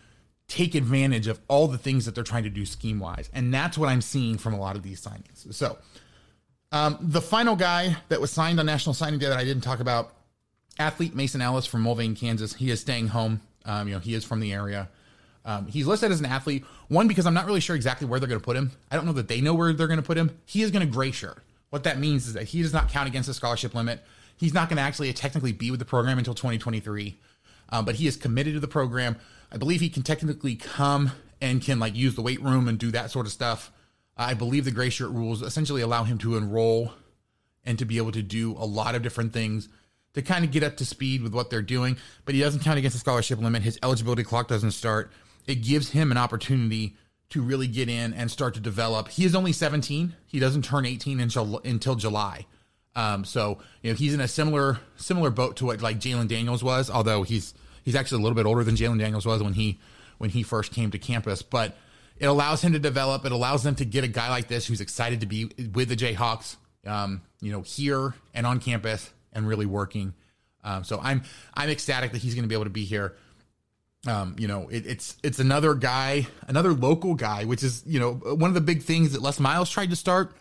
take 0.49 0.75
advantage 0.75 1.27
of 1.27 1.41
all 1.49 1.67
the 1.67 1.79
things 1.79 2.05
that 2.05 2.15
they're 2.15 2.23
trying 2.23 2.45
to 2.45 2.51
do 2.51 2.65
scheme 2.65 3.01
wise. 3.01 3.29
And 3.33 3.53
that's 3.53 3.77
what 3.77 3.89
I'm 3.89 4.01
seeing 4.01 4.39
from 4.39 4.55
a 4.55 4.59
lot 4.59 4.77
of 4.77 4.83
these 4.83 5.05
signings. 5.05 5.53
So, 5.53 5.79
um, 6.73 6.99
the 7.01 7.21
final 7.21 7.57
guy 7.57 7.97
that 8.09 8.21
was 8.21 8.31
signed 8.31 8.61
on 8.61 8.67
National 8.67 8.95
Signing 8.95 9.19
Day 9.19 9.27
that 9.27 9.39
I 9.39 9.45
didn't 9.45 9.63
talk 9.63 9.81
about 9.81 10.13
athlete 10.79 11.15
Mason 11.15 11.41
Ellis 11.41 11.67
from 11.67 11.85
Mulvane, 11.85 12.19
Kansas. 12.19 12.55
He 12.55 12.71
is 12.71 12.81
staying 12.81 13.09
home. 13.09 13.41
Um, 13.65 13.89
you 13.89 13.95
know, 13.95 14.01
he 14.01 14.15
is 14.15 14.25
from 14.25 14.41
the 14.41 14.53
area. 14.53 14.89
Um, 15.45 15.67
he's 15.67 15.87
listed 15.87 16.11
as 16.11 16.21
an 16.21 16.27
athlete. 16.27 16.65
One 16.89 17.09
because 17.09 17.27
I'm 17.27 17.35
not 17.35 17.47
really 17.47 17.61
sure 17.61 17.77
exactly 17.77 18.07
where 18.07 18.19
they're 18.19 18.29
going 18.29 18.41
to 18.41 18.45
put 18.45 18.57
him. 18.57 18.73
I 18.91 18.97
don't 18.97 19.07
know 19.07 19.13
that 19.13 19.29
they 19.29 19.41
know 19.41 19.55
where 19.55 19.73
they're 19.73 19.87
going 19.87 20.01
to 20.01 20.07
put 20.07 20.19
him. 20.19 20.37
He 20.45 20.63
is 20.63 20.71
going 20.71 20.87
to 20.87 20.93
gray 20.93 21.13
shirt. 21.13 21.43
What 21.71 21.85
that 21.85 21.99
means 21.99 22.27
is 22.27 22.35
that 22.35 22.45
he 22.45 22.63
does 22.63 22.73
not 22.73 22.89
count 22.89 23.09
against 23.09 23.29
the 23.29 23.35
scholarship 23.35 23.75
limit. 23.75 24.03
He's 24.37 24.55
not 24.55 24.69
going 24.69 24.77
to 24.77 24.83
actually 24.83 25.13
technically 25.13 25.53
be 25.53 25.71
with 25.71 25.79
the 25.79 25.87
program 25.87 26.19
until 26.19 26.35
2023, 26.35 27.19
um, 27.71 27.85
but 27.85 27.95
he 27.95 28.07
is 28.07 28.17
committed 28.17 28.55
to 28.55 28.61
the 28.61 28.69
program. 28.69 29.17
I 29.51 29.57
believe 29.57 29.81
he 29.81 29.89
can 29.89 30.03
technically 30.03 30.57
come 30.57 31.13
and 31.41 31.63
can 31.63 31.79
like 31.79 31.95
use 31.95 32.15
the 32.15 32.23
weight 32.23 32.43
room 32.43 32.69
and 32.69 32.79
do 32.79 32.91
that 32.91 33.11
sort 33.11 33.27
of 33.27 33.33
stuff. 33.33 33.73
I 34.17 34.35
believe 34.35 34.65
the 34.65 34.71
gray 34.71 34.91
shirt 34.91 35.11
rules 35.11 35.43
essentially 35.43 35.83
allow 35.83 36.05
him 36.05 36.19
to 36.19 36.37
enroll 36.37 36.93
and 37.65 37.79
to 37.79 37.85
be 37.85 37.99
able 37.99 38.13
to 38.13 38.23
do 38.23 38.53
a 38.53 38.65
lot 38.65 38.95
of 38.95 39.03
different 39.03 39.33
things 39.33 39.69
to 40.17 40.23
kind 40.23 40.45
of 40.47 40.51
get 40.51 40.63
up 40.63 40.79
to 40.79 40.85
speed 40.85 41.23
with 41.23 41.35
what 41.35 41.51
they're 41.51 41.61
doing, 41.63 41.97
but 42.25 42.35
he 42.35 42.41
doesn't 42.41 42.63
count 42.63 42.79
against 42.79 42.95
the 42.95 43.01
scholarship 43.01 43.39
limit. 43.39 43.63
His 43.63 43.79
eligibility 43.83 44.25
clock 44.25 44.49
doesn't 44.49 44.71
start. 44.71 45.13
It 45.47 45.57
gives 45.57 45.91
him 45.91 46.11
an 46.11 46.17
opportunity 46.17 46.97
to 47.29 47.43
really 47.43 47.69
get 47.69 47.91
in 47.91 48.15
and 48.15 48.31
start 48.31 48.55
to 48.55 48.61
develop. 48.61 49.09
He 49.09 49.27
is 49.27 49.35
only 49.35 49.53
17. 49.53 50.17
He 50.27 50.39
doesn't 50.39 50.63
turn 50.65 50.87
18 50.87 51.21
until 51.21 51.59
until 51.59 51.97
July. 51.97 52.47
Um, 52.95 53.27
so 53.27 53.59
you 53.83 53.91
know 53.91 53.97
he's 53.97 54.15
in 54.15 54.23
a 54.23 54.29
similar 54.29 54.81
similar 54.97 55.31
boat 55.31 55.57
to 55.57 55.67
what 55.67 55.83
like 55.83 56.01
Jalon 56.01 56.29
Daniels 56.29 56.65
was, 56.65 56.89
although 56.89 57.23
he's 57.23 57.53
he's 57.83 57.95
actually 57.95 58.21
a 58.21 58.23
little 58.23 58.37
bit 58.37 58.47
older 58.47 58.65
than 58.65 58.75
Jalon 58.75 58.99
Daniels 58.99 59.27
was 59.27 59.43
when 59.43 59.53
he 59.53 59.79
when 60.17 60.31
he 60.31 60.43
first 60.43 60.73
came 60.73 60.91
to 60.93 60.99
campus. 60.99 61.43
But 61.43 61.77
it 62.17 62.25
allows 62.25 62.63
him 62.63 62.73
to 62.73 62.79
develop. 62.79 63.27
It 63.27 63.33
allows 63.33 63.63
them 63.63 63.75
to 63.75 63.85
get 63.85 64.03
a 64.03 64.09
guy 64.09 64.31
like 64.31 64.49
this 64.49 64.67
who's 64.67 64.81
excited 64.81 65.21
to 65.21 65.27
be 65.27 65.51
with 65.75 65.91
the 65.91 65.97
Jayhawks, 65.97 66.57
um, 66.87 67.21
you 67.43 67.53
know, 67.53 67.61
here 67.61 68.15
and 68.33 68.47
on 68.47 68.61
campus 68.61 69.13
and 69.37 69.47
really 69.47 69.67
working. 69.67 70.15
Um, 70.65 70.83
so 70.83 70.99
I'm 71.01 71.23
I'm 71.55 71.71
ecstatic 71.71 72.13
that 72.13 72.19
he's 72.19 72.35
going 72.35 72.43
to 72.43 72.49
be 72.49 72.55
able 72.55 72.65
to 72.65 72.71
be 72.71 72.85
here. 72.85 73.15
Um, 74.09 74.37
you 74.39 74.49
know, 74.49 74.69
it, 74.69 74.87
it's 74.87 75.17
it's 75.23 75.39
another 75.39 75.75
guy, 75.75 76.27
another 76.49 76.73
local 76.73 77.15
guy, 77.15 77.45
which 77.45 77.63
is 77.63 77.85
you 77.87 78.01
know 78.01 78.15
one 78.15 78.51
of 78.51 78.55
the 78.55 78.61
big 78.61 78.83
things 78.83 79.13
that 79.13 79.23
Les 79.23 79.39
Miles 79.39 79.71
tried 79.71 79.91
to 79.91 79.97
start 79.97 80.35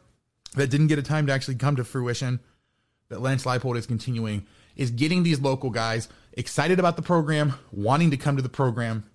that 0.56 0.70
didn't 0.70 0.88
get 0.88 0.98
a 0.98 1.04
time 1.04 1.28
to 1.28 1.34
actually 1.34 1.56
come 1.56 1.76
to 1.76 1.84
fruition. 1.84 2.40
That 3.10 3.22
Lance 3.22 3.46
Leipold 3.46 3.78
is 3.78 3.86
continuing 3.86 4.48
is 4.76 4.90
getting 4.90 5.24
these 5.24 5.40
local 5.40 5.70
guys 5.70 6.10
excited 6.34 6.80
about 6.80 6.96
the 6.96 7.02
program, 7.02 7.54
wanting 7.72 8.12
to 8.12 8.18
come 8.18 8.36
to 8.36 8.42
the 8.42 8.50
program, 8.50 9.06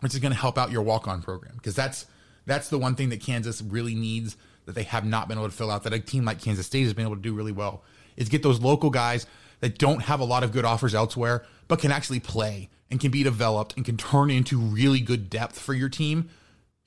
which 0.00 0.14
is 0.14 0.20
going 0.20 0.32
to 0.32 0.38
help 0.38 0.58
out 0.58 0.70
your 0.70 0.82
walk 0.82 1.08
on 1.08 1.22
program 1.22 1.54
because 1.56 1.74
that's 1.74 2.06
that's 2.46 2.68
the 2.68 2.78
one 2.78 2.94
thing 2.94 3.08
that 3.10 3.20
Kansas 3.20 3.62
really 3.62 3.94
needs 3.94 4.36
that 4.66 4.74
they 4.76 4.84
have 4.84 5.04
not 5.04 5.28
been 5.28 5.38
able 5.38 5.48
to 5.48 5.54
fill 5.54 5.70
out 5.70 5.82
that 5.82 5.92
a 5.92 5.98
team 5.98 6.24
like 6.24 6.40
Kansas 6.40 6.66
State 6.66 6.84
has 6.84 6.94
been 6.94 7.04
able 7.04 7.16
to 7.16 7.22
do 7.22 7.34
really 7.34 7.52
well 7.52 7.82
is 8.16 8.28
get 8.28 8.42
those 8.42 8.60
local 8.60 8.90
guys 8.90 9.26
that 9.60 9.78
don't 9.78 10.02
have 10.02 10.20
a 10.20 10.24
lot 10.24 10.42
of 10.42 10.52
good 10.52 10.64
offers 10.64 10.94
elsewhere, 10.94 11.44
but 11.68 11.78
can 11.78 11.92
actually 11.92 12.20
play 12.20 12.68
and 12.90 13.00
can 13.00 13.10
be 13.10 13.22
developed 13.22 13.76
and 13.76 13.84
can 13.84 13.96
turn 13.96 14.30
into 14.30 14.58
really 14.58 15.00
good 15.00 15.30
depth 15.30 15.58
for 15.58 15.72
your 15.72 15.88
team 15.88 16.28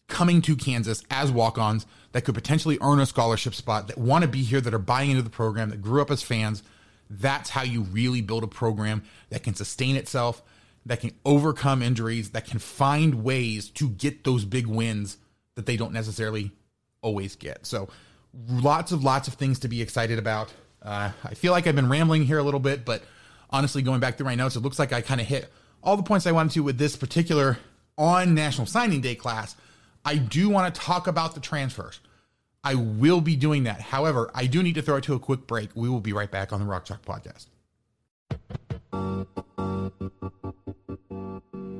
coming 0.07 0.41
to 0.43 0.55
Kansas 0.55 1.03
as 1.09 1.31
walk 1.31 1.57
ons 1.57 1.85
that 2.11 2.23
could 2.23 2.35
potentially 2.35 2.77
earn 2.81 2.99
a 2.99 3.05
scholarship 3.05 3.55
spot, 3.55 3.87
that 3.87 3.97
want 3.97 4.23
to 4.23 4.27
be 4.27 4.43
here, 4.43 4.61
that 4.61 4.73
are 4.73 4.79
buying 4.79 5.09
into 5.09 5.21
the 5.21 5.29
program, 5.29 5.69
that 5.69 5.81
grew 5.81 6.01
up 6.01 6.11
as 6.11 6.21
fans. 6.21 6.63
That's 7.09 7.49
how 7.49 7.63
you 7.63 7.81
really 7.81 8.21
build 8.21 8.43
a 8.43 8.47
program 8.47 9.03
that 9.29 9.43
can 9.43 9.55
sustain 9.55 9.95
itself, 9.95 10.43
that 10.85 11.01
can 11.01 11.11
overcome 11.25 11.81
injuries, 11.81 12.31
that 12.31 12.45
can 12.45 12.59
find 12.59 13.23
ways 13.23 13.69
to 13.71 13.89
get 13.89 14.23
those 14.23 14.45
big 14.45 14.67
wins 14.67 15.17
that 15.55 15.65
they 15.65 15.77
don't 15.77 15.93
necessarily 15.93 16.51
always 17.01 17.35
get. 17.35 17.65
So, 17.65 17.89
lots 18.49 18.91
of 18.91 19.03
lots 19.03 19.27
of 19.27 19.35
things 19.35 19.59
to 19.59 19.67
be 19.67 19.81
excited 19.81 20.19
about. 20.19 20.53
Uh, 20.85 21.11
I 21.23 21.33
feel 21.33 21.51
like 21.51 21.65
I've 21.65 21.75
been 21.75 21.89
rambling 21.89 22.23
here 22.25 22.37
a 22.37 22.43
little 22.43 22.59
bit, 22.59 22.85
but 22.85 23.01
honestly, 23.49 23.81
going 23.81 23.99
back 23.99 24.17
through 24.17 24.27
my 24.27 24.35
notes, 24.35 24.55
it 24.55 24.59
looks 24.59 24.77
like 24.77 24.93
I 24.93 25.01
kind 25.01 25.19
of 25.19 25.25
hit 25.25 25.51
all 25.83 25.97
the 25.97 26.03
points 26.03 26.27
I 26.27 26.31
wanted 26.31 26.53
to 26.53 26.63
with 26.63 26.77
this 26.77 26.95
particular 26.95 27.57
on 27.97 28.35
National 28.35 28.67
Signing 28.67 29.01
Day 29.01 29.15
class. 29.15 29.55
I 30.05 30.17
do 30.17 30.47
want 30.47 30.73
to 30.73 30.79
talk 30.79 31.07
about 31.07 31.33
the 31.33 31.41
transfers. 31.41 31.99
I 32.63 32.75
will 32.75 33.19
be 33.19 33.35
doing 33.35 33.63
that. 33.63 33.81
However, 33.81 34.29
I 34.35 34.45
do 34.45 34.61
need 34.61 34.75
to 34.75 34.83
throw 34.83 34.97
it 34.97 35.03
to 35.05 35.15
a 35.15 35.19
quick 35.19 35.47
break. 35.47 35.69
We 35.75 35.89
will 35.89 36.01
be 36.01 36.13
right 36.13 36.29
back 36.29 36.53
on 36.53 36.59
the 36.59 36.65
Rock 36.67 36.85
Chalk 36.85 37.03
podcast. 37.03 37.47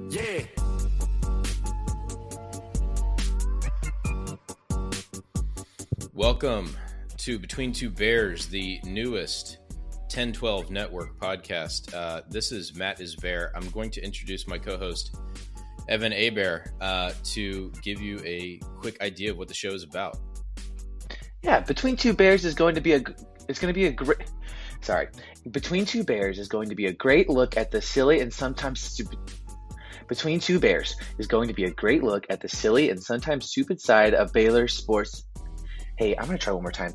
Yeah. 0.09 0.45
Welcome 6.13 6.75
to 7.25 7.39
Between 7.39 7.73
Two 7.73 7.89
Bears, 7.89 8.45
the 8.45 8.79
newest 8.83 9.57
1012 10.11 10.69
Network 10.69 11.19
podcast. 11.19 11.91
Uh, 11.91 12.21
this 12.29 12.51
is 12.51 12.75
Matt 12.75 13.01
is 13.01 13.15
Bear. 13.15 13.51
I'm 13.55 13.67
going 13.71 13.89
to 13.89 14.05
introduce 14.05 14.47
my 14.47 14.59
co 14.59 14.77
host, 14.77 15.15
Evan 15.89 16.11
Abear, 16.11 16.71
uh, 16.81 17.13
to 17.23 17.71
give 17.81 17.99
you 17.99 18.19
a 18.23 18.59
quick 18.77 19.01
idea 19.01 19.31
of 19.31 19.39
what 19.39 19.47
the 19.47 19.55
show 19.55 19.71
is 19.71 19.81
about. 19.81 20.19
Yeah, 21.41 21.61
Between 21.61 21.95
Two 21.95 22.13
Bears 22.13 22.45
is 22.45 22.53
going 22.53 22.75
to 22.75 22.81
be 22.81 22.93
a 22.93 23.01
it's 23.49 23.57
going 23.57 23.73
to 23.73 23.79
be 23.79 23.87
a 23.87 23.91
great 23.91 24.19
sorry. 24.81 25.07
Between 25.49 25.85
Two 25.85 26.03
Bears 26.03 26.37
is 26.37 26.47
going 26.47 26.69
to 26.69 26.75
be 26.75 26.85
a 26.85 26.93
great 26.93 27.27
look 27.27 27.57
at 27.57 27.71
the 27.71 27.81
silly 27.81 28.19
and 28.19 28.31
sometimes 28.31 28.81
stupid 28.81 29.17
Between 30.07 30.39
Two 30.39 30.59
Bears 30.59 30.95
is 31.17 31.25
going 31.25 31.47
to 31.47 31.55
be 31.55 31.63
a 31.63 31.71
great 31.71 32.03
look 32.03 32.27
at 32.29 32.39
the 32.41 32.49
silly 32.49 32.91
and 32.91 33.01
sometimes 33.01 33.49
stupid 33.49 33.81
side 33.81 34.13
of 34.13 34.31
Baylor 34.31 34.67
sports. 34.67 35.25
Hey, 35.97 36.15
I'm 36.17 36.27
to 36.27 36.37
try 36.37 36.53
one 36.53 36.63
more 36.63 36.71
time. 36.71 36.93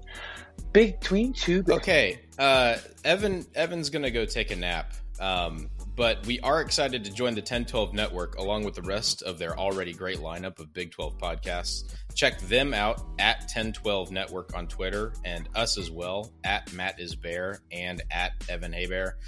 Between 0.72 1.32
Two. 1.32 1.64
Okay, 1.68 2.20
uh, 2.38 2.76
Evan 3.04 3.46
Evan's 3.54 3.90
gonna 3.90 4.10
go 4.10 4.24
take 4.24 4.50
a 4.50 4.56
nap. 4.56 4.92
Um, 5.20 5.68
but 5.96 6.26
we 6.26 6.40
are 6.40 6.62
excited 6.62 7.04
to 7.04 7.12
join 7.12 7.34
the 7.34 7.42
1012 7.42 7.92
network 7.92 8.36
along 8.38 8.64
with 8.64 8.74
the 8.74 8.82
rest 8.82 9.22
of 9.22 9.38
their 9.38 9.58
already 9.58 9.92
great 9.92 10.16
lineup 10.18 10.58
of 10.58 10.72
Big 10.72 10.92
12 10.92 11.18
podcasts. 11.18 11.94
Check 12.14 12.40
them 12.40 12.72
out 12.72 13.02
at 13.18 13.40
1012 13.40 14.10
Network 14.10 14.56
on 14.56 14.66
Twitter 14.66 15.12
and 15.24 15.46
us 15.54 15.76
as 15.76 15.90
well 15.90 16.32
at 16.42 16.72
Matt 16.72 16.98
is 16.98 17.14
Bear 17.14 17.60
and 17.70 18.02
at 18.10 18.32
Evan 18.48 18.72
Abear. 18.72 19.18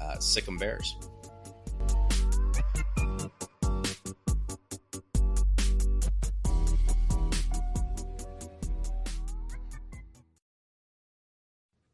Uh, 0.00 0.18
Sick 0.20 0.46
'em 0.46 0.58
Bears. 0.58 0.94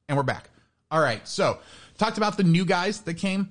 And 0.08 0.16
we're 0.16 0.22
back. 0.22 0.48
All 0.90 1.00
right. 1.00 1.26
So, 1.28 1.58
talked 1.98 2.16
about 2.16 2.38
the 2.38 2.42
new 2.42 2.64
guys 2.64 3.02
that 3.02 3.14
came, 3.14 3.50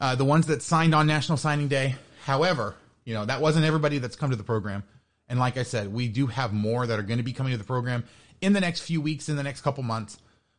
uh, 0.00 0.14
the 0.14 0.24
ones 0.24 0.46
that 0.48 0.60
signed 0.60 0.94
on 0.94 1.06
National 1.06 1.38
Signing 1.38 1.66
Day. 1.66 1.94
However, 2.24 2.74
you 3.06 3.14
know, 3.14 3.24
that 3.24 3.40
wasn't 3.40 3.64
everybody 3.64 3.98
that's 3.98 4.14
come 4.14 4.28
to 4.30 4.36
the 4.36 4.44
program. 4.44 4.82
And 5.28 5.38
like 5.38 5.56
I 5.56 5.62
said, 5.62 5.90
we 5.90 6.08
do 6.08 6.26
have 6.26 6.52
more 6.52 6.86
that 6.86 6.98
are 6.98 7.02
going 7.02 7.16
to 7.16 7.24
be 7.24 7.32
coming 7.32 7.52
to 7.52 7.58
the 7.58 7.64
program 7.64 8.04
in 8.42 8.52
the 8.52 8.60
next 8.60 8.80
few 8.80 9.00
weeks, 9.00 9.30
in 9.30 9.36
the 9.36 9.42
next 9.42 9.62
couple 9.62 9.82
months. 9.82 10.18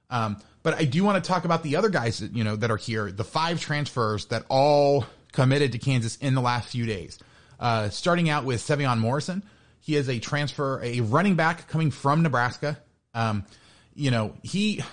Um, 0.09 0.37
but 0.63 0.73
I 0.73 0.85
do 0.85 1.03
want 1.03 1.23
to 1.23 1.27
talk 1.27 1.45
about 1.45 1.61
the 1.61 1.75
other 1.75 1.89
guys 1.89 2.19
that, 2.19 2.35
you 2.35 2.43
know, 2.43 2.55
that 2.55 2.71
are 2.71 2.77
here, 2.77 3.11
the 3.11 3.23
five 3.23 3.59
transfers 3.59 4.25
that 4.27 4.45
all 4.49 5.05
committed 5.31 5.73
to 5.73 5.77
Kansas 5.77 6.15
in 6.17 6.33
the 6.33 6.41
last 6.41 6.69
few 6.69 6.87
days. 6.87 7.19
Uh, 7.59 7.89
starting 7.89 8.29
out 8.29 8.45
with 8.45 8.61
Sevion 8.61 8.97
Morrison. 8.97 9.43
He 9.79 9.95
is 9.95 10.09
a 10.09 10.17
transfer, 10.17 10.81
a 10.83 11.01
running 11.01 11.35
back 11.35 11.67
coming 11.67 11.91
from 11.91 12.23
Nebraska. 12.23 12.79
Um, 13.13 13.45
you 13.93 14.09
know, 14.09 14.33
he, 14.41 14.83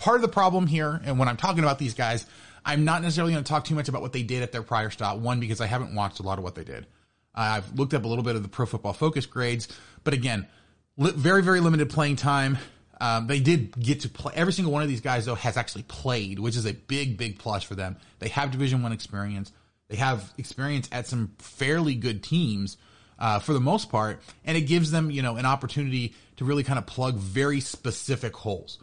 part 0.00 0.16
of 0.16 0.22
the 0.22 0.28
problem 0.28 0.66
here, 0.66 1.00
and 1.04 1.18
when 1.18 1.28
I'm 1.28 1.36
talking 1.36 1.62
about 1.62 1.78
these 1.78 1.94
guys, 1.94 2.26
I'm 2.64 2.84
not 2.84 3.02
necessarily 3.02 3.32
going 3.32 3.44
to 3.44 3.48
talk 3.48 3.64
too 3.64 3.74
much 3.74 3.88
about 3.88 4.02
what 4.02 4.12
they 4.12 4.22
did 4.22 4.42
at 4.42 4.52
their 4.52 4.62
prior 4.62 4.90
stop. 4.90 5.18
One, 5.18 5.40
because 5.40 5.60
I 5.60 5.66
haven't 5.66 5.94
watched 5.94 6.20
a 6.20 6.22
lot 6.22 6.38
of 6.38 6.44
what 6.44 6.54
they 6.54 6.64
did. 6.64 6.86
I've 7.34 7.78
looked 7.78 7.94
up 7.94 8.04
a 8.04 8.08
little 8.08 8.24
bit 8.24 8.36
of 8.36 8.42
the 8.42 8.48
Pro 8.48 8.66
Football 8.66 8.92
Focus 8.92 9.26
grades, 9.26 9.68
but 10.02 10.14
again, 10.14 10.48
li- 10.96 11.12
very 11.14 11.42
very 11.42 11.60
limited 11.60 11.90
playing 11.90 12.16
time. 12.16 12.58
Um, 13.00 13.28
they 13.28 13.40
did 13.40 13.80
get 13.80 14.00
to 14.00 14.08
play. 14.08 14.32
Every 14.34 14.52
single 14.52 14.72
one 14.72 14.82
of 14.82 14.88
these 14.88 15.00
guys 15.00 15.26
though 15.26 15.36
has 15.36 15.56
actually 15.56 15.84
played, 15.84 16.38
which 16.38 16.56
is 16.56 16.66
a 16.66 16.72
big 16.72 17.16
big 17.16 17.38
plus 17.38 17.62
for 17.62 17.74
them. 17.74 17.96
They 18.18 18.28
have 18.28 18.50
Division 18.50 18.82
One 18.82 18.92
experience. 18.92 19.52
They 19.88 19.96
have 19.96 20.32
experience 20.38 20.88
at 20.92 21.06
some 21.06 21.32
fairly 21.38 21.94
good 21.94 22.22
teams. 22.22 22.76
Uh, 23.18 23.38
for 23.38 23.52
the 23.52 23.60
most 23.60 23.90
part, 23.90 24.18
and 24.46 24.56
it 24.56 24.62
gives 24.62 24.90
them, 24.90 25.10
you 25.10 25.20
know, 25.20 25.36
an 25.36 25.44
opportunity 25.44 26.14
to 26.38 26.46
really 26.46 26.64
kind 26.64 26.78
of 26.78 26.86
plug 26.86 27.16
very 27.16 27.60
specific 27.60 28.34
holes. 28.34 28.78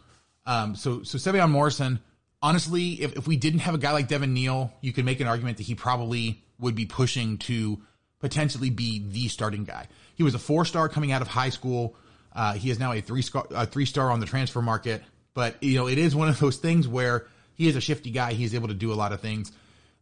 Um, 0.48 0.76
so, 0.76 1.02
so 1.02 1.18
Sevion 1.18 1.50
Morrison, 1.50 2.00
honestly, 2.40 3.02
if, 3.02 3.18
if 3.18 3.28
we 3.28 3.36
didn't 3.36 3.60
have 3.60 3.74
a 3.74 3.78
guy 3.78 3.92
like 3.92 4.08
Devin 4.08 4.32
Neal, 4.32 4.72
you 4.80 4.94
could 4.94 5.04
make 5.04 5.20
an 5.20 5.28
argument 5.28 5.58
that 5.58 5.64
he 5.64 5.74
probably 5.74 6.42
would 6.58 6.74
be 6.74 6.86
pushing 6.86 7.36
to 7.36 7.78
potentially 8.18 8.70
be 8.70 9.04
the 9.06 9.28
starting 9.28 9.64
guy. 9.64 9.86
He 10.14 10.22
was 10.22 10.34
a 10.34 10.38
four 10.38 10.64
star 10.64 10.88
coming 10.88 11.12
out 11.12 11.20
of 11.20 11.28
high 11.28 11.50
school. 11.50 11.94
Uh, 12.34 12.54
he 12.54 12.70
is 12.70 12.78
now 12.78 12.92
a 12.92 13.02
three 13.02 13.20
star, 13.20 13.46
a 13.50 13.66
three 13.66 13.84
star 13.84 14.10
on 14.10 14.20
the 14.20 14.26
transfer 14.26 14.62
market. 14.62 15.02
But 15.34 15.62
you 15.62 15.76
know, 15.76 15.86
it 15.86 15.98
is 15.98 16.16
one 16.16 16.28
of 16.28 16.40
those 16.40 16.56
things 16.56 16.88
where 16.88 17.26
he 17.52 17.68
is 17.68 17.76
a 17.76 17.80
shifty 17.82 18.10
guy. 18.10 18.32
He 18.32 18.44
is 18.44 18.54
able 18.54 18.68
to 18.68 18.74
do 18.74 18.90
a 18.90 18.94
lot 18.94 19.12
of 19.12 19.20
things. 19.20 19.52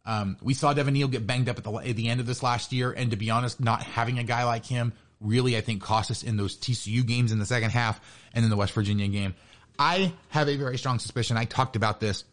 Um, 0.05 0.37
we 0.41 0.53
saw 0.53 0.71
Devin 0.71 0.93
Neal 0.93 1.09
get 1.09 1.27
banged 1.27 1.49
up 1.49 1.57
at 1.57 1.65
the 1.65 1.73
at 1.73 1.97
the 1.97 2.07
end 2.07 2.21
of 2.21 2.25
this 2.25 2.41
last 2.41 2.71
year, 2.71 2.93
and 2.93 3.11
to 3.11 3.17
be 3.17 3.29
honest, 3.29 3.59
not 3.59 3.83
having 3.83 4.17
a 4.17 4.23
guy 4.23 4.45
like 4.45 4.65
him 4.65 4.93
really, 5.19 5.57
I 5.57 5.61
think, 5.61 5.81
cost 5.81 6.09
us 6.09 6.23
in 6.23 6.37
those 6.37 6.55
TCU 6.55 7.05
games 7.05 7.33
in 7.33 7.39
the 7.39 7.45
second 7.45 7.71
half 7.71 7.99
and 8.33 8.45
in 8.45 8.49
the 8.49 8.55
West 8.55 8.73
Virginia 8.73 9.07
game. 9.07 9.35
I 9.79 10.13
have 10.29 10.49
a 10.49 10.55
very 10.55 10.77
strong 10.77 10.99
suspicion. 10.99 11.37
I 11.37 11.45
talked 11.45 11.75
about 11.75 11.99
this 11.99 12.23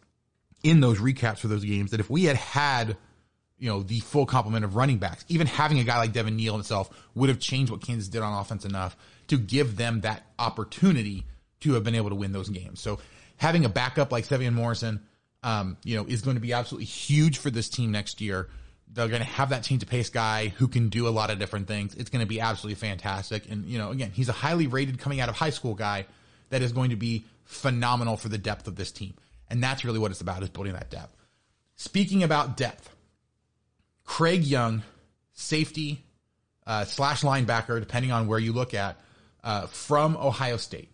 in 0.63 0.79
those 0.79 0.99
recaps 0.99 1.39
for 1.39 1.47
those 1.47 1.63
games 1.63 1.91
that 1.91 1.99
if 1.99 2.09
we 2.09 2.23
had 2.23 2.35
had, 2.35 2.97
you 3.59 3.69
know, 3.69 3.83
the 3.83 3.99
full 3.99 4.25
complement 4.25 4.65
of 4.65 4.75
running 4.75 4.97
backs, 4.97 5.23
even 5.27 5.47
having 5.47 5.79
a 5.79 5.83
guy 5.83 5.97
like 5.97 6.11
Devin 6.11 6.35
Neal 6.35 6.53
himself 6.53 6.89
would 7.13 7.29
have 7.29 7.39
changed 7.39 7.71
what 7.71 7.81
Kansas 7.81 8.07
did 8.07 8.21
on 8.21 8.33
offense 8.33 8.65
enough 8.65 8.97
to 9.27 9.37
give 9.37 9.77
them 9.77 10.01
that 10.01 10.23
opportunity 10.39 11.25
to 11.61 11.73
have 11.73 11.83
been 11.83 11.95
able 11.95 12.09
to 12.09 12.15
win 12.15 12.31
those 12.31 12.49
games. 12.49 12.81
So 12.81 12.99
having 13.37 13.65
a 13.65 13.69
backup 13.69 14.11
like 14.11 14.27
Sevion 14.27 14.53
Morrison, 14.53 15.01
um, 15.43 15.77
you 15.83 15.95
know, 15.95 16.05
is 16.05 16.21
going 16.21 16.35
to 16.35 16.41
be 16.41 16.53
absolutely 16.53 16.85
huge 16.85 17.37
for 17.37 17.51
this 17.51 17.69
team 17.69 17.91
next 17.91 18.21
year. 18.21 18.49
They're 18.91 19.07
going 19.07 19.21
to 19.21 19.27
have 19.27 19.49
that 19.49 19.63
change 19.63 19.83
of 19.83 19.89
pace 19.89 20.09
guy 20.09 20.47
who 20.49 20.67
can 20.67 20.89
do 20.89 21.07
a 21.07 21.09
lot 21.09 21.29
of 21.29 21.37
different 21.37 21.67
things. 21.67 21.95
It's 21.95 22.09
going 22.09 22.21
to 22.21 22.27
be 22.27 22.39
absolutely 22.39 22.75
fantastic. 22.75 23.49
And, 23.49 23.65
you 23.65 23.77
know, 23.77 23.91
again, 23.91 24.11
he's 24.13 24.29
a 24.29 24.33
highly 24.33 24.67
rated 24.67 24.99
coming 24.99 25.19
out 25.19 25.29
of 25.29 25.35
high 25.35 25.49
school 25.49 25.75
guy 25.75 26.05
that 26.49 26.61
is 26.61 26.71
going 26.71 26.91
to 26.91 26.95
be 26.95 27.25
phenomenal 27.45 28.17
for 28.17 28.29
the 28.29 28.37
depth 28.37 28.67
of 28.67 28.75
this 28.75 28.91
team. 28.91 29.15
And 29.49 29.63
that's 29.63 29.85
really 29.85 29.99
what 29.99 30.11
it's 30.11 30.21
about 30.21 30.43
is 30.43 30.49
building 30.49 30.73
that 30.73 30.89
depth. 30.89 31.15
Speaking 31.75 32.23
about 32.23 32.57
depth, 32.57 32.93
Craig 34.03 34.43
Young, 34.43 34.83
safety 35.33 36.03
uh, 36.65 36.85
slash 36.85 37.21
linebacker, 37.21 37.79
depending 37.79 38.11
on 38.11 38.27
where 38.27 38.39
you 38.39 38.53
look 38.53 38.73
at, 38.73 38.99
uh, 39.43 39.67
from 39.67 40.17
Ohio 40.17 40.57
State. 40.57 40.89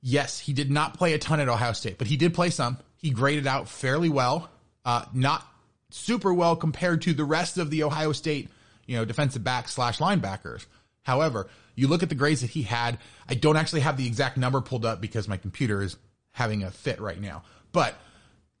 Yes, 0.00 0.38
he 0.38 0.52
did 0.52 0.70
not 0.70 0.98
play 0.98 1.12
a 1.12 1.18
ton 1.18 1.40
at 1.40 1.48
Ohio 1.48 1.72
State, 1.72 1.98
but 1.98 2.06
he 2.06 2.16
did 2.16 2.34
play 2.34 2.50
some. 2.50 2.78
He 2.96 3.10
graded 3.10 3.46
out 3.46 3.68
fairly 3.68 4.08
well, 4.08 4.50
uh, 4.84 5.04
not 5.12 5.46
super 5.90 6.32
well 6.32 6.56
compared 6.56 7.02
to 7.02 7.12
the 7.12 7.24
rest 7.24 7.58
of 7.58 7.70
the 7.70 7.82
Ohio 7.82 8.12
State, 8.12 8.48
you 8.86 8.96
know, 8.96 9.04
defensive 9.04 9.44
back 9.44 9.68
slash 9.68 9.98
linebackers. 9.98 10.66
However, 11.02 11.48
you 11.74 11.88
look 11.88 12.02
at 12.02 12.08
the 12.08 12.14
grades 12.14 12.42
that 12.42 12.50
he 12.50 12.62
had. 12.62 12.98
I 13.28 13.34
don't 13.34 13.56
actually 13.56 13.80
have 13.80 13.96
the 13.96 14.06
exact 14.06 14.36
number 14.36 14.60
pulled 14.60 14.84
up 14.84 15.00
because 15.00 15.28
my 15.28 15.36
computer 15.36 15.82
is 15.82 15.96
having 16.32 16.62
a 16.62 16.70
fit 16.70 17.00
right 17.00 17.20
now. 17.20 17.42
But 17.72 17.94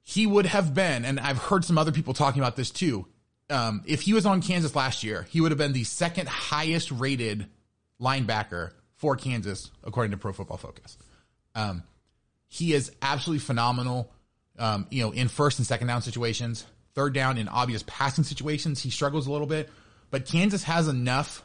he 0.02 0.26
would 0.26 0.46
have 0.46 0.74
been, 0.74 1.04
and 1.04 1.20
I've 1.20 1.38
heard 1.38 1.64
some 1.64 1.78
other 1.78 1.92
people 1.92 2.14
talking 2.14 2.42
about 2.42 2.56
this 2.56 2.70
too. 2.70 3.06
Um, 3.50 3.82
if 3.86 4.02
he 4.02 4.14
was 4.14 4.26
on 4.26 4.40
Kansas 4.40 4.74
last 4.74 5.04
year, 5.04 5.26
he 5.30 5.40
would 5.40 5.50
have 5.50 5.58
been 5.58 5.72
the 5.72 5.84
second 5.84 6.28
highest 6.28 6.90
rated 6.90 7.46
linebacker 8.00 8.72
for 8.96 9.16
Kansas, 9.16 9.70
according 9.84 10.12
to 10.12 10.16
Pro 10.16 10.32
Football 10.32 10.56
Focus. 10.56 10.96
Um, 11.54 11.82
he 12.48 12.72
is 12.72 12.92
absolutely 13.02 13.40
phenomenal. 13.40 14.10
Um, 14.58 14.86
you 14.90 15.02
know, 15.02 15.12
in 15.12 15.28
first 15.28 15.58
and 15.58 15.66
second 15.66 15.86
down 15.86 16.02
situations, 16.02 16.66
third 16.94 17.14
down 17.14 17.38
in 17.38 17.48
obvious 17.48 17.84
passing 17.86 18.24
situations, 18.24 18.82
he 18.82 18.90
struggles 18.90 19.26
a 19.26 19.32
little 19.32 19.46
bit. 19.46 19.70
But 20.10 20.26
Kansas 20.26 20.62
has 20.64 20.88
enough, 20.88 21.42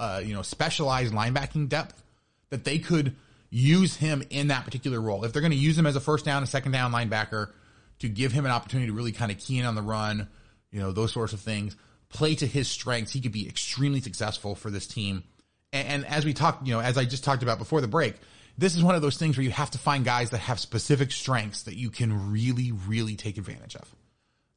uh, 0.00 0.22
you 0.24 0.32
know, 0.32 0.40
specialized 0.40 1.12
linebacking 1.12 1.68
depth 1.68 2.02
that 2.48 2.64
they 2.64 2.78
could 2.78 3.14
use 3.50 3.96
him 3.96 4.24
in 4.30 4.48
that 4.48 4.64
particular 4.64 4.98
role. 4.98 5.24
If 5.24 5.32
they're 5.32 5.42
going 5.42 5.52
to 5.52 5.58
use 5.58 5.76
him 5.76 5.86
as 5.86 5.94
a 5.94 6.00
first 6.00 6.24
down 6.24 6.38
and 6.38 6.48
second 6.48 6.72
down 6.72 6.90
linebacker 6.90 7.50
to 7.98 8.08
give 8.08 8.32
him 8.32 8.46
an 8.46 8.50
opportunity 8.50 8.86
to 8.86 8.94
really 8.94 9.12
kind 9.12 9.30
of 9.30 9.38
key 9.38 9.58
in 9.58 9.66
on 9.66 9.74
the 9.74 9.82
run, 9.82 10.26
you 10.72 10.80
know, 10.80 10.90
those 10.90 11.12
sorts 11.12 11.34
of 11.34 11.40
things, 11.40 11.76
play 12.08 12.34
to 12.34 12.46
his 12.46 12.66
strengths, 12.66 13.12
he 13.12 13.20
could 13.20 13.30
be 13.30 13.46
extremely 13.46 14.00
successful 14.00 14.54
for 14.54 14.70
this 14.70 14.86
team. 14.86 15.22
And, 15.70 15.86
and 15.86 16.06
as 16.06 16.24
we 16.24 16.32
talked, 16.32 16.66
you 16.66 16.72
know, 16.72 16.80
as 16.80 16.96
I 16.96 17.04
just 17.04 17.22
talked 17.22 17.42
about 17.42 17.58
before 17.58 17.82
the 17.82 17.88
break, 17.88 18.14
this 18.56 18.76
is 18.76 18.82
one 18.82 18.94
of 18.94 19.02
those 19.02 19.18
things 19.18 19.36
where 19.36 19.44
you 19.44 19.50
have 19.50 19.72
to 19.72 19.78
find 19.78 20.02
guys 20.02 20.30
that 20.30 20.38
have 20.38 20.58
specific 20.58 21.12
strengths 21.12 21.64
that 21.64 21.76
you 21.76 21.90
can 21.90 22.32
really, 22.32 22.72
really 22.72 23.16
take 23.16 23.36
advantage 23.36 23.76
of. 23.76 23.94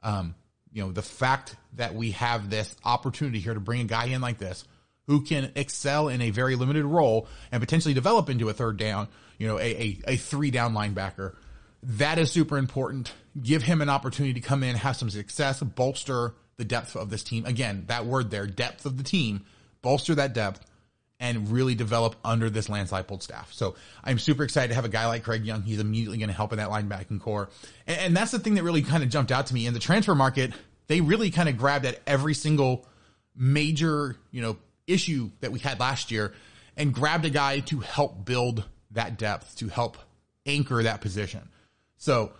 Um, 0.03 0.35
you 0.71 0.81
know, 0.81 0.93
the 0.93 1.01
fact 1.01 1.57
that 1.73 1.95
we 1.95 2.11
have 2.11 2.49
this 2.49 2.73
opportunity 2.85 3.39
here 3.39 3.53
to 3.53 3.59
bring 3.59 3.81
a 3.81 3.85
guy 3.85 4.05
in 4.05 4.21
like 4.21 4.37
this 4.37 4.63
who 5.07 5.21
can 5.21 5.51
excel 5.55 6.07
in 6.07 6.21
a 6.21 6.29
very 6.29 6.55
limited 6.55 6.85
role 6.85 7.27
and 7.51 7.61
potentially 7.61 7.93
develop 7.93 8.29
into 8.29 8.49
a 8.49 8.53
third 8.53 8.77
down, 8.77 9.07
you 9.37 9.47
know, 9.47 9.59
a, 9.59 9.63
a, 9.63 9.99
a 10.07 10.15
three 10.17 10.51
down 10.51 10.73
linebacker. 10.73 11.35
That 11.83 12.17
is 12.17 12.31
super 12.31 12.57
important. 12.57 13.11
Give 13.41 13.63
him 13.63 13.81
an 13.81 13.89
opportunity 13.89 14.39
to 14.39 14.47
come 14.47 14.63
in, 14.63 14.75
have 14.75 14.95
some 14.95 15.09
success, 15.09 15.61
bolster 15.61 16.33
the 16.57 16.65
depth 16.65 16.95
of 16.95 17.09
this 17.09 17.23
team. 17.23 17.45
Again, 17.45 17.85
that 17.87 18.05
word 18.05 18.31
there, 18.31 18.47
depth 18.47 18.85
of 18.85 18.97
the 18.97 19.03
team, 19.03 19.45
bolster 19.81 20.15
that 20.15 20.33
depth 20.33 20.65
and 21.19 21.49
really 21.51 21.73
develop 21.73 22.15
under 22.25 22.49
this 22.49 22.67
Lance 22.67 22.91
Leipold 22.91 23.23
staff. 23.23 23.51
So 23.53 23.75
I'm 24.03 24.19
super 24.19 24.43
excited 24.43 24.69
to 24.69 24.75
have 24.75 24.83
a 24.83 24.89
guy 24.89 25.07
like 25.07 25.23
Craig 25.23 25.45
Young. 25.45 25.61
He's 25.61 25.79
immediately 25.79 26.17
going 26.17 26.29
to 26.29 26.35
help 26.35 26.51
in 26.51 26.57
that 26.57 26.69
linebacking 26.69 27.21
core. 27.21 27.49
And, 27.87 27.97
and 27.99 28.17
that's 28.17 28.31
the 28.31 28.39
thing 28.39 28.55
that 28.55 28.63
really 28.63 28.81
kind 28.81 29.03
of 29.03 29.09
jumped 29.09 29.31
out 29.31 29.47
to 29.47 29.53
me 29.53 29.65
in 29.65 29.73
the 29.73 29.79
transfer 29.79 30.15
market. 30.15 30.51
They 30.87 30.99
really 30.99 31.31
kind 31.31 31.47
of 31.47 31.57
grabbed 31.57 31.85
at 31.85 32.01
every 32.05 32.33
single 32.33 32.85
major, 33.35 34.17
you 34.31 34.41
know, 34.41 34.57
issue 34.87 35.31
that 35.41 35.51
we 35.51 35.59
had 35.59 35.79
last 35.79 36.11
year 36.11 36.33
and 36.75 36.93
grabbed 36.93 37.25
a 37.25 37.29
guy 37.29 37.59
to 37.61 37.79
help 37.79 38.25
build 38.25 38.65
that 38.91 39.17
depth, 39.17 39.57
to 39.57 39.67
help 39.67 39.97
anchor 40.45 40.83
that 40.83 41.01
position. 41.01 41.49
So 41.97 42.33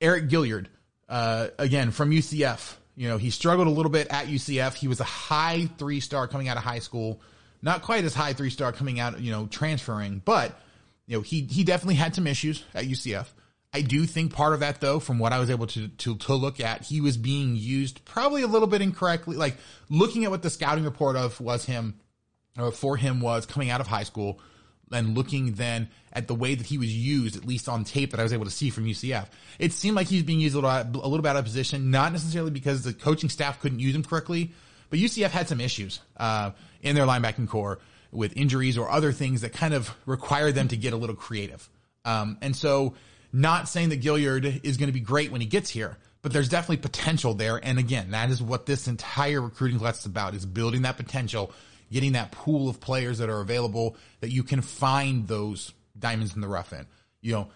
Eriq 0.00 0.28
Gilyard, 0.30 0.66
uh, 1.08 1.48
again, 1.58 1.90
from 1.90 2.10
UCF, 2.10 2.76
you 2.96 3.08
know, 3.08 3.18
he 3.18 3.30
struggled 3.30 3.66
a 3.66 3.70
little 3.70 3.90
bit 3.90 4.08
at 4.08 4.26
UCF. 4.26 4.74
He 4.74 4.88
was 4.88 5.00
a 5.00 5.04
high 5.04 5.68
three 5.78 6.00
star 6.00 6.28
coming 6.28 6.48
out 6.48 6.56
of 6.56 6.62
high 6.62 6.78
school 6.78 7.20
not 7.64 7.80
quite 7.80 8.04
as 8.04 8.14
high 8.14 8.34
three 8.34 8.50
star 8.50 8.72
coming 8.72 9.00
out, 9.00 9.18
you 9.20 9.32
know, 9.32 9.46
transferring, 9.46 10.20
but 10.24 10.60
you 11.06 11.16
know, 11.16 11.22
he 11.22 11.40
he 11.50 11.64
definitely 11.64 11.94
had 11.94 12.14
some 12.14 12.26
issues 12.26 12.62
at 12.74 12.84
UCF. 12.84 13.26
I 13.74 13.80
do 13.80 14.06
think 14.06 14.32
part 14.32 14.54
of 14.54 14.60
that 14.60 14.80
though, 14.80 15.00
from 15.00 15.18
what 15.18 15.32
I 15.32 15.40
was 15.40 15.50
able 15.50 15.66
to 15.68 15.88
to 15.88 16.16
to 16.16 16.34
look 16.34 16.60
at, 16.60 16.84
he 16.84 17.00
was 17.00 17.16
being 17.16 17.56
used 17.56 18.04
probably 18.04 18.42
a 18.42 18.46
little 18.46 18.68
bit 18.68 18.80
incorrectly. 18.80 19.36
Like 19.36 19.56
looking 19.90 20.24
at 20.24 20.30
what 20.30 20.42
the 20.42 20.50
scouting 20.50 20.84
report 20.84 21.16
of 21.16 21.40
was 21.40 21.64
him 21.64 22.00
or 22.56 22.70
for 22.70 22.96
him 22.96 23.20
was 23.20 23.46
coming 23.46 23.70
out 23.70 23.80
of 23.80 23.88
high 23.88 24.04
school 24.04 24.40
and 24.92 25.16
looking 25.16 25.54
then 25.54 25.88
at 26.12 26.28
the 26.28 26.34
way 26.34 26.54
that 26.54 26.66
he 26.66 26.78
was 26.78 26.94
used, 26.94 27.36
at 27.36 27.44
least 27.44 27.68
on 27.68 27.84
tape 27.84 28.12
that 28.12 28.20
I 28.20 28.22
was 28.22 28.32
able 28.32 28.44
to 28.44 28.50
see 28.50 28.70
from 28.70 28.84
UCF, 28.84 29.26
it 29.58 29.72
seemed 29.72 29.96
like 29.96 30.06
he's 30.06 30.22
being 30.22 30.40
used 30.40 30.54
a 30.54 30.60
little, 30.60 30.70
a 30.70 31.08
little 31.08 31.22
bit 31.22 31.30
out 31.30 31.36
of 31.36 31.44
position, 31.44 31.90
not 31.90 32.12
necessarily 32.12 32.50
because 32.50 32.84
the 32.84 32.92
coaching 32.92 33.28
staff 33.28 33.60
couldn't 33.60 33.80
use 33.80 33.94
him 33.94 34.04
correctly, 34.04 34.52
but 34.90 34.98
UCF 34.98 35.30
had 35.30 35.48
some 35.48 35.60
issues 35.60 36.00
uh, 36.16 36.52
in 36.82 36.94
their 36.94 37.06
linebacking 37.06 37.48
core 37.48 37.80
with 38.12 38.36
injuries 38.36 38.78
or 38.78 38.88
other 38.88 39.10
things 39.10 39.40
that 39.40 39.52
kind 39.52 39.74
of 39.74 39.92
required 40.06 40.54
them 40.54 40.68
to 40.68 40.76
get 40.76 40.92
a 40.92 40.96
little 40.96 41.16
creative. 41.16 41.68
Um, 42.04 42.38
and 42.40 42.54
so, 42.54 42.94
not 43.34 43.68
saying 43.68 43.88
that 43.88 44.00
Gilyard 44.00 44.64
is 44.64 44.76
going 44.76 44.86
to 44.88 44.92
be 44.92 45.00
great 45.00 45.32
when 45.32 45.40
he 45.40 45.46
gets 45.46 45.68
here, 45.68 45.98
but 46.22 46.32
there's 46.32 46.48
definitely 46.48 46.76
potential 46.76 47.34
there. 47.34 47.60
And 47.62 47.80
again, 47.80 48.12
that 48.12 48.30
is 48.30 48.40
what 48.40 48.64
this 48.64 48.86
entire 48.86 49.40
recruiting 49.40 49.80
class 49.80 50.00
is 50.00 50.06
about: 50.06 50.34
is 50.34 50.46
building 50.46 50.82
that 50.82 50.96
potential, 50.96 51.52
getting 51.90 52.12
that 52.12 52.30
pool 52.30 52.68
of 52.68 52.80
players 52.80 53.18
that 53.18 53.28
are 53.28 53.40
available 53.40 53.96
that 54.20 54.30
you 54.30 54.44
can 54.44 54.62
find 54.62 55.26
those 55.26 55.72
diamonds 55.98 56.34
in 56.34 56.40
the 56.40 56.48
rough 56.48 56.72
in. 56.72 56.86
You 57.20 57.32
know, 57.32 57.48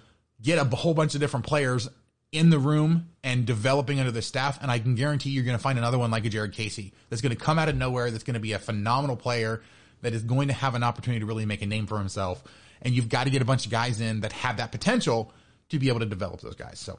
get 0.42 0.58
a 0.58 0.76
whole 0.76 0.94
bunch 0.94 1.14
of 1.14 1.20
different 1.20 1.46
players 1.46 1.88
in 2.32 2.50
the 2.50 2.58
room 2.58 3.08
and 3.22 3.46
developing 3.46 4.00
under 4.00 4.12
the 4.12 4.20
staff. 4.20 4.58
And 4.60 4.70
I 4.70 4.80
can 4.80 4.96
guarantee 4.96 5.30
you're 5.30 5.44
going 5.44 5.56
to 5.56 5.62
find 5.62 5.78
another 5.78 5.98
one 5.98 6.10
like 6.10 6.24
a 6.24 6.28
Jared 6.28 6.52
Casey 6.52 6.92
that's 7.08 7.22
going 7.22 7.34
to 7.34 7.42
come 7.42 7.58
out 7.58 7.68
of 7.68 7.76
nowhere. 7.76 8.10
That's 8.10 8.24
going 8.24 8.34
to 8.34 8.40
be 8.40 8.52
a 8.52 8.58
phenomenal 8.58 9.16
player 9.16 9.62
that 10.02 10.12
is 10.12 10.24
going 10.24 10.48
to 10.48 10.54
have 10.54 10.74
an 10.74 10.82
opportunity 10.82 11.20
to 11.20 11.26
really 11.26 11.46
make 11.46 11.62
a 11.62 11.66
name 11.66 11.86
for 11.86 11.98
himself. 11.98 12.42
And 12.82 12.94
you've 12.94 13.08
got 13.08 13.24
to 13.24 13.30
get 13.30 13.42
a 13.42 13.44
bunch 13.44 13.64
of 13.64 13.70
guys 13.70 14.00
in 14.00 14.20
that 14.20 14.32
have 14.32 14.58
that 14.58 14.72
potential 14.72 15.32
to 15.70 15.78
be 15.78 15.88
able 15.88 16.00
to 16.00 16.06
develop 16.06 16.40
those 16.40 16.54
guys. 16.54 16.78
So, 16.78 16.98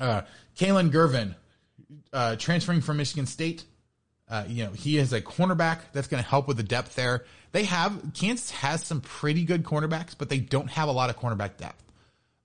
uh, 0.00 0.22
Kalon 0.56 0.90
Gervin, 0.90 1.34
uh, 2.12 2.36
transferring 2.36 2.80
from 2.80 2.96
Michigan 2.96 3.26
State. 3.26 3.64
Uh, 4.28 4.44
you 4.48 4.64
know, 4.64 4.70
he 4.70 4.96
is 4.96 5.12
a 5.12 5.20
cornerback 5.20 5.80
that's 5.92 6.08
going 6.08 6.22
to 6.22 6.28
help 6.28 6.48
with 6.48 6.56
the 6.56 6.62
depth 6.62 6.94
there. 6.94 7.24
They 7.50 7.64
have, 7.64 8.12
Kansas 8.14 8.50
has 8.50 8.82
some 8.82 9.02
pretty 9.02 9.44
good 9.44 9.62
cornerbacks, 9.62 10.14
but 10.16 10.30
they 10.30 10.38
don't 10.38 10.70
have 10.70 10.88
a 10.88 10.92
lot 10.92 11.10
of 11.10 11.18
cornerback 11.18 11.58
depth. 11.58 11.82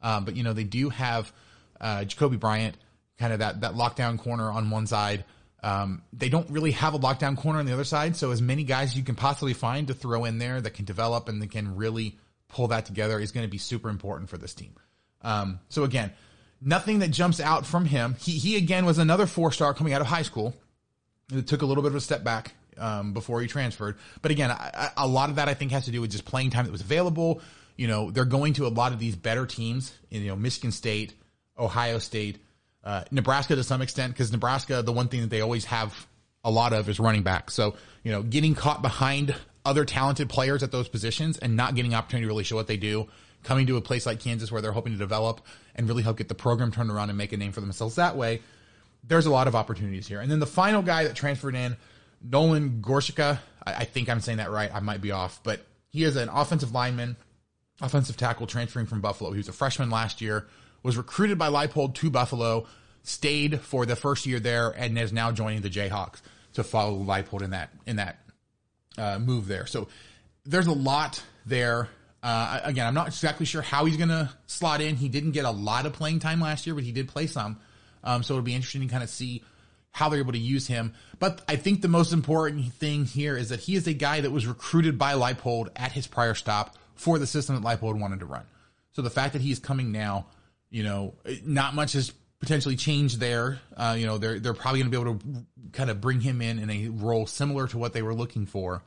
Um, 0.01 0.25
but, 0.25 0.36
you 0.36 0.43
know, 0.43 0.51
they 0.51 0.65
do 0.65 0.89
have, 0.89 1.31
uh, 1.79 2.03
Jacoby 2.03 2.36
Bryant, 2.36 2.75
kind 3.17 3.33
of 3.33 3.39
that 3.39 3.62
that 3.62 3.73
lockdown 3.73 4.19
corner 4.19 4.51
on 4.51 4.69
one 4.69 4.88
side. 4.88 5.25
Um, 5.63 6.03
they 6.13 6.29
don't 6.29 6.49
really 6.49 6.71
have 6.71 6.93
a 6.93 6.99
lockdown 6.99 7.36
corner 7.36 7.60
on 7.60 7.65
the 7.65 7.73
other 7.73 7.83
side, 7.83 8.15
so 8.15 8.31
as 8.31 8.41
many 8.41 8.63
guys 8.63 8.95
you 8.95 9.03
can 9.03 9.15
possibly 9.15 9.53
find 9.53 9.88
to 9.88 9.93
throw 9.93 10.25
in 10.25 10.38
there 10.38 10.62
that 10.62 10.71
can 10.75 10.86
develop 10.86 11.27
and 11.27 11.41
that 11.41 11.51
can 11.51 11.75
really 11.75 12.17
pull 12.47 12.67
that 12.67 12.86
together 12.86 13.19
is 13.19 13.31
going 13.31 13.45
to 13.45 13.49
be 13.49 13.57
super 13.57 13.89
important 13.89 14.29
for 14.29 14.38
this 14.38 14.53
team. 14.53 14.73
Um, 15.21 15.60
so 15.69 15.84
again, 15.84 16.12
nothing 16.62 16.99
that 16.99 17.10
jumps 17.10 17.39
out 17.39 17.65
from 17.65 17.86
him. 17.86 18.15
He 18.19 18.34
he 18.34 18.58
again 18.58 18.86
was 18.86 18.97
another 18.97 19.25
four 19.25 19.51
star 19.51 19.73
coming 19.73 19.93
out 19.93 20.01
of 20.01 20.08
high 20.08 20.21
school. 20.21 20.56
It 21.34 21.47
took 21.47 21.62
a 21.62 21.65
little 21.65 21.84
bit 21.84 21.91
of 21.91 21.95
a 21.95 22.01
step 22.01 22.23
back 22.23 22.53
um, 22.77 23.13
before 23.13 23.41
he 23.41 23.47
transferred, 23.47 23.97
but 24.21 24.32
again, 24.32 24.51
I, 24.51 24.91
a 24.97 25.08
lot 25.08 25.30
of 25.30 25.36
that 25.36 25.49
I 25.49 25.53
think 25.53 25.71
has 25.71 25.86
to 25.86 25.91
do 25.91 26.01
with 26.01 26.12
just 26.12 26.25
playing 26.25 26.51
time 26.51 26.65
that 26.65 26.71
was 26.71 26.82
available. 26.82 27.41
You 27.75 27.88
know, 27.88 28.12
they're 28.12 28.25
going 28.25 28.53
to 28.53 28.67
a 28.67 28.69
lot 28.69 28.93
of 28.93 28.99
these 28.99 29.15
better 29.15 29.45
teams. 29.45 29.93
You 30.10 30.27
know, 30.27 30.36
Michigan 30.36 30.71
State, 30.71 31.13
Ohio 31.58 31.99
State, 31.99 32.39
uh, 32.84 33.03
Nebraska 33.12 33.56
to 33.56 33.63
some 33.63 33.82
extent, 33.82 34.13
because 34.13 34.32
Nebraska, 34.32 34.82
the 34.82 34.93
one 34.93 35.10
thing 35.10 35.21
that 35.21 35.30
they 35.30 35.41
always 35.41 35.65
have 35.65 36.08
a 36.43 36.49
lot 36.49 36.71
of 36.73 36.88
is 36.88 36.99
running 36.99 37.23
back. 37.23 37.51
So, 37.51 37.75
you 38.03 38.12
know, 38.12 38.23
getting 38.23 38.56
caught 38.56 38.82
behind 38.82 39.36
other 39.65 39.84
talented 39.84 40.30
players 40.30 40.63
at 40.63 40.71
those 40.71 40.88
positions 40.88 41.38
and 41.38 41.58
not 41.58 41.75
getting 41.75 41.93
opportunity 41.93 42.23
to 42.23 42.27
really 42.30 42.45
show 42.45 42.56
what 42.56 42.67
they 42.67 42.77
do, 42.77 43.08
coming 43.47 43.65
to 43.67 43.77
a 43.77 43.81
place 43.81 44.05
like 44.05 44.19
Kansas 44.19 44.51
where 44.51 44.62
they're 44.62 44.71
hoping 44.71 44.93
to 44.93 44.99
develop 44.99 45.41
and 45.75 45.88
really 45.88 46.03
help 46.03 46.17
get 46.17 46.27
the 46.27 46.36
program 46.36 46.71
turned 46.71 46.91
around 46.91 47.10
and 47.10 47.17
make 47.17 47.31
a 47.31 47.38
name 47.38 47.51
for 47.51 47.62
themselves 47.62 47.95
that 47.95 48.15
way. 48.15 48.41
There's 49.03 49.25
a 49.25 49.31
lot 49.31 49.47
of 49.47 49.55
opportunities 49.55 50.07
here. 50.07 50.19
And 50.19 50.29
then 50.29 50.39
the 50.39 50.45
final 50.45 50.81
guy 50.81 51.05
that 51.05 51.15
transferred 51.15 51.55
in, 51.55 51.77
Nolan 52.21 52.81
Gorczyca, 52.81 53.39
I, 53.65 53.73
I 53.73 53.83
think 53.86 54.10
I'm 54.10 54.19
saying 54.19 54.39
that 54.39 54.51
right. 54.51 54.69
I 54.73 54.81
might 54.81 55.01
be 55.01 55.12
off, 55.12 55.39
but 55.43 55.62
he 55.89 56.03
is 56.03 56.17
an 56.17 56.29
offensive 56.29 56.73
lineman, 56.73 57.15
offensive 57.81 58.17
tackle 58.17 58.47
transferring 58.47 58.86
from 58.86 59.01
Buffalo. 59.01 59.31
He 59.31 59.38
was 59.38 59.47
a 59.47 59.53
freshman 59.53 59.89
last 59.89 60.21
year 60.21 60.47
was 60.83 60.97
recruited 60.97 61.38
by 61.38 61.49
Leipold 61.49 61.95
to 61.95 62.10
Buffalo, 62.10 62.65
stayed 63.03 63.60
for 63.60 63.86
the 63.86 63.95
first 63.95 64.25
year 64.25 64.39
there, 64.39 64.69
and 64.69 64.97
is 64.97 65.12
now 65.12 65.31
joining 65.31 65.62
the 65.62 65.69
Jayhawks 65.69 66.21
to 66.53 66.63
follow 66.63 66.97
Leipold 66.97 67.41
in 67.41 67.51
that 67.51 67.71
in 67.86 67.97
that 67.97 68.19
uh, 68.97 69.19
move 69.19 69.47
there. 69.47 69.65
So 69.65 69.89
there's 70.45 70.67
a 70.67 70.73
lot 70.73 71.21
there. 71.45 71.89
Uh, 72.23 72.60
again, 72.63 72.88
I'm 72.88 72.93
not 72.93 73.08
exactly 73.08 73.45
sure 73.45 73.62
how 73.62 73.86
he's 73.86 73.97
going 73.97 74.10
to 74.10 74.30
slot 74.47 74.82
in. 74.82 74.95
He 74.95 75.10
didn't 75.10 75.32
get 75.32 75.45
a 75.45 75.51
lot 75.51 75.86
of 75.86 75.93
playing 75.93 76.19
time 76.19 76.41
last 76.41 76.65
year, 76.65 76.75
but 76.75 76.84
he 76.84 76.91
did 76.91 77.08
play 77.08 77.27
some. 77.27 77.60
Um, 78.03 78.23
so 78.23 78.34
it'll 78.34 78.43
be 78.43 78.56
interesting 78.56 78.82
to 78.82 78.88
kind 78.88 79.03
of 79.03 79.10
see 79.10 79.43
how 79.91 80.10
they're 80.10 80.19
able 80.19 80.34
to 80.34 80.38
use 80.38 80.67
him. 80.67 80.93
But 81.19 81.41
I 81.47 81.56
think 81.56 81.82
the 81.82 81.88
most 81.88 82.13
important 82.13 82.73
thing 82.73 83.06
here 83.06 83.38
is 83.38 83.49
that 83.49 83.60
he 83.60 83.75
is 83.75 83.88
a 83.88 83.93
guy 83.93 84.21
that 84.21 84.32
was 84.32 84.45
recruited 84.47 84.97
by 84.97 85.13
Leipold 85.13 85.69
at 85.75 85.91
his 85.91 86.08
prior 86.08 86.34
stop 86.34 86.77
for 86.95 87.19
the 87.19 87.27
system 87.27 87.56
that 87.56 87.63
Leipold 87.63 87.99
wanted 87.99 88.19
to 88.19 88.25
run. 88.25 88.45
So 88.91 89.01
the 89.01 89.10
fact 89.10 89.34
that 89.34 89.41
he's 89.41 89.60
coming 89.60 89.91
now 89.91 90.27
you 90.69 90.84
know, 90.84 91.15
not 91.45 91.75
much 91.75 91.93
has 91.93 92.12
potentially 92.39 92.75
changed 92.75 93.19
there. 93.19 93.60
Uh, 93.75 93.95
you 93.97 94.06
know, 94.06 94.17
they're 94.17 94.39
they're 94.39 94.53
probably 94.53 94.82
going 94.82 94.91
to 94.91 94.97
be 94.97 95.01
able 95.01 95.19
to 95.19 95.45
kind 95.71 95.89
of 95.89 96.01
bring 96.01 96.21
him 96.21 96.41
in 96.41 96.60
in 96.60 96.69
a 96.69 96.89
role 96.89 97.25
similar 97.25 97.67
to 97.67 97.77
what 97.77 97.93
they 97.93 98.01
were 98.01 98.13
looking 98.13 98.45
for 98.45 98.84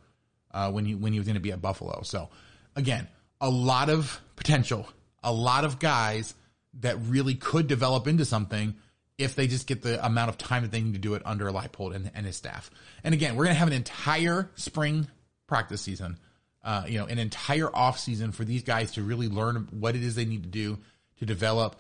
uh, 0.53 0.71
when 0.71 0.85
he 0.85 0.95
when 0.95 1.13
he 1.13 1.19
was 1.19 1.27
going 1.27 1.35
to 1.35 1.41
be 1.41 1.53
at 1.53 1.63
Buffalo. 1.63 2.03
So 2.03 2.29
again, 2.77 3.09
a 3.41 3.51
lot 3.51 3.89
of 3.89 4.21
potential, 4.37 4.89
a 5.23 5.33
lot 5.33 5.65
of 5.65 5.79
guys 5.79 6.35
that 6.81 6.97
really 7.07 7.35
could 7.35 7.67
develop 7.67 8.07
into 8.07 8.25
something 8.25 8.75
if 9.19 9.35
they 9.35 9.47
just 9.47 9.67
get 9.67 9.83
the 9.83 10.05
amount 10.05 10.31
of 10.31 10.39
time 10.39 10.63
that 10.63 10.71
they 10.71 10.81
need 10.81 10.95
to 10.95 10.99
do 10.99 11.15
it 11.15 11.23
under 11.25 11.47
Leipold 11.51 11.95
and, 11.95 12.11
and 12.15 12.25
his 12.25 12.37
staff. 12.37 12.71
And 13.05 13.13
again, 13.13 13.37
we're 13.37 13.45
going 13.45 13.55
to 13.55 13.59
have 13.59 13.69
an 13.69 13.75
entire 13.75 14.51
spring 14.55 15.07
practice 15.47 15.83
season, 15.83 16.19
uh, 16.65 16.85
you 16.89 16.99
know, 16.99 17.07
an 17.07 17.19
entire 17.19 17.75
off 17.75 17.99
season 17.99 18.33
for 18.33 18.45
these 18.45 18.63
guys 18.63 18.93
to 18.93 19.03
really 19.03 19.29
learn 19.29 19.69
what 19.73 19.95
it 19.95 20.03
is 20.03 20.15
they 20.15 20.25
need 20.25 20.45
to 20.45 20.49
do 20.49 20.79
to 21.19 21.27
develop, 21.27 21.77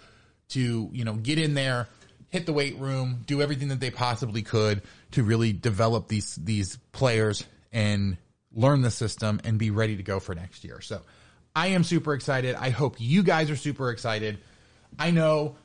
to, 0.50 0.90
you 0.92 1.04
know, 1.04 1.14
get 1.14 1.38
in 1.38 1.54
there, 1.54 1.88
hit 2.28 2.44
the 2.44 2.52
weight 2.52 2.78
room, 2.78 3.22
do 3.26 3.40
everything 3.40 3.68
that 3.68 3.80
they 3.80 3.90
possibly 3.90 4.42
could 4.42 4.82
to 5.12 5.22
really 5.22 5.52
develop 5.52 6.08
these, 6.08 6.34
these 6.36 6.76
players 6.92 7.44
and 7.72 8.18
learn 8.52 8.82
the 8.82 8.90
system 8.90 9.40
and 9.44 9.58
be 9.58 9.70
ready 9.70 9.96
to 9.96 10.02
go 10.02 10.20
for 10.20 10.34
next 10.34 10.64
year. 10.64 10.80
So 10.80 11.00
I 11.54 11.68
am 11.68 11.84
super 11.84 12.14
excited. 12.14 12.54
I 12.54 12.70
hope 12.70 12.96
you 12.98 13.22
guys 13.22 13.50
are 13.50 13.56
super 13.56 13.90
excited. 13.90 14.38
I 14.98 15.10
know 15.10 15.56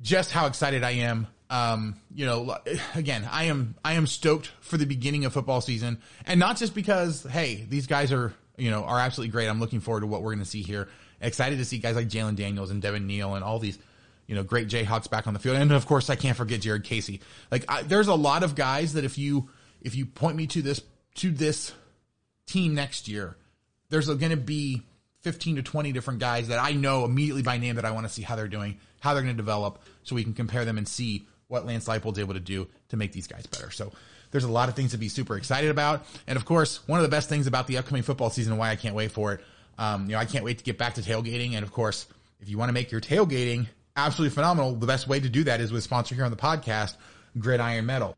just 0.00 0.32
how 0.32 0.46
excited 0.46 0.82
I 0.82 0.92
am. 0.92 1.26
Um, 1.48 1.96
you 2.14 2.26
know, 2.26 2.56
again, 2.94 3.28
I 3.30 3.44
am 3.44 3.74
I 3.84 3.94
am 3.94 4.06
stoked 4.06 4.50
for 4.60 4.76
the 4.76 4.86
beginning 4.86 5.24
of 5.24 5.32
football 5.32 5.60
season, 5.60 6.00
and 6.26 6.40
not 6.40 6.56
just 6.56 6.74
because 6.74 7.22
hey, 7.24 7.66
these 7.68 7.86
guys 7.86 8.12
are 8.12 8.32
you 8.56 8.70
know 8.70 8.84
are 8.84 8.98
absolutely 8.98 9.32
great. 9.32 9.48
I'm 9.48 9.60
looking 9.60 9.80
forward 9.80 10.00
to 10.00 10.06
what 10.06 10.22
we're 10.22 10.32
going 10.32 10.44
to 10.44 10.50
see 10.50 10.62
here. 10.62 10.88
Excited 11.20 11.58
to 11.58 11.64
see 11.64 11.78
guys 11.78 11.94
like 11.94 12.08
Jalon 12.08 12.34
Daniels 12.34 12.70
and 12.70 12.82
Devin 12.82 13.06
Neal 13.06 13.34
and 13.34 13.44
all 13.44 13.60
these, 13.60 13.78
you 14.26 14.34
know, 14.34 14.42
great 14.42 14.66
Jayhawks 14.66 15.08
back 15.08 15.28
on 15.28 15.34
the 15.34 15.38
field. 15.38 15.56
And 15.56 15.70
of 15.70 15.86
course, 15.86 16.10
I 16.10 16.16
can't 16.16 16.36
forget 16.36 16.60
Jared 16.60 16.82
Casey. 16.82 17.20
Like, 17.50 17.64
I, 17.68 17.82
there's 17.82 18.08
a 18.08 18.14
lot 18.14 18.42
of 18.42 18.56
guys 18.56 18.94
that 18.94 19.04
if 19.04 19.18
you 19.18 19.48
if 19.80 19.94
you 19.94 20.06
point 20.06 20.36
me 20.36 20.48
to 20.48 20.62
this 20.62 20.82
to 21.16 21.30
this 21.30 21.72
team 22.46 22.74
next 22.74 23.06
year, 23.06 23.36
there's 23.88 24.06
going 24.06 24.30
to 24.30 24.36
be 24.36 24.82
15 25.22 25.56
to 25.56 25.62
20 25.62 25.92
different 25.92 26.20
guys 26.20 26.48
that 26.48 26.58
I 26.58 26.72
know 26.72 27.04
immediately 27.04 27.42
by 27.42 27.58
name 27.58 27.76
that 27.76 27.84
I 27.84 27.90
want 27.90 28.06
to 28.06 28.12
see 28.12 28.22
how 28.22 28.36
they're 28.36 28.48
doing, 28.48 28.78
how 29.00 29.14
they're 29.14 29.22
going 29.22 29.34
to 29.34 29.42
develop, 29.42 29.82
so 30.02 30.14
we 30.14 30.24
can 30.24 30.34
compare 30.34 30.64
them 30.64 30.78
and 30.78 30.86
see 30.86 31.26
what 31.48 31.66
Lance 31.66 31.86
Leipold's 31.86 32.18
able 32.18 32.34
to 32.34 32.40
do 32.40 32.68
to 32.88 32.96
make 32.96 33.12
these 33.12 33.26
guys 33.26 33.46
better. 33.46 33.70
So 33.70 33.92
there's 34.30 34.44
a 34.44 34.50
lot 34.50 34.68
of 34.68 34.74
things 34.74 34.92
to 34.92 34.98
be 34.98 35.08
super 35.08 35.36
excited 35.36 35.70
about. 35.70 36.06
And 36.26 36.36
of 36.36 36.44
course, 36.44 36.86
one 36.88 36.98
of 36.98 37.02
the 37.02 37.10
best 37.10 37.28
things 37.28 37.46
about 37.46 37.66
the 37.66 37.78
upcoming 37.78 38.02
football 38.02 38.30
season 38.30 38.52
and 38.52 38.58
why 38.58 38.70
I 38.70 38.76
can't 38.76 38.94
wait 38.94 39.12
for 39.12 39.34
it 39.34 39.40
um, 39.78 40.06
you 40.06 40.12
know, 40.12 40.18
I 40.18 40.24
can't 40.24 40.44
wait 40.44 40.58
to 40.58 40.64
get 40.64 40.78
back 40.78 40.94
to 40.94 41.00
tailgating. 41.02 41.54
And 41.54 41.64
of 41.64 41.72
course, 41.72 42.06
if 42.40 42.48
you 42.48 42.58
want 42.58 42.68
to 42.68 42.72
make 42.72 42.90
your 42.90 43.00
tailgating 43.00 43.66
absolutely 43.96 44.34
phenomenal, 44.34 44.74
the 44.74 44.86
best 44.86 45.08
way 45.08 45.20
to 45.20 45.28
do 45.28 45.44
that 45.44 45.60
is 45.60 45.72
with 45.72 45.82
sponsor 45.82 46.14
here 46.14 46.24
on 46.24 46.30
the 46.30 46.36
podcast, 46.36 46.96
Gridiron 47.38 47.86
Metal. 47.86 48.14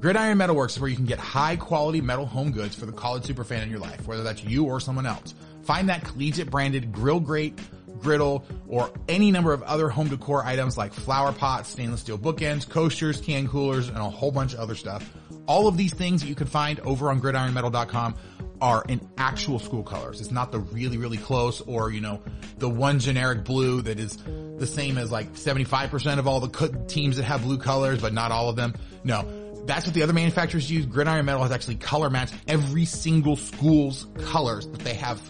Gridiron 0.00 0.36
Metalworks 0.36 0.70
is 0.70 0.80
where 0.80 0.90
you 0.90 0.96
can 0.96 1.06
get 1.06 1.18
high 1.18 1.56
quality 1.56 2.00
metal 2.00 2.26
home 2.26 2.52
goods 2.52 2.74
for 2.74 2.86
the 2.86 2.92
college 2.92 3.24
superfan 3.24 3.62
in 3.62 3.70
your 3.70 3.78
life, 3.78 4.06
whether 4.06 4.22
that's 4.22 4.44
you 4.44 4.64
or 4.64 4.78
someone 4.78 5.06
else. 5.06 5.34
Find 5.66 5.88
that 5.88 6.04
collegiate 6.04 6.48
branded 6.48 6.92
grill 6.92 7.18
grate, 7.18 7.58
griddle, 7.98 8.44
or 8.68 8.92
any 9.08 9.32
number 9.32 9.52
of 9.52 9.62
other 9.64 9.88
home 9.88 10.08
decor 10.08 10.44
items 10.44 10.78
like 10.78 10.94
flower 10.94 11.32
pots, 11.32 11.70
stainless 11.70 12.02
steel 12.02 12.18
bookends, 12.18 12.68
coasters, 12.68 13.20
can 13.20 13.48
coolers, 13.48 13.88
and 13.88 13.98
a 13.98 14.08
whole 14.08 14.30
bunch 14.30 14.54
of 14.54 14.60
other 14.60 14.76
stuff. 14.76 15.12
All 15.46 15.66
of 15.66 15.76
these 15.76 15.92
things 15.92 16.22
that 16.22 16.28
you 16.28 16.36
can 16.36 16.46
find 16.46 16.78
over 16.80 17.10
on 17.10 17.20
gridironmetal.com 17.20 18.14
are 18.60 18.84
in 18.88 19.00
actual 19.18 19.58
school 19.58 19.82
colors. 19.82 20.20
It's 20.20 20.30
not 20.30 20.52
the 20.52 20.60
really, 20.60 20.98
really 20.98 21.18
close 21.18 21.60
or, 21.60 21.90
you 21.90 22.00
know, 22.00 22.22
the 22.58 22.70
one 22.70 23.00
generic 23.00 23.44
blue 23.44 23.82
that 23.82 23.98
is 23.98 24.18
the 24.58 24.66
same 24.66 24.98
as 24.98 25.10
like 25.10 25.32
75% 25.34 26.18
of 26.18 26.28
all 26.28 26.40
the 26.40 26.84
teams 26.86 27.16
that 27.16 27.24
have 27.24 27.42
blue 27.42 27.58
colors, 27.58 28.00
but 28.00 28.12
not 28.12 28.30
all 28.30 28.48
of 28.48 28.56
them. 28.56 28.74
No, 29.04 29.28
that's 29.66 29.84
what 29.84 29.94
the 29.94 30.02
other 30.02 30.12
manufacturers 30.12 30.70
use. 30.70 30.86
Gridiron 30.86 31.26
Metal 31.26 31.42
has 31.42 31.50
actually 31.50 31.76
color 31.76 32.08
matched 32.08 32.34
every 32.46 32.84
single 32.84 33.36
school's 33.36 34.06
colors 34.24 34.66
that 34.68 34.80
they 34.80 34.94
have 34.94 35.20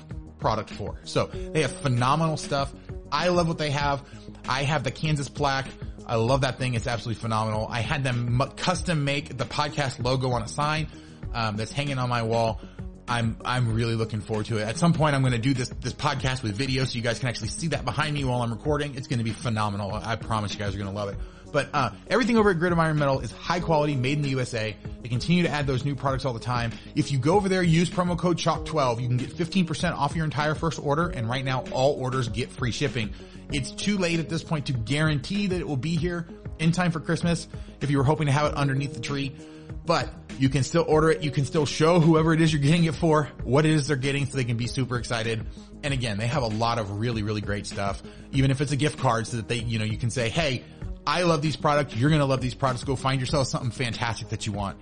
product 0.47 0.71
for. 0.71 0.95
So 1.03 1.27
they 1.27 1.63
have 1.63 1.73
phenomenal 1.73 2.37
stuff. 2.37 2.73
I 3.11 3.31
love 3.31 3.49
what 3.49 3.59
they 3.59 3.71
have. 3.71 4.05
I 4.49 4.63
have 4.63 4.85
the 4.85 4.93
Kansas 4.93 5.29
plaque. 5.29 5.67
I 6.07 6.15
love 6.15 6.43
that 6.43 6.57
thing. 6.57 6.75
It's 6.75 6.87
absolutely 6.87 7.21
phenomenal. 7.21 7.67
I 7.69 7.81
had 7.81 8.05
them 8.05 8.41
custom 8.57 9.05
make 9.05 9.37
the 9.37 9.45
podcast 9.45 10.05
logo 10.05 10.31
on 10.31 10.43
a 10.43 10.47
sign 10.47 10.87
um, 11.35 11.57
that's 11.57 11.73
hanging 11.73 11.99
on 11.99 12.09
my 12.09 12.23
wall. 12.23 12.61
I'm 13.09 13.37
I'm 13.45 13.75
really 13.75 13.97
looking 13.97 14.21
forward 14.21 14.47
to 14.47 14.59
it. 14.59 14.69
At 14.69 14.77
some 14.77 14.93
point, 14.93 15.17
I'm 15.17 15.23
going 15.23 15.33
to 15.33 15.41
do 15.41 15.53
this 15.53 15.69
this 15.81 15.93
podcast 15.93 16.45
with 16.45 16.55
video, 16.55 16.85
so 16.85 16.95
you 16.95 17.03
guys 17.03 17.19
can 17.19 17.29
actually 17.29 17.49
see 17.49 17.67
that 17.69 17.85
behind 17.85 18.15
me 18.15 18.23
while 18.23 18.43
I'm 18.43 18.53
recording. 18.53 18.95
It's 18.95 19.09
going 19.09 19.19
to 19.19 19.25
be 19.25 19.33
phenomenal. 19.33 19.93
I 19.93 20.15
promise 20.15 20.53
you 20.53 20.61
guys 20.61 20.77
are 20.77 20.79
going 20.79 20.91
to 20.91 20.97
love 20.97 21.09
it. 21.09 21.17
But 21.53 21.69
uh, 21.73 21.91
everything 22.09 22.37
over 22.37 22.51
at 22.51 22.59
Gridiron 22.59 22.99
Metal 22.99 23.21
is 23.21 23.31
high 23.33 23.61
quality, 23.61 23.95
made 23.95 24.19
in 24.19 24.23
the 24.23 24.31
USA. 24.31 24.77
They 25.03 25.09
continue 25.09 25.43
to 25.45 25.49
add 25.49 25.67
those 25.67 25.85
new 25.85 25.95
products 25.95 26.25
all 26.25 26.33
the 26.33 26.41
time. 26.41 26.73
If 26.95 27.13
you 27.13 27.19
go 27.19 27.37
over 27.37 27.49
there, 27.49 27.63
use 27.63 27.89
promo 27.89 28.19
code 28.19 28.39
CHALK12, 28.39 29.01
you 29.01 29.09
can 29.09 29.17
get 29.17 29.31
15% 29.31 29.97
off 29.97 30.15
your 30.15 30.25
entire 30.25 30.55
first 30.55 30.79
order. 30.83 31.09
And 31.09 31.29
right 31.29 31.45
now, 31.45 31.65
all 31.71 31.93
orders 32.01 32.29
get 32.29 32.51
free 32.51 32.73
shipping. 32.73 33.11
It's 33.53 33.71
too 33.71 33.97
late 33.97 34.19
at 34.19 34.29
this 34.29 34.43
point 34.43 34.67
to 34.67 34.73
guarantee 34.73 35.47
that 35.47 35.61
it 35.61 35.67
will 35.67 35.77
be 35.77 35.97
here 35.97 36.27
in 36.59 36.73
time 36.73 36.91
for 36.91 37.01
Christmas. 37.01 37.49
If 37.81 37.91
you 37.91 37.99
were 37.99 38.05
hoping 38.05 38.27
to 38.27 38.33
have 38.33 38.53
it 38.53 38.57
underneath 38.57 38.95
the 38.95 39.01
tree, 39.01 39.37
but 39.85 40.09
you 40.39 40.49
can 40.49 40.63
still 40.65 40.85
order 40.87 41.11
it. 41.11 41.23
You 41.23 41.31
can 41.31 41.45
still 41.45 41.67
show 41.67 42.01
whoever 42.01 42.33
it 42.35 42.41
is 42.41 42.53
you're 42.53 42.63
getting 42.63 42.85
it 42.85 42.95
for 42.95 43.31
what 43.45 43.65
it 43.65 43.71
is 43.71 43.87
they're 43.87 43.97
getting 43.97 44.27
so 44.27 44.37
they 44.37 44.45
can 44.45 44.57
be 44.57 44.67
super 44.67 44.97
excited. 44.97 45.47
And 45.83 45.95
again, 45.95 46.19
they 46.19 46.27
have 46.27 46.43
a 46.43 46.49
lot 46.49 46.79
of 46.79 46.99
really, 46.99 47.23
really 47.23 47.41
great 47.41 47.67
stuff. 47.67 48.03
Even 48.33 48.51
if 48.51 48.61
it's 48.61 48.73
a 48.73 48.77
gift 48.77 48.99
card 48.99 49.27
so 49.27 49.37
that 49.37 49.49
they, 49.49 49.57
you 49.57 49.79
know, 49.79 49.85
you 49.85 49.97
can 49.97 50.11
say, 50.11 50.29
Hey, 50.29 50.65
I 51.07 51.23
love 51.23 51.42
these 51.42 51.57
products. 51.57 51.95
You're 51.95 52.11
going 52.11 52.21
to 52.21 52.27
love 52.27 52.40
these 52.40 52.55
products. 52.55 52.83
Go 52.85 52.97
find 52.97 53.21
yourself 53.21 53.47
something 53.47 53.71
fantastic 53.71 54.31
that 54.31 54.47
you 54.47 54.53
want. 54.53 54.79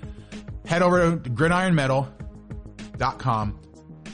Head 0.64 0.80
over 0.82 1.16
to 1.16 1.30
gridironmetal.com. 1.30 3.60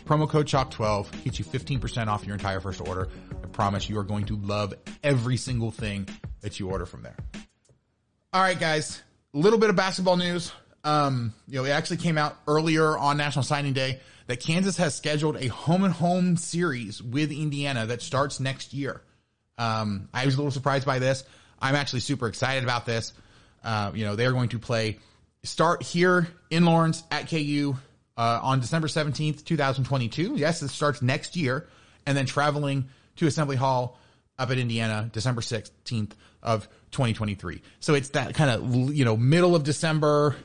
Promo 0.05 0.29
code 0.29 0.46
CHALK12 0.46 1.23
gets 1.23 1.38
you 1.38 1.44
15% 1.44 2.09
off 2.09 2.27
your 2.27 2.35
entire 2.35 2.59
first 2.59 2.81
order. 2.81 3.09
I 3.31 3.46
promise 3.46 3.88
you 3.88 3.96
are 3.99 4.05
going 4.05 4.25
to 4.27 4.37
love 4.37 4.75
every 5.05 5.37
single 5.37 5.70
thing 5.70 6.09
that 6.40 6.59
you 6.59 6.68
order 6.68 6.85
from 6.85 7.03
there. 7.03 7.14
All 8.33 8.42
right, 8.42 8.59
guys. 8.59 9.01
A 9.35 9.38
little 9.38 9.61
bit 9.61 9.70
of 9.70 9.77
basketball 9.77 10.16
news. 10.16 10.51
Um, 10.83 11.33
you 11.46 11.57
know, 11.57 11.64
it 11.64 11.70
actually 11.70 11.99
came 11.99 12.18
out 12.18 12.37
earlier 12.49 12.99
on 12.99 13.18
National 13.18 13.44
Signing 13.44 13.73
Day 13.73 14.01
that 14.27 14.40
Kansas 14.40 14.77
has 14.79 14.96
scheduled 14.96 15.37
a 15.37 15.46
home 15.49 15.85
and 15.85 15.94
home 15.94 16.37
series 16.37 17.01
with 17.01 17.31
Indiana 17.31 17.87
that 17.87 18.03
starts 18.03 18.40
next 18.40 18.75
year. 18.75 19.01
Um, 19.59 20.09
I 20.14 20.25
was 20.25 20.35
a 20.35 20.38
little 20.38 20.51
surprised 20.51 20.87
by 20.87 20.99
this. 20.99 21.23
I'm 21.61 21.75
actually 21.75 22.01
super 22.01 22.27
excited 22.29 22.64
about 22.64 22.87
this. 22.87 23.12
Uh, 23.62 23.92
you 23.94 24.05
know, 24.05 24.16
they're 24.16 24.33
going 24.33 24.49
to 24.51 24.59
play 24.59 24.99
start 25.42 25.83
here 25.83 26.29
in 26.51 26.64
Lawrence 26.64 27.03
at 27.11 27.29
KU 27.29 27.77
uh, 28.16 28.40
on 28.42 28.61
December 28.61 28.88
17th, 28.88 29.44
2022. 29.44 30.35
Yes, 30.37 30.62
it 30.62 30.68
starts 30.68 31.03
next 31.03 31.37
year, 31.37 31.68
and 32.07 32.16
then 32.16 32.27
traveling 32.27 32.88
to 33.16 33.27
Assembly 33.27 33.57
Hall 33.57 33.99
up 34.38 34.51
at 34.51 34.59
Indiana 34.59 35.09
December 35.12 35.40
16th 35.42 36.12
of 36.42 36.68
2023. 36.92 37.62
So 37.81 37.94
it's 37.94 38.11
that 38.11 38.35
kind 38.35 38.51
of 38.51 38.94
you 38.94 39.05
know 39.05 39.16
middle 39.16 39.55
of 39.55 39.64
December, 39.64 40.37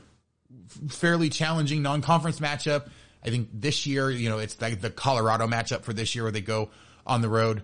fairly 0.89 1.29
challenging 1.29 1.81
non-conference 1.81 2.39
matchup. 2.39 2.89
I 3.23 3.29
think 3.29 3.49
this 3.53 3.87
year, 3.87 4.11
you 4.11 4.29
know, 4.29 4.37
it's 4.37 4.61
like 4.61 4.81
the 4.81 4.89
Colorado 4.89 5.47
matchup 5.47 5.83
for 5.83 5.93
this 5.93 6.13
year 6.13 6.25
where 6.25 6.31
they 6.31 6.41
go 6.41 6.69
on 7.07 7.21
the 7.21 7.29
road. 7.29 7.63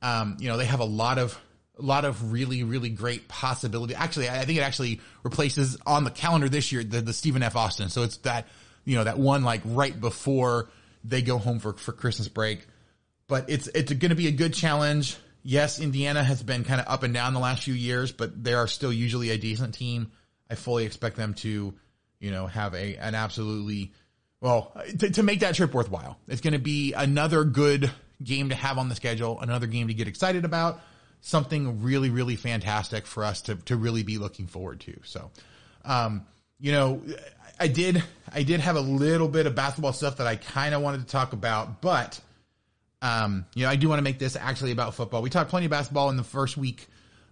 Um, 0.00 0.36
you 0.40 0.48
know, 0.48 0.56
they 0.56 0.64
have 0.64 0.80
a 0.80 0.84
lot 0.84 1.18
of 1.18 1.38
a 1.78 1.82
lot 1.82 2.04
of 2.04 2.32
really, 2.32 2.62
really 2.64 2.90
great 2.90 3.28
possibility. 3.28 3.94
Actually, 3.94 4.28
I 4.28 4.44
think 4.44 4.58
it 4.58 4.62
actually 4.62 5.00
replaces 5.22 5.78
on 5.86 6.04
the 6.04 6.10
calendar 6.10 6.48
this 6.48 6.70
year 6.70 6.84
the, 6.84 7.00
the 7.00 7.12
Stephen 7.12 7.42
F. 7.42 7.56
Austin. 7.56 7.88
So 7.88 8.02
it's 8.02 8.18
that, 8.18 8.46
you 8.84 8.96
know, 8.96 9.04
that 9.04 9.18
one 9.18 9.42
like 9.42 9.62
right 9.64 9.98
before 9.98 10.68
they 11.02 11.22
go 11.22 11.38
home 11.38 11.58
for, 11.58 11.72
for 11.72 11.92
Christmas 11.92 12.28
break. 12.28 12.66
But 13.26 13.48
it's, 13.48 13.68
it's 13.68 13.92
going 13.92 14.10
to 14.10 14.16
be 14.16 14.28
a 14.28 14.32
good 14.32 14.52
challenge. 14.52 15.16
Yes, 15.42 15.80
Indiana 15.80 16.22
has 16.22 16.42
been 16.42 16.64
kind 16.64 16.80
of 16.80 16.86
up 16.88 17.02
and 17.02 17.14
down 17.14 17.32
the 17.32 17.40
last 17.40 17.64
few 17.64 17.74
years, 17.74 18.12
but 18.12 18.44
they 18.44 18.52
are 18.52 18.68
still 18.68 18.92
usually 18.92 19.30
a 19.30 19.38
decent 19.38 19.74
team. 19.74 20.12
I 20.50 20.54
fully 20.54 20.84
expect 20.84 21.16
them 21.16 21.34
to, 21.34 21.74
you 22.20 22.30
know, 22.30 22.46
have 22.46 22.74
a, 22.74 22.96
an 22.96 23.14
absolutely, 23.14 23.92
well, 24.40 24.76
to, 24.98 25.10
to 25.10 25.22
make 25.22 25.40
that 25.40 25.54
trip 25.54 25.72
worthwhile. 25.72 26.18
It's 26.28 26.42
going 26.42 26.52
to 26.52 26.60
be 26.60 26.92
another 26.92 27.44
good 27.44 27.90
game 28.22 28.50
to 28.50 28.54
have 28.54 28.76
on 28.76 28.90
the 28.90 28.94
schedule, 28.94 29.40
another 29.40 29.66
game 29.66 29.88
to 29.88 29.94
get 29.94 30.06
excited 30.06 30.44
about 30.44 30.80
something 31.22 31.82
really, 31.82 32.10
really 32.10 32.36
fantastic 32.36 33.06
for 33.06 33.24
us 33.24 33.42
to, 33.42 33.54
to 33.54 33.76
really 33.76 34.02
be 34.02 34.18
looking 34.18 34.46
forward 34.46 34.80
to. 34.80 34.94
So, 35.04 35.30
um, 35.84 36.26
you 36.58 36.72
know, 36.72 37.00
I 37.58 37.68
did, 37.68 38.02
I 38.32 38.42
did 38.42 38.60
have 38.60 38.76
a 38.76 38.80
little 38.80 39.28
bit 39.28 39.46
of 39.46 39.54
basketball 39.54 39.92
stuff 39.92 40.18
that 40.18 40.26
I 40.26 40.36
kind 40.36 40.74
of 40.74 40.82
wanted 40.82 40.98
to 41.02 41.06
talk 41.06 41.32
about, 41.32 41.80
but, 41.80 42.20
um, 43.00 43.46
you 43.54 43.62
know, 43.62 43.70
I 43.70 43.76
do 43.76 43.88
want 43.88 44.00
to 44.00 44.02
make 44.02 44.18
this 44.18 44.36
actually 44.36 44.72
about 44.72 44.94
football. 44.94 45.22
We 45.22 45.30
talked 45.30 45.48
plenty 45.48 45.66
of 45.66 45.70
basketball 45.70 46.10
in 46.10 46.16
the 46.16 46.24
first 46.24 46.56
week, 46.56 46.88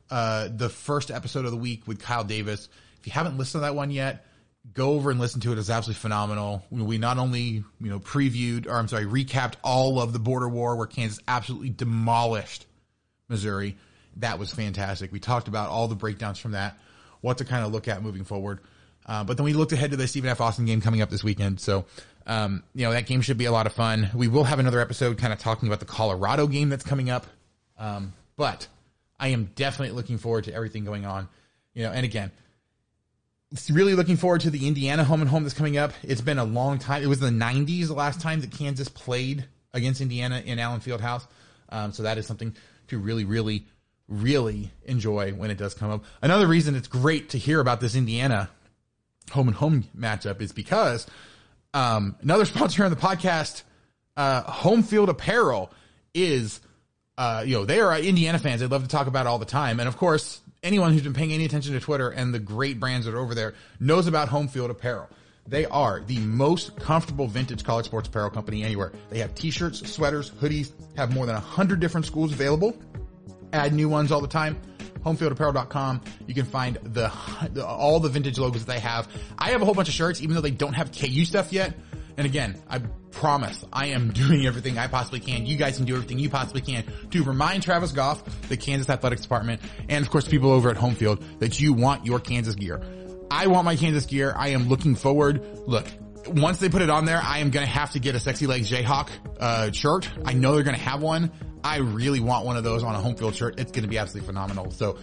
uh, 0.08 0.48
the 0.54 0.68
first 0.68 1.10
episode 1.10 1.44
of 1.44 1.50
the 1.50 1.56
week 1.56 1.86
with 1.86 2.00
Kyle 2.00 2.24
Davis. 2.24 2.68
If 3.00 3.08
you 3.08 3.12
haven't 3.12 3.38
listened 3.38 3.62
to 3.62 3.66
that 3.66 3.74
one 3.74 3.90
yet, 3.90 4.24
go 4.72 4.92
over 4.92 5.10
and 5.10 5.18
listen 5.18 5.40
to 5.40 5.52
it. 5.52 5.58
It's 5.58 5.70
absolutely 5.70 6.00
phenomenal. 6.00 6.64
We 6.70 6.98
not 6.98 7.18
only, 7.18 7.42
you 7.42 7.64
know, 7.80 7.98
previewed, 7.98 8.68
or 8.68 8.74
I'm 8.74 8.86
sorry, 8.86 9.04
recapped 9.04 9.54
all 9.64 10.00
of 10.00 10.12
the 10.12 10.18
border 10.20 10.48
war 10.48 10.76
where 10.76 10.86
Kansas 10.86 11.18
absolutely 11.26 11.70
demolished 11.70 12.66
Missouri. 13.30 13.76
That 14.16 14.38
was 14.38 14.52
fantastic. 14.52 15.12
We 15.12 15.20
talked 15.20 15.48
about 15.48 15.70
all 15.70 15.88
the 15.88 15.94
breakdowns 15.94 16.38
from 16.38 16.52
that, 16.52 16.78
what 17.20 17.38
to 17.38 17.44
kind 17.44 17.64
of 17.64 17.72
look 17.72 17.88
at 17.88 18.02
moving 18.02 18.24
forward. 18.24 18.60
Uh, 19.06 19.24
but 19.24 19.36
then 19.36 19.44
we 19.44 19.52
looked 19.52 19.72
ahead 19.72 19.92
to 19.92 19.96
the 19.96 20.06
Stephen 20.06 20.28
F. 20.28 20.40
Austin 20.40 20.66
game 20.66 20.80
coming 20.80 21.00
up 21.00 21.10
this 21.10 21.24
weekend. 21.24 21.60
So, 21.60 21.86
um, 22.26 22.62
you 22.74 22.84
know, 22.84 22.92
that 22.92 23.06
game 23.06 23.22
should 23.22 23.38
be 23.38 23.46
a 23.46 23.52
lot 23.52 23.66
of 23.66 23.72
fun. 23.72 24.10
We 24.14 24.28
will 24.28 24.44
have 24.44 24.58
another 24.58 24.80
episode 24.80 25.16
kind 25.16 25.32
of 25.32 25.38
talking 25.38 25.68
about 25.68 25.80
the 25.80 25.86
Colorado 25.86 26.46
game 26.46 26.68
that's 26.68 26.84
coming 26.84 27.08
up. 27.08 27.26
Um, 27.78 28.12
but 28.36 28.68
I 29.18 29.28
am 29.28 29.50
definitely 29.54 29.94
looking 29.94 30.18
forward 30.18 30.44
to 30.44 30.54
everything 30.54 30.84
going 30.84 31.06
on. 31.06 31.28
You 31.72 31.84
know, 31.84 31.92
and 31.92 32.04
again, 32.04 32.30
really 33.70 33.94
looking 33.94 34.16
forward 34.16 34.42
to 34.42 34.50
the 34.50 34.66
Indiana 34.68 35.04
home 35.04 35.20
and 35.20 35.30
home 35.30 35.42
that's 35.42 35.54
coming 35.54 35.76
up. 35.76 35.92
It's 36.02 36.20
been 36.20 36.38
a 36.38 36.44
long 36.44 36.78
time. 36.78 37.02
It 37.02 37.06
was 37.06 37.20
the 37.20 37.30
90s 37.30 37.88
the 37.88 37.94
last 37.94 38.20
time 38.20 38.40
that 38.40 38.52
Kansas 38.52 38.88
played 38.88 39.46
against 39.72 40.00
Indiana 40.00 40.42
in 40.44 40.58
Allen 40.58 40.80
Fieldhouse. 40.80 41.26
Um, 41.68 41.92
so 41.92 42.02
that 42.02 42.18
is 42.18 42.26
something 42.26 42.54
to 42.90 42.98
really, 42.98 43.24
really, 43.24 43.66
really 44.08 44.70
enjoy 44.84 45.32
when 45.32 45.50
it 45.50 45.58
does 45.58 45.74
come 45.74 45.90
up. 45.90 46.04
Another 46.22 46.46
reason 46.46 46.74
it's 46.74 46.88
great 46.88 47.30
to 47.30 47.38
hear 47.38 47.60
about 47.60 47.80
this 47.80 47.94
Indiana 47.94 48.50
home 49.30 49.48
and 49.48 49.56
home 49.56 49.84
matchup 49.96 50.40
is 50.40 50.52
because 50.52 51.06
um, 51.72 52.16
another 52.20 52.44
sponsor 52.46 52.84
on 52.84 52.90
the 52.90 52.96
podcast, 52.96 53.62
uh, 54.16 54.42
Home 54.42 54.82
Field 54.82 55.08
Apparel, 55.08 55.72
is 56.12 56.60
uh, 57.16 57.44
you 57.46 57.54
know 57.54 57.64
they 57.64 57.80
are 57.80 57.98
Indiana 57.98 58.38
fans. 58.38 58.60
They 58.60 58.66
love 58.66 58.82
to 58.82 58.88
talk 58.88 59.06
about 59.06 59.26
all 59.26 59.38
the 59.38 59.46
time, 59.46 59.80
and 59.80 59.88
of 59.88 59.96
course, 59.96 60.40
anyone 60.62 60.92
who's 60.92 61.02
been 61.02 61.14
paying 61.14 61.32
any 61.32 61.44
attention 61.44 61.72
to 61.74 61.80
Twitter 61.80 62.10
and 62.10 62.34
the 62.34 62.38
great 62.38 62.80
brands 62.80 63.06
that 63.06 63.14
are 63.14 63.20
over 63.20 63.34
there 63.34 63.54
knows 63.78 64.06
about 64.06 64.28
Home 64.28 64.48
Field 64.48 64.70
Apparel. 64.70 65.08
They 65.50 65.66
are 65.66 66.00
the 66.06 66.18
most 66.20 66.76
comfortable 66.76 67.26
vintage 67.26 67.64
college 67.64 67.86
sports 67.86 68.06
apparel 68.06 68.30
company 68.30 68.62
anywhere. 68.62 68.92
They 69.10 69.18
have 69.18 69.34
t-shirts, 69.34 69.90
sweaters, 69.90 70.30
hoodies, 70.30 70.70
have 70.96 71.12
more 71.12 71.26
than 71.26 71.34
a 71.34 71.40
100 71.40 71.80
different 71.80 72.06
schools 72.06 72.32
available. 72.32 72.78
Add 73.52 73.74
new 73.74 73.88
ones 73.88 74.12
all 74.12 74.20
the 74.20 74.28
time. 74.28 74.56
Homefieldapparel.com. 75.04 76.02
You 76.28 76.34
can 76.34 76.44
find 76.44 76.76
the, 76.84 77.12
the, 77.52 77.66
all 77.66 77.98
the 77.98 78.08
vintage 78.08 78.38
logos 78.38 78.64
that 78.64 78.72
they 78.72 78.78
have. 78.78 79.08
I 79.38 79.50
have 79.50 79.60
a 79.60 79.64
whole 79.64 79.74
bunch 79.74 79.88
of 79.88 79.94
shirts, 79.94 80.22
even 80.22 80.36
though 80.36 80.40
they 80.40 80.52
don't 80.52 80.74
have 80.74 80.92
KU 80.92 81.24
stuff 81.24 81.52
yet. 81.52 81.76
And 82.16 82.26
again, 82.26 82.56
I 82.68 82.78
promise 83.10 83.64
I 83.72 83.86
am 83.86 84.10
doing 84.12 84.46
everything 84.46 84.78
I 84.78 84.86
possibly 84.86 85.18
can. 85.18 85.46
You 85.46 85.56
guys 85.56 85.78
can 85.78 85.86
do 85.86 85.96
everything 85.96 86.20
you 86.20 86.30
possibly 86.30 86.60
can 86.60 86.84
to 87.10 87.24
remind 87.24 87.64
Travis 87.64 87.90
Goff, 87.90 88.22
the 88.48 88.56
Kansas 88.56 88.88
Athletics 88.88 89.22
Department, 89.22 89.60
and 89.88 90.04
of 90.04 90.12
course 90.12 90.28
people 90.28 90.52
over 90.52 90.70
at 90.70 90.76
Homefield 90.76 91.40
that 91.40 91.58
you 91.58 91.72
want 91.72 92.06
your 92.06 92.20
Kansas 92.20 92.54
gear. 92.54 92.80
I 93.30 93.46
want 93.46 93.64
my 93.64 93.76
Kansas 93.76 94.06
gear. 94.06 94.34
I 94.36 94.48
am 94.48 94.68
looking 94.68 94.94
forward. 94.94 95.44
Look, 95.66 95.86
once 96.26 96.58
they 96.58 96.68
put 96.68 96.82
it 96.82 96.90
on 96.90 97.04
there, 97.04 97.20
I 97.22 97.38
am 97.38 97.50
going 97.50 97.64
to 97.64 97.72
have 97.72 97.92
to 97.92 98.00
get 98.00 98.14
a 98.14 98.20
Sexy 98.20 98.46
Legs 98.46 98.70
Jayhawk 98.70 99.08
uh, 99.38 99.72
shirt. 99.72 100.10
I 100.24 100.32
know 100.32 100.54
they're 100.54 100.64
going 100.64 100.76
to 100.76 100.82
have 100.82 101.02
one. 101.02 101.30
I 101.62 101.78
really 101.78 102.20
want 102.20 102.46
one 102.46 102.56
of 102.56 102.64
those 102.64 102.82
on 102.82 102.94
a 102.94 103.00
home 103.00 103.16
field 103.16 103.34
shirt. 103.34 103.60
It's 103.60 103.72
going 103.72 103.82
to 103.82 103.88
be 103.88 103.98
absolutely 103.98 104.26
phenomenal. 104.26 104.70
So 104.70 104.98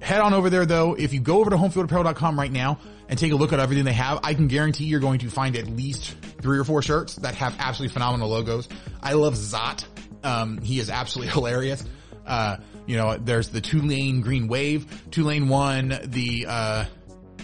head 0.00 0.20
on 0.20 0.34
over 0.34 0.50
there 0.50 0.66
though. 0.66 0.94
If 0.94 1.12
you 1.12 1.20
go 1.20 1.40
over 1.40 1.50
to 1.50 1.56
homefieldapparel.com 1.56 2.38
right 2.38 2.50
now 2.50 2.78
and 3.08 3.18
take 3.18 3.32
a 3.32 3.36
look 3.36 3.52
at 3.52 3.60
everything 3.60 3.84
they 3.84 3.92
have, 3.92 4.20
I 4.22 4.34
can 4.34 4.48
guarantee 4.48 4.84
you're 4.84 5.00
going 5.00 5.20
to 5.20 5.30
find 5.30 5.56
at 5.56 5.66
least 5.68 6.16
three 6.40 6.58
or 6.58 6.64
four 6.64 6.82
shirts 6.82 7.16
that 7.16 7.34
have 7.36 7.54
absolutely 7.58 7.92
phenomenal 7.92 8.28
logos. 8.28 8.68
I 9.02 9.12
love 9.14 9.34
Zot. 9.34 9.84
Um, 10.24 10.58
he 10.58 10.80
is 10.80 10.90
absolutely 10.90 11.32
hilarious. 11.34 11.84
Uh, 12.26 12.56
you 12.86 12.96
know, 12.96 13.16
there's 13.16 13.48
the 13.48 13.60
Tulane 13.60 14.20
Green 14.20 14.48
Wave, 14.48 15.10
Tulane 15.10 15.48
one, 15.48 15.98
the, 16.04 16.46
uh, 16.48 16.84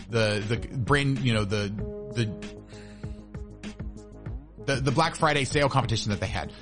the, 0.08 0.42
the 0.46 0.56
brand, 0.76 1.18
you 1.20 1.34
know, 1.34 1.44
the, 1.44 1.72
the, 2.14 2.32
the, 4.64 4.80
the 4.80 4.90
Black 4.90 5.16
Friday 5.16 5.44
sale 5.44 5.68
competition 5.68 6.10
that 6.10 6.20
they 6.20 6.26
had. 6.26 6.52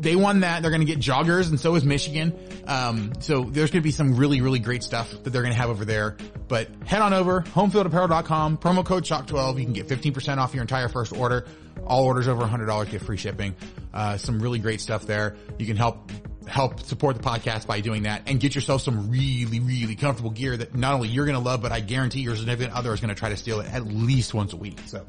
They 0.00 0.16
won 0.16 0.40
that. 0.40 0.62
They're 0.62 0.70
going 0.70 0.86
to 0.86 0.86
get 0.86 0.98
joggers 0.98 1.48
and 1.48 1.58
so 1.58 1.74
is 1.74 1.84
Michigan. 1.84 2.38
Um, 2.66 3.12
so 3.20 3.44
there's 3.44 3.70
going 3.70 3.80
to 3.80 3.84
be 3.84 3.90
some 3.90 4.16
really, 4.16 4.40
really 4.40 4.58
great 4.58 4.82
stuff 4.82 5.10
that 5.10 5.30
they're 5.30 5.42
going 5.42 5.54
to 5.54 5.58
have 5.58 5.70
over 5.70 5.84
there. 5.84 6.16
But 6.46 6.68
head 6.84 7.00
on 7.00 7.12
over, 7.14 7.40
homefieldapparel.com, 7.40 8.58
promo 8.58 8.84
code 8.84 9.04
CHALK12. 9.04 9.58
You 9.58 9.64
can 9.64 9.72
get 9.72 9.88
15% 9.88 10.38
off 10.38 10.54
your 10.54 10.62
entire 10.62 10.88
first 10.88 11.12
order. 11.12 11.46
All 11.86 12.04
orders 12.04 12.28
over 12.28 12.42
$100 12.42 12.90
get 12.90 13.02
free 13.02 13.16
shipping. 13.16 13.54
Uh, 13.92 14.16
some 14.16 14.40
really 14.40 14.58
great 14.58 14.80
stuff 14.80 15.06
there. 15.06 15.36
You 15.58 15.66
can 15.66 15.76
help 15.76 16.10
help 16.46 16.80
support 16.80 17.16
the 17.16 17.22
podcast 17.22 17.66
by 17.66 17.80
doing 17.80 18.04
that 18.04 18.22
and 18.26 18.40
get 18.40 18.54
yourself 18.54 18.82
some 18.82 19.10
really, 19.10 19.60
really 19.60 19.94
comfortable 19.94 20.30
gear 20.30 20.56
that 20.56 20.74
not 20.74 20.94
only 20.94 21.08
you're 21.08 21.24
going 21.24 21.36
to 21.36 21.42
love, 21.42 21.62
but 21.62 21.72
I 21.72 21.80
guarantee 21.80 22.20
your 22.20 22.36
significant 22.36 22.74
other 22.74 22.92
is 22.92 23.00
going 23.00 23.14
to 23.14 23.18
try 23.18 23.28
to 23.28 23.36
steal 23.36 23.60
it 23.60 23.72
at 23.72 23.86
least 23.86 24.34
once 24.34 24.52
a 24.52 24.56
week. 24.56 24.78
So 24.86 25.04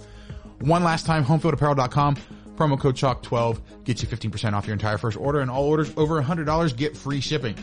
one 0.59 0.83
last 0.83 1.05
time, 1.05 1.25
homefieldapparel.com, 1.25 2.17
promo 2.55 2.79
code 2.79 2.95
CHALK12 2.95 3.59
gets 3.83 4.01
you 4.01 4.07
15% 4.07 4.53
off 4.53 4.65
your 4.65 4.73
entire 4.73 4.97
first 4.97 5.17
order 5.17 5.39
and 5.39 5.51
all 5.51 5.65
orders 5.65 5.91
over 5.97 6.21
$100 6.21 6.77
get 6.77 6.95
free 6.95 7.21
shipping. 7.21 7.55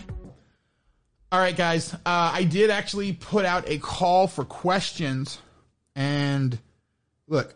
All 1.30 1.38
right, 1.38 1.56
guys. 1.56 1.94
Uh, 1.94 1.98
I 2.04 2.44
did 2.44 2.70
actually 2.70 3.14
put 3.14 3.46
out 3.46 3.64
a 3.66 3.78
call 3.78 4.26
for 4.26 4.44
questions 4.44 5.40
and 5.96 6.58
look, 7.26 7.54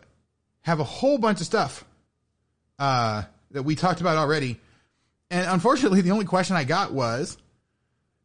have 0.61 0.79
a 0.79 0.83
whole 0.83 1.17
bunch 1.19 1.39
of 1.41 1.45
stuff, 1.45 1.85
uh, 2.79 3.23
that 3.51 3.63
we 3.63 3.75
talked 3.75 4.01
about 4.01 4.17
already. 4.17 4.59
And 5.29 5.45
unfortunately, 5.47 6.01
the 6.03 6.11
only 6.11 6.25
question 6.25 6.55
I 6.55 6.63
got 6.63 6.93
was 6.93 7.37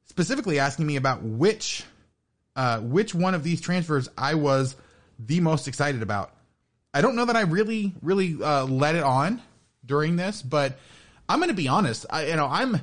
specifically 0.07 0.59
asking 0.59 0.87
me 0.87 0.97
about 0.97 1.23
which, 1.23 1.85
uh, 2.57 2.81
which 2.81 3.15
one 3.15 3.35
of 3.35 3.43
these 3.43 3.61
transfers 3.61 4.09
I 4.17 4.35
was 4.35 4.77
the 5.19 5.41
most 5.41 5.69
excited 5.69 6.03
about. 6.03 6.33
I 6.95 7.01
don't 7.01 7.17
know 7.17 7.25
that 7.25 7.37
I 7.37 7.43
really, 7.43 7.95
really 8.03 8.37
uh, 8.43 8.65
let 8.65 8.95
it 8.95 9.03
on 9.03 9.41
during 9.85 10.17
this, 10.17 10.43
but 10.43 10.79
I'm 11.29 11.39
going 11.39 11.49
to 11.49 11.55
be 11.55 11.69
honest. 11.69 12.05
I, 12.11 12.27
you 12.27 12.37
know, 12.37 12.47
I'm 12.47 12.81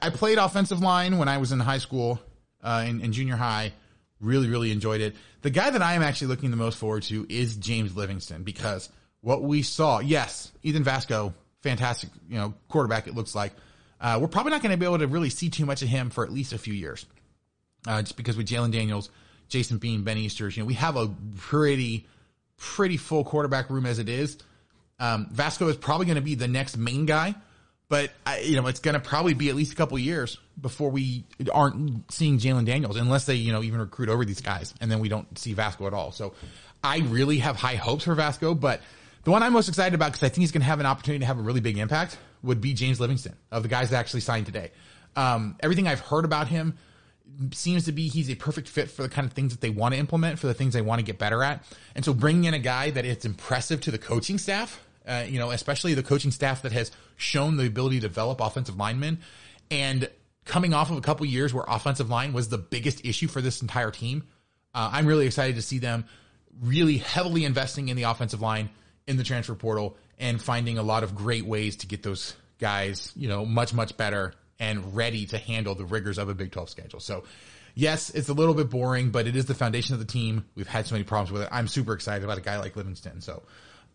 I 0.00 0.10
played 0.10 0.38
offensive 0.38 0.80
line 0.80 1.18
when 1.18 1.28
I 1.28 1.38
was 1.38 1.52
in 1.52 1.60
high 1.60 1.78
school, 1.78 2.20
uh, 2.62 2.84
in, 2.86 3.00
in 3.00 3.12
junior 3.12 3.36
high. 3.36 3.72
Really, 4.20 4.48
really 4.48 4.70
enjoyed 4.70 5.00
it. 5.00 5.16
The 5.42 5.50
guy 5.50 5.70
that 5.70 5.82
I 5.82 5.94
am 5.94 6.02
actually 6.02 6.28
looking 6.28 6.50
the 6.50 6.56
most 6.56 6.78
forward 6.78 7.02
to 7.04 7.26
is 7.28 7.56
James 7.56 7.96
Livingston 7.96 8.42
because 8.42 8.88
what 9.22 9.42
we 9.42 9.62
saw, 9.62 10.00
yes, 10.00 10.52
Ethan 10.62 10.84
Vasko, 10.84 11.32
fantastic, 11.60 12.10
you 12.28 12.38
know, 12.38 12.54
quarterback. 12.68 13.06
It 13.06 13.14
looks 13.14 13.34
like 13.34 13.52
uh, 14.00 14.18
we're 14.20 14.28
probably 14.28 14.52
not 14.52 14.62
going 14.62 14.72
to 14.72 14.78
be 14.78 14.86
able 14.86 14.98
to 14.98 15.06
really 15.06 15.30
see 15.30 15.50
too 15.50 15.66
much 15.66 15.82
of 15.82 15.88
him 15.88 16.10
for 16.10 16.24
at 16.24 16.32
least 16.32 16.52
a 16.52 16.58
few 16.58 16.74
years, 16.74 17.06
uh, 17.86 18.02
just 18.02 18.16
because 18.16 18.36
with 18.36 18.48
Jalon 18.48 18.72
Daniels, 18.72 19.10
Jason 19.48 19.78
Bean, 19.78 20.02
Ben 20.02 20.16
Easters, 20.16 20.56
you 20.56 20.62
know, 20.62 20.66
we 20.66 20.74
have 20.74 20.96
a 20.96 21.08
pretty 21.36 22.06
pretty 22.56 22.96
full 22.96 23.24
quarterback 23.24 23.70
room 23.70 23.86
as 23.86 23.98
it 23.98 24.08
is. 24.08 24.36
Um, 24.98 25.28
Vasko 25.32 25.68
is 25.70 25.76
probably 25.76 26.06
going 26.06 26.16
to 26.16 26.22
be 26.22 26.34
the 26.34 26.48
next 26.48 26.76
main 26.76 27.06
guy, 27.06 27.34
but 27.88 28.10
I, 28.26 28.40
you 28.40 28.56
know 28.56 28.66
it's 28.66 28.80
going 28.80 28.94
to 28.94 29.00
probably 29.00 29.34
be 29.34 29.48
at 29.48 29.54
least 29.54 29.72
a 29.72 29.76
couple 29.76 29.98
years 29.98 30.38
before 30.60 30.90
we 30.90 31.24
aren't 31.52 32.12
seeing 32.12 32.38
Jalon 32.38 32.66
Daniels, 32.66 32.96
unless 32.96 33.24
they 33.24 33.34
you 33.34 33.52
know 33.52 33.62
even 33.62 33.80
recruit 33.80 34.08
over 34.08 34.24
these 34.24 34.40
guys, 34.40 34.74
and 34.80 34.90
then 34.90 35.00
we 35.00 35.08
don't 35.08 35.38
see 35.38 35.54
Vasko 35.54 35.86
at 35.86 35.94
all. 35.94 36.12
So 36.12 36.34
I 36.84 36.98
really 36.98 37.38
have 37.38 37.56
high 37.56 37.76
hopes 37.76 38.04
for 38.04 38.14
Vasko, 38.14 38.58
but 38.58 38.80
the 39.24 39.30
one 39.30 39.42
I'm 39.42 39.52
most 39.52 39.68
excited 39.68 39.94
about 39.94 40.12
because 40.12 40.22
I 40.22 40.28
think 40.28 40.38
he's 40.38 40.52
going 40.52 40.62
to 40.62 40.66
have 40.66 40.80
an 40.80 40.86
opportunity 40.86 41.20
to 41.20 41.26
have 41.26 41.38
a 41.38 41.42
really 41.42 41.60
big 41.60 41.78
impact 41.78 42.18
would 42.42 42.60
be 42.60 42.72
James 42.72 43.00
Livingston 43.00 43.36
of 43.50 43.62
the 43.62 43.68
guys 43.68 43.90
that 43.90 43.98
actually 43.98 44.20
signed 44.20 44.46
today. 44.46 44.70
Um, 45.16 45.56
everything 45.60 45.86
I've 45.86 46.00
heard 46.00 46.24
about 46.24 46.48
him 46.48 46.76
seems 47.52 47.84
to 47.84 47.92
be 47.92 48.08
he's 48.08 48.30
a 48.30 48.34
perfect 48.34 48.68
fit 48.68 48.90
for 48.90 49.02
the 49.02 49.08
kind 49.08 49.26
of 49.26 49.32
things 49.32 49.52
that 49.52 49.60
they 49.60 49.70
want 49.70 49.94
to 49.94 50.00
implement, 50.00 50.38
for 50.38 50.46
the 50.46 50.54
things 50.54 50.72
they 50.72 50.82
want 50.82 50.98
to 51.00 51.04
get 51.04 51.18
better 51.18 51.42
at. 51.42 51.64
And 51.94 52.04
so 52.04 52.14
bringing 52.14 52.44
in 52.44 52.54
a 52.54 52.58
guy 52.58 52.90
that 52.90 53.04
is 53.04 53.24
impressive 53.24 53.80
to 53.82 53.90
the 53.90 53.98
coaching 53.98 54.38
staff, 54.38 54.84
uh, 55.06 55.24
you 55.28 55.38
know, 55.38 55.50
especially 55.50 55.94
the 55.94 56.02
coaching 56.02 56.30
staff 56.30 56.62
that 56.62 56.72
has 56.72 56.90
shown 57.16 57.56
the 57.56 57.66
ability 57.66 58.00
to 58.00 58.08
develop 58.08 58.40
offensive 58.40 58.76
linemen 58.76 59.20
and 59.70 60.08
coming 60.44 60.74
off 60.74 60.90
of 60.90 60.96
a 60.96 61.00
couple 61.00 61.26
years 61.26 61.54
where 61.54 61.64
offensive 61.68 62.10
line 62.10 62.32
was 62.32 62.48
the 62.48 62.58
biggest 62.58 63.04
issue 63.04 63.28
for 63.28 63.40
this 63.40 63.62
entire 63.62 63.90
team. 63.90 64.24
Uh, 64.74 64.90
I'm 64.92 65.06
really 65.06 65.26
excited 65.26 65.56
to 65.56 65.62
see 65.62 65.78
them 65.78 66.04
really 66.60 66.98
heavily 66.98 67.44
investing 67.44 67.88
in 67.88 67.96
the 67.96 68.04
offensive 68.04 68.40
line 68.40 68.70
in 69.10 69.16
the 69.16 69.24
transfer 69.24 69.54
portal 69.54 69.96
and 70.18 70.40
finding 70.40 70.78
a 70.78 70.82
lot 70.82 71.02
of 71.02 71.14
great 71.14 71.44
ways 71.44 71.76
to 71.76 71.86
get 71.86 72.02
those 72.02 72.34
guys, 72.60 73.12
you 73.16 73.28
know, 73.28 73.44
much, 73.44 73.74
much 73.74 73.96
better 73.96 74.32
and 74.60 74.94
ready 74.94 75.26
to 75.26 75.38
handle 75.38 75.74
the 75.74 75.84
rigors 75.84 76.16
of 76.16 76.28
a 76.28 76.34
Big 76.34 76.52
12 76.52 76.70
schedule. 76.70 77.00
So, 77.00 77.24
yes, 77.74 78.10
it's 78.10 78.28
a 78.28 78.34
little 78.34 78.54
bit 78.54 78.70
boring, 78.70 79.10
but 79.10 79.26
it 79.26 79.34
is 79.34 79.46
the 79.46 79.54
foundation 79.54 79.94
of 79.94 79.98
the 79.98 80.06
team. 80.06 80.44
We've 80.54 80.68
had 80.68 80.86
so 80.86 80.94
many 80.94 81.04
problems 81.04 81.32
with 81.32 81.42
it. 81.42 81.48
I'm 81.50 81.66
super 81.66 81.92
excited 81.92 82.22
about 82.22 82.38
a 82.38 82.42
guy 82.42 82.58
like 82.58 82.76
Livingston. 82.76 83.20
So, 83.20 83.42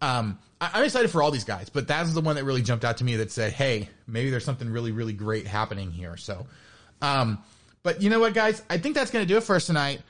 um, 0.02 0.40
I, 0.60 0.80
am 0.80 0.84
excited 0.84 1.10
for 1.10 1.24
all 1.24 1.32
these 1.32 1.46
guys, 1.46 1.70
but 1.70 1.88
that's 1.88 2.14
the 2.14 2.22
one 2.22 2.36
that 2.36 2.44
really 2.44 2.62
jumped 2.62 2.84
out 2.84 2.98
to 2.98 3.06
me 3.06 3.16
that 3.18 3.32
said, 3.32 3.54
hey, 3.54 3.90
maybe 4.08 4.30
there's 4.30 4.44
something 4.44 4.70
really, 4.70 4.92
really 4.92 5.14
great 5.14 5.48
happening 5.48 5.92
here. 5.92 6.18
So, 6.18 6.48
um, 7.02 7.42
but 7.84 8.02
you 8.02 8.10
know 8.10 8.20
what, 8.20 8.34
guys? 8.34 8.62
I 8.70 8.78
think 8.78 8.96
that's 8.96 9.12
going 9.12 9.26
to 9.26 9.32
do 9.32 9.38
it 9.38 9.44
for 9.44 9.56
us 9.56 9.68
tonight. 9.68 10.02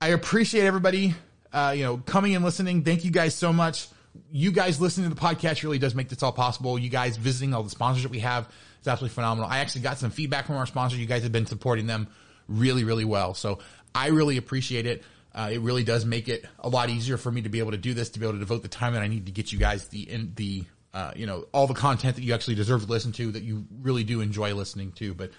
I 0.00 0.08
appreciate 0.08 0.64
everybody, 0.64 1.14
uh, 1.52 1.74
you 1.76 1.84
know, 1.84 1.98
coming 1.98 2.34
and 2.34 2.44
listening. 2.44 2.82
Thank 2.82 3.04
you 3.04 3.10
guys 3.10 3.34
so 3.34 3.52
much. 3.52 3.86
You 4.32 4.50
guys 4.50 4.80
listening 4.80 5.10
to 5.10 5.14
the 5.14 5.20
podcast 5.20 5.62
really 5.62 5.78
does 5.78 5.94
make 5.94 6.08
this 6.08 6.22
all 6.22 6.32
possible. 6.32 6.78
You 6.78 6.88
guys 6.88 7.16
visiting 7.16 7.54
all 7.54 7.62
the 7.62 7.70
sponsors 7.70 8.02
that 8.02 8.10
we 8.10 8.20
have 8.20 8.48
it's 8.82 8.88
absolutely 8.88 9.14
phenomenal. 9.14 9.48
I 9.48 9.58
actually 9.58 9.82
got 9.82 9.98
some 9.98 10.10
feedback 10.10 10.46
from 10.46 10.56
our 10.56 10.66
sponsors. 10.66 10.98
You 10.98 11.06
guys 11.06 11.22
have 11.22 11.30
been 11.30 11.46
supporting 11.46 11.86
them 11.86 12.08
really, 12.48 12.82
really 12.82 13.04
well. 13.04 13.32
So 13.32 13.60
I 13.94 14.08
really 14.08 14.38
appreciate 14.38 14.86
it. 14.86 15.04
Uh, 15.32 15.50
it 15.52 15.60
really 15.60 15.84
does 15.84 16.04
make 16.04 16.26
it 16.28 16.44
a 16.58 16.68
lot 16.68 16.90
easier 16.90 17.16
for 17.16 17.30
me 17.30 17.42
to 17.42 17.48
be 17.48 17.60
able 17.60 17.70
to 17.70 17.76
do 17.76 17.94
this, 17.94 18.10
to 18.10 18.18
be 18.18 18.26
able 18.26 18.32
to 18.32 18.40
devote 18.40 18.62
the 18.62 18.68
time 18.68 18.94
that 18.94 19.02
I 19.02 19.06
need 19.06 19.26
to 19.26 19.32
get 19.32 19.52
you 19.52 19.58
guys 19.60 19.86
the 19.86 20.10
in 20.10 20.32
the 20.34 20.64
uh, 20.92 21.12
you 21.14 21.26
know 21.26 21.46
all 21.52 21.68
the 21.68 21.74
content 21.74 22.16
that 22.16 22.22
you 22.22 22.34
actually 22.34 22.56
deserve 22.56 22.82
to 22.82 22.88
listen 22.88 23.12
to, 23.12 23.30
that 23.30 23.44
you 23.44 23.66
really 23.80 24.02
do 24.02 24.20
enjoy 24.20 24.52
listening 24.52 24.90
to. 24.96 25.14
But 25.14 25.30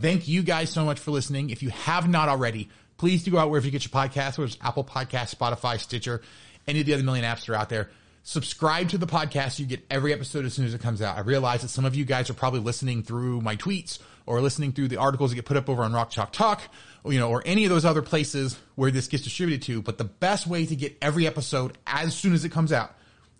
thank 0.00 0.28
you 0.28 0.44
guys 0.44 0.70
so 0.70 0.84
much 0.84 1.00
for 1.00 1.10
listening. 1.10 1.50
If 1.50 1.64
you 1.64 1.70
have 1.70 2.08
not 2.08 2.28
already, 2.28 2.70
please 2.96 3.24
do 3.24 3.32
go 3.32 3.38
out 3.38 3.50
wherever 3.50 3.66
you 3.66 3.72
get 3.72 3.84
your 3.84 3.90
podcasts, 3.90 4.38
whether 4.38 4.44
it's 4.44 4.58
Apple 4.62 4.84
Podcast, 4.84 5.34
Spotify, 5.34 5.80
Stitcher, 5.80 6.22
any 6.68 6.78
of 6.78 6.86
the 6.86 6.94
other 6.94 7.02
million 7.02 7.24
apps 7.24 7.46
that 7.46 7.48
are 7.48 7.56
out 7.56 7.70
there 7.70 7.90
subscribe 8.24 8.88
to 8.88 8.98
the 8.98 9.06
podcast. 9.06 9.60
You 9.60 9.66
get 9.66 9.84
every 9.90 10.12
episode 10.12 10.44
as 10.44 10.54
soon 10.54 10.64
as 10.64 10.74
it 10.74 10.80
comes 10.80 11.00
out. 11.00 11.16
I 11.16 11.20
realize 11.20 11.62
that 11.62 11.68
some 11.68 11.84
of 11.84 11.94
you 11.94 12.04
guys 12.04 12.28
are 12.30 12.34
probably 12.34 12.60
listening 12.60 13.02
through 13.02 13.42
my 13.42 13.54
tweets 13.54 14.00
or 14.26 14.40
listening 14.40 14.72
through 14.72 14.88
the 14.88 14.96
articles 14.96 15.30
that 15.30 15.36
get 15.36 15.44
put 15.44 15.58
up 15.58 15.68
over 15.68 15.82
on 15.82 15.92
Rock 15.92 16.10
Chalk 16.10 16.32
Talk, 16.32 16.62
or, 17.04 17.12
you 17.12 17.20
know, 17.20 17.28
or 17.28 17.42
any 17.44 17.64
of 17.64 17.70
those 17.70 17.84
other 17.84 18.00
places 18.00 18.58
where 18.74 18.90
this 18.90 19.06
gets 19.06 19.22
distributed 19.22 19.62
to. 19.66 19.82
But 19.82 19.98
the 19.98 20.04
best 20.04 20.46
way 20.46 20.64
to 20.64 20.74
get 20.74 20.96
every 21.02 21.26
episode 21.26 21.76
as 21.86 22.14
soon 22.14 22.32
as 22.32 22.44
it 22.44 22.48
comes 22.48 22.72
out 22.72 22.94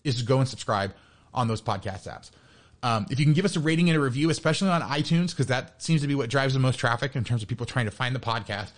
is 0.04 0.16
to 0.16 0.24
go 0.24 0.38
and 0.38 0.48
subscribe 0.48 0.94
on 1.32 1.48
those 1.48 1.62
podcast 1.62 2.06
apps. 2.06 2.30
Um, 2.82 3.06
if 3.08 3.18
you 3.18 3.24
can 3.24 3.32
give 3.32 3.46
us 3.46 3.56
a 3.56 3.60
rating 3.60 3.88
and 3.88 3.96
a 3.96 4.00
review, 4.00 4.28
especially 4.28 4.68
on 4.68 4.82
iTunes, 4.82 5.30
because 5.30 5.46
that 5.46 5.82
seems 5.82 6.02
to 6.02 6.06
be 6.06 6.14
what 6.14 6.28
drives 6.28 6.52
the 6.52 6.60
most 6.60 6.78
traffic 6.78 7.16
in 7.16 7.24
terms 7.24 7.42
of 7.42 7.48
people 7.48 7.64
trying 7.64 7.86
to 7.86 7.90
find 7.90 8.14
the 8.14 8.20
podcast. 8.20 8.68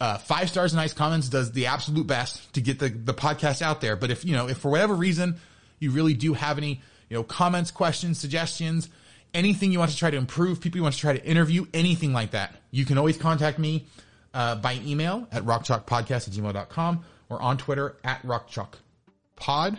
Uh, 0.00 0.18
five 0.18 0.48
stars 0.48 0.72
and 0.72 0.80
nice 0.80 0.94
comments 0.94 1.28
does 1.28 1.52
the 1.52 1.66
absolute 1.66 2.06
best 2.06 2.52
to 2.54 2.60
get 2.60 2.78
the, 2.78 2.88
the 2.88 3.14
podcast 3.14 3.60
out 3.60 3.80
there. 3.80 3.96
But 3.96 4.10
if, 4.10 4.24
you 4.24 4.32
know, 4.32 4.48
if 4.48 4.58
for 4.58 4.70
whatever 4.70 4.94
reason 4.94 5.36
you 5.78 5.90
really 5.90 6.14
do 6.14 6.32
have 6.32 6.56
any, 6.58 6.80
you 7.10 7.16
know, 7.16 7.22
comments, 7.22 7.70
questions, 7.70 8.18
suggestions, 8.18 8.88
anything 9.34 9.72
you 9.72 9.78
want 9.78 9.90
to 9.90 9.96
try 9.96 10.10
to 10.10 10.16
improve, 10.16 10.60
people 10.60 10.78
you 10.78 10.82
want 10.82 10.94
to 10.94 11.00
try 11.00 11.12
to 11.12 11.24
interview, 11.24 11.66
anything 11.74 12.12
like 12.12 12.30
that, 12.30 12.54
you 12.70 12.84
can 12.84 12.96
always 12.96 13.18
contact 13.18 13.58
me 13.58 13.84
uh, 14.32 14.54
by 14.56 14.80
email 14.86 15.28
at 15.32 15.44
rockchalkpodcast 15.44 16.28
at 16.28 16.34
gmail.com 16.34 17.04
or 17.28 17.42
on 17.42 17.58
Twitter 17.58 17.96
at 18.04 18.22
rockchalkpod. 18.22 19.78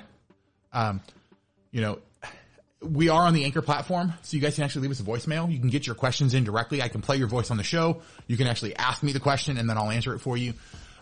Um, 0.74 1.02
you 1.72 1.82
know, 1.82 2.00
we 2.82 3.10
are 3.10 3.24
on 3.24 3.34
the 3.34 3.46
Anchor 3.46 3.62
platform, 3.62 4.14
so 4.22 4.36
you 4.36 4.42
guys 4.42 4.56
can 4.56 4.64
actually 4.64 4.84
leave 4.84 4.92
us 4.92 5.00
a 5.00 5.04
voicemail. 5.04 5.52
You 5.52 5.60
can 5.60 5.70
get 5.70 5.88
your 5.88 5.96
questions 5.96 6.34
in 6.34 6.44
directly. 6.44 6.82
I 6.82 6.88
can 6.88 7.02
play 7.02 7.18
your 7.18 7.28
voice 7.28 7.52
on 7.52 7.58
the 7.58 7.64
show. 7.64 8.02
You 8.28 8.38
can 8.38 8.48
actually 8.48 8.76
ask 8.76 9.02
me 9.02 9.12
the 9.12 9.20
question 9.20 9.58
and 9.58 9.70
then 9.70 9.78
I'll 9.78 9.90
answer 9.90 10.14
it 10.14 10.20
for 10.20 10.38
you. 10.38 10.54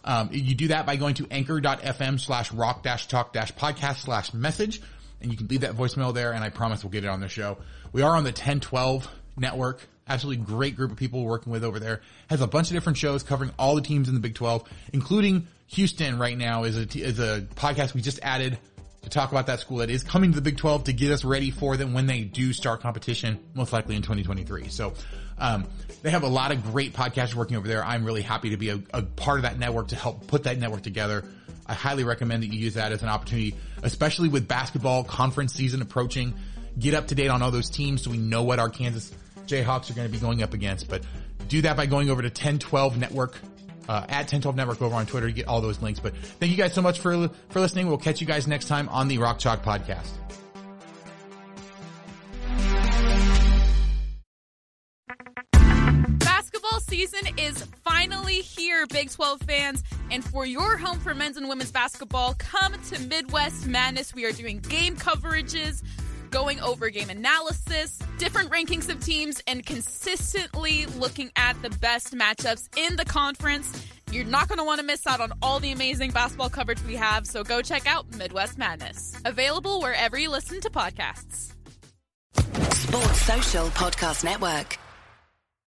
Um, 0.06 0.30
you 0.32 0.56
do 0.56 0.68
that 0.70 0.86
by 0.86 0.98
going 0.98 1.16
to 1.16 1.28
anchor.fm 1.32 2.20
slash 2.20 2.52
rock 2.52 2.84
dash 2.84 3.08
talk 3.08 3.34
dash 3.34 3.54
podcast 3.54 3.98
slash 3.98 4.34
message. 4.34 4.82
And 5.22 5.32
you 5.32 5.38
can 5.38 5.48
leave 5.48 5.62
that 5.62 5.76
voicemail 5.76 6.14
there 6.14 6.34
and 6.34 6.44
I 6.44 6.50
promise 6.50 6.84
we'll 6.84 6.92
get 6.92 7.06
it 7.06 7.08
on 7.08 7.22
the 7.22 7.30
show. 7.30 7.58
We 7.92 8.02
are 8.02 8.16
on 8.16 8.24
the 8.24 8.30
1012 8.30 9.08
network. 9.38 9.88
Absolutely 10.08 10.44
great 10.44 10.76
group 10.76 10.92
of 10.92 10.98
people 10.98 11.24
working 11.24 11.52
with 11.52 11.64
over 11.64 11.80
there. 11.80 12.02
Has 12.30 12.42
a 12.42 12.48
bunch 12.48 12.70
of 12.70 12.74
different 12.74 12.98
shows 12.98 13.24
covering 13.24 13.52
all 13.58 13.76
the 13.76 13.82
teams 13.82 14.10
in 14.10 14.16
the 14.16 14.20
Big 14.20 14.36
12, 14.36 14.64
including 14.92 15.48
Houston 15.68 16.20
right 16.20 16.38
now 16.38 16.66
is 16.66 16.78
a, 16.78 17.00
is 17.00 17.20
a 17.20 17.48
podcast 17.56 17.94
we 17.94 18.02
just 18.02 18.20
added 18.22 18.58
to 19.04 19.10
talk 19.10 19.32
about 19.32 19.48
that 19.48 19.60
school 19.60 19.78
that 19.78 19.90
is 19.90 20.04
coming 20.04 20.32
to 20.32 20.36
the 20.36 20.42
Big 20.42 20.58
12 20.58 20.86
to 20.86 20.94
get 20.94 21.12
us 21.12 21.24
ready 21.24 21.52
for 21.52 21.78
them 21.78 21.94
when 21.94 22.08
they 22.08 22.22
do 22.22 22.54
start 22.54 22.82
competition, 22.82 23.40
most 23.54 23.72
likely 23.72 23.96
in 23.96 24.02
2023. 24.02 24.70
So, 24.70 24.94
um, 25.38 25.66
they 26.02 26.12
have 26.12 26.24
a 26.24 26.28
lot 26.28 26.52
of 26.52 26.64
great 26.64 26.94
podcasts 26.94 27.34
working 27.34 27.58
over 27.58 27.68
there. 27.68 27.84
I'm 27.84 28.06
really 28.06 28.22
happy 28.22 28.50
to 28.52 28.58
be 28.58 28.70
a, 28.70 28.82
a 28.94 29.02
part 29.02 29.40
of 29.40 29.44
that 29.44 29.58
network 29.58 29.90
to 29.90 29.96
help 29.96 30.28
put 30.28 30.44
that 30.44 30.58
network 30.58 30.84
together. 30.84 31.24
I 31.66 31.74
highly 31.74 32.04
recommend 32.04 32.44
that 32.44 32.48
you 32.48 32.60
use 32.60 32.74
that 32.74 32.92
as 32.92 33.02
an 33.04 33.10
opportunity, 33.10 33.56
especially 33.84 34.30
with 34.30 34.48
basketball 34.48 35.04
conference 35.04 35.54
season 35.54 35.82
approaching. 35.82 36.34
Get 36.78 36.94
up 36.94 37.08
to 37.08 37.16
date 37.16 37.30
on 37.30 37.42
all 37.42 37.52
those 37.52 37.70
teams 37.70 38.04
so 38.04 38.12
we 38.12 38.18
know 38.18 38.44
what 38.44 38.60
our 38.60 38.70
Kansas 38.70 39.14
Jayhawks 39.46 39.90
are 39.90 39.94
going 39.94 40.08
to 40.08 40.12
be 40.12 40.20
going 40.20 40.44
up 40.44 40.54
against. 40.54 40.90
But 40.90 41.04
do 41.48 41.62
that 41.62 41.78
by 41.78 41.86
going 41.86 42.10
over 42.10 42.22
to 42.22 42.28
1012 42.28 42.98
Network 42.98 43.40
uh, 43.90 44.06
at 44.10 44.32
1012 44.32 44.56
Network 44.56 44.82
over 44.82 44.96
on 44.96 45.06
Twitter 45.06 45.28
to 45.28 45.34
get 45.34 45.48
all 45.48 45.62
those 45.62 45.82
links. 45.82 46.00
But 46.00 46.16
thank 46.16 46.52
you 46.52 46.58
guys 46.58 46.74
so 46.74 46.82
much 46.82 47.00
for 47.00 47.30
for 47.50 47.60
listening. 47.60 47.88
We'll 47.88 47.98
catch 47.98 48.22
you 48.22 48.28
guys 48.28 48.48
next 48.48 48.68
time 48.68 48.90
on 48.90 49.08
the 49.08 49.18
Rock 49.18 49.40
Chalk 49.40 49.64
Podcast. 49.64 50.10
Basketball 56.20 56.80
season 56.82 57.22
is 57.38 57.64
finally 57.84 58.42
here, 58.42 58.86
Big 58.88 59.12
12 59.12 59.42
fans. 59.42 59.84
And 60.12 60.24
for 60.24 60.46
your 60.46 60.78
home 60.78 61.00
for 61.00 61.14
men's 61.14 61.38
and 61.38 61.50
women's 61.50 61.72
basketball, 61.72 62.36
come 62.38 62.74
to 62.90 63.00
Midwest 63.00 63.68
Madness. 63.68 64.14
We 64.14 64.26
are 64.26 64.32
doing 64.32 64.60
game 64.60 64.96
coverages, 64.96 65.84
going 66.34 66.60
over 66.62 66.90
game 66.90 67.12
analysis, 67.12 68.00
different 68.18 68.50
rankings 68.50 68.90
of 68.90 69.00
teams, 69.00 69.42
and 69.48 69.64
consistently 69.66 70.88
looking 70.98 71.32
at 71.36 71.62
the 71.62 71.70
best 71.70 72.16
matchups 72.16 72.68
in 72.76 72.96
the 72.96 73.06
conference. 73.06 73.86
You're 74.12 74.26
not 74.26 74.48
going 74.48 74.58
to 74.58 74.66
want 74.66 74.80
to 74.80 74.86
miss 74.86 75.06
out 75.06 75.22
on 75.22 75.32
all 75.44 75.60
the 75.60 75.72
amazing 75.72 76.12
basketball 76.12 76.50
coverage 76.50 76.82
we 76.84 76.96
have, 76.96 77.28
so 77.28 77.44
go 77.44 77.62
check 77.62 77.86
out 77.86 78.06
Midwest 78.18 78.58
Madness. 78.58 79.16
Available 79.24 79.80
wherever 79.80 80.18
you 80.18 80.32
listen 80.32 80.60
to 80.62 80.70
podcasts. 80.72 81.54
Sports 82.36 83.22
Social 83.22 83.68
Podcast 83.68 84.24
Network. 84.24 84.78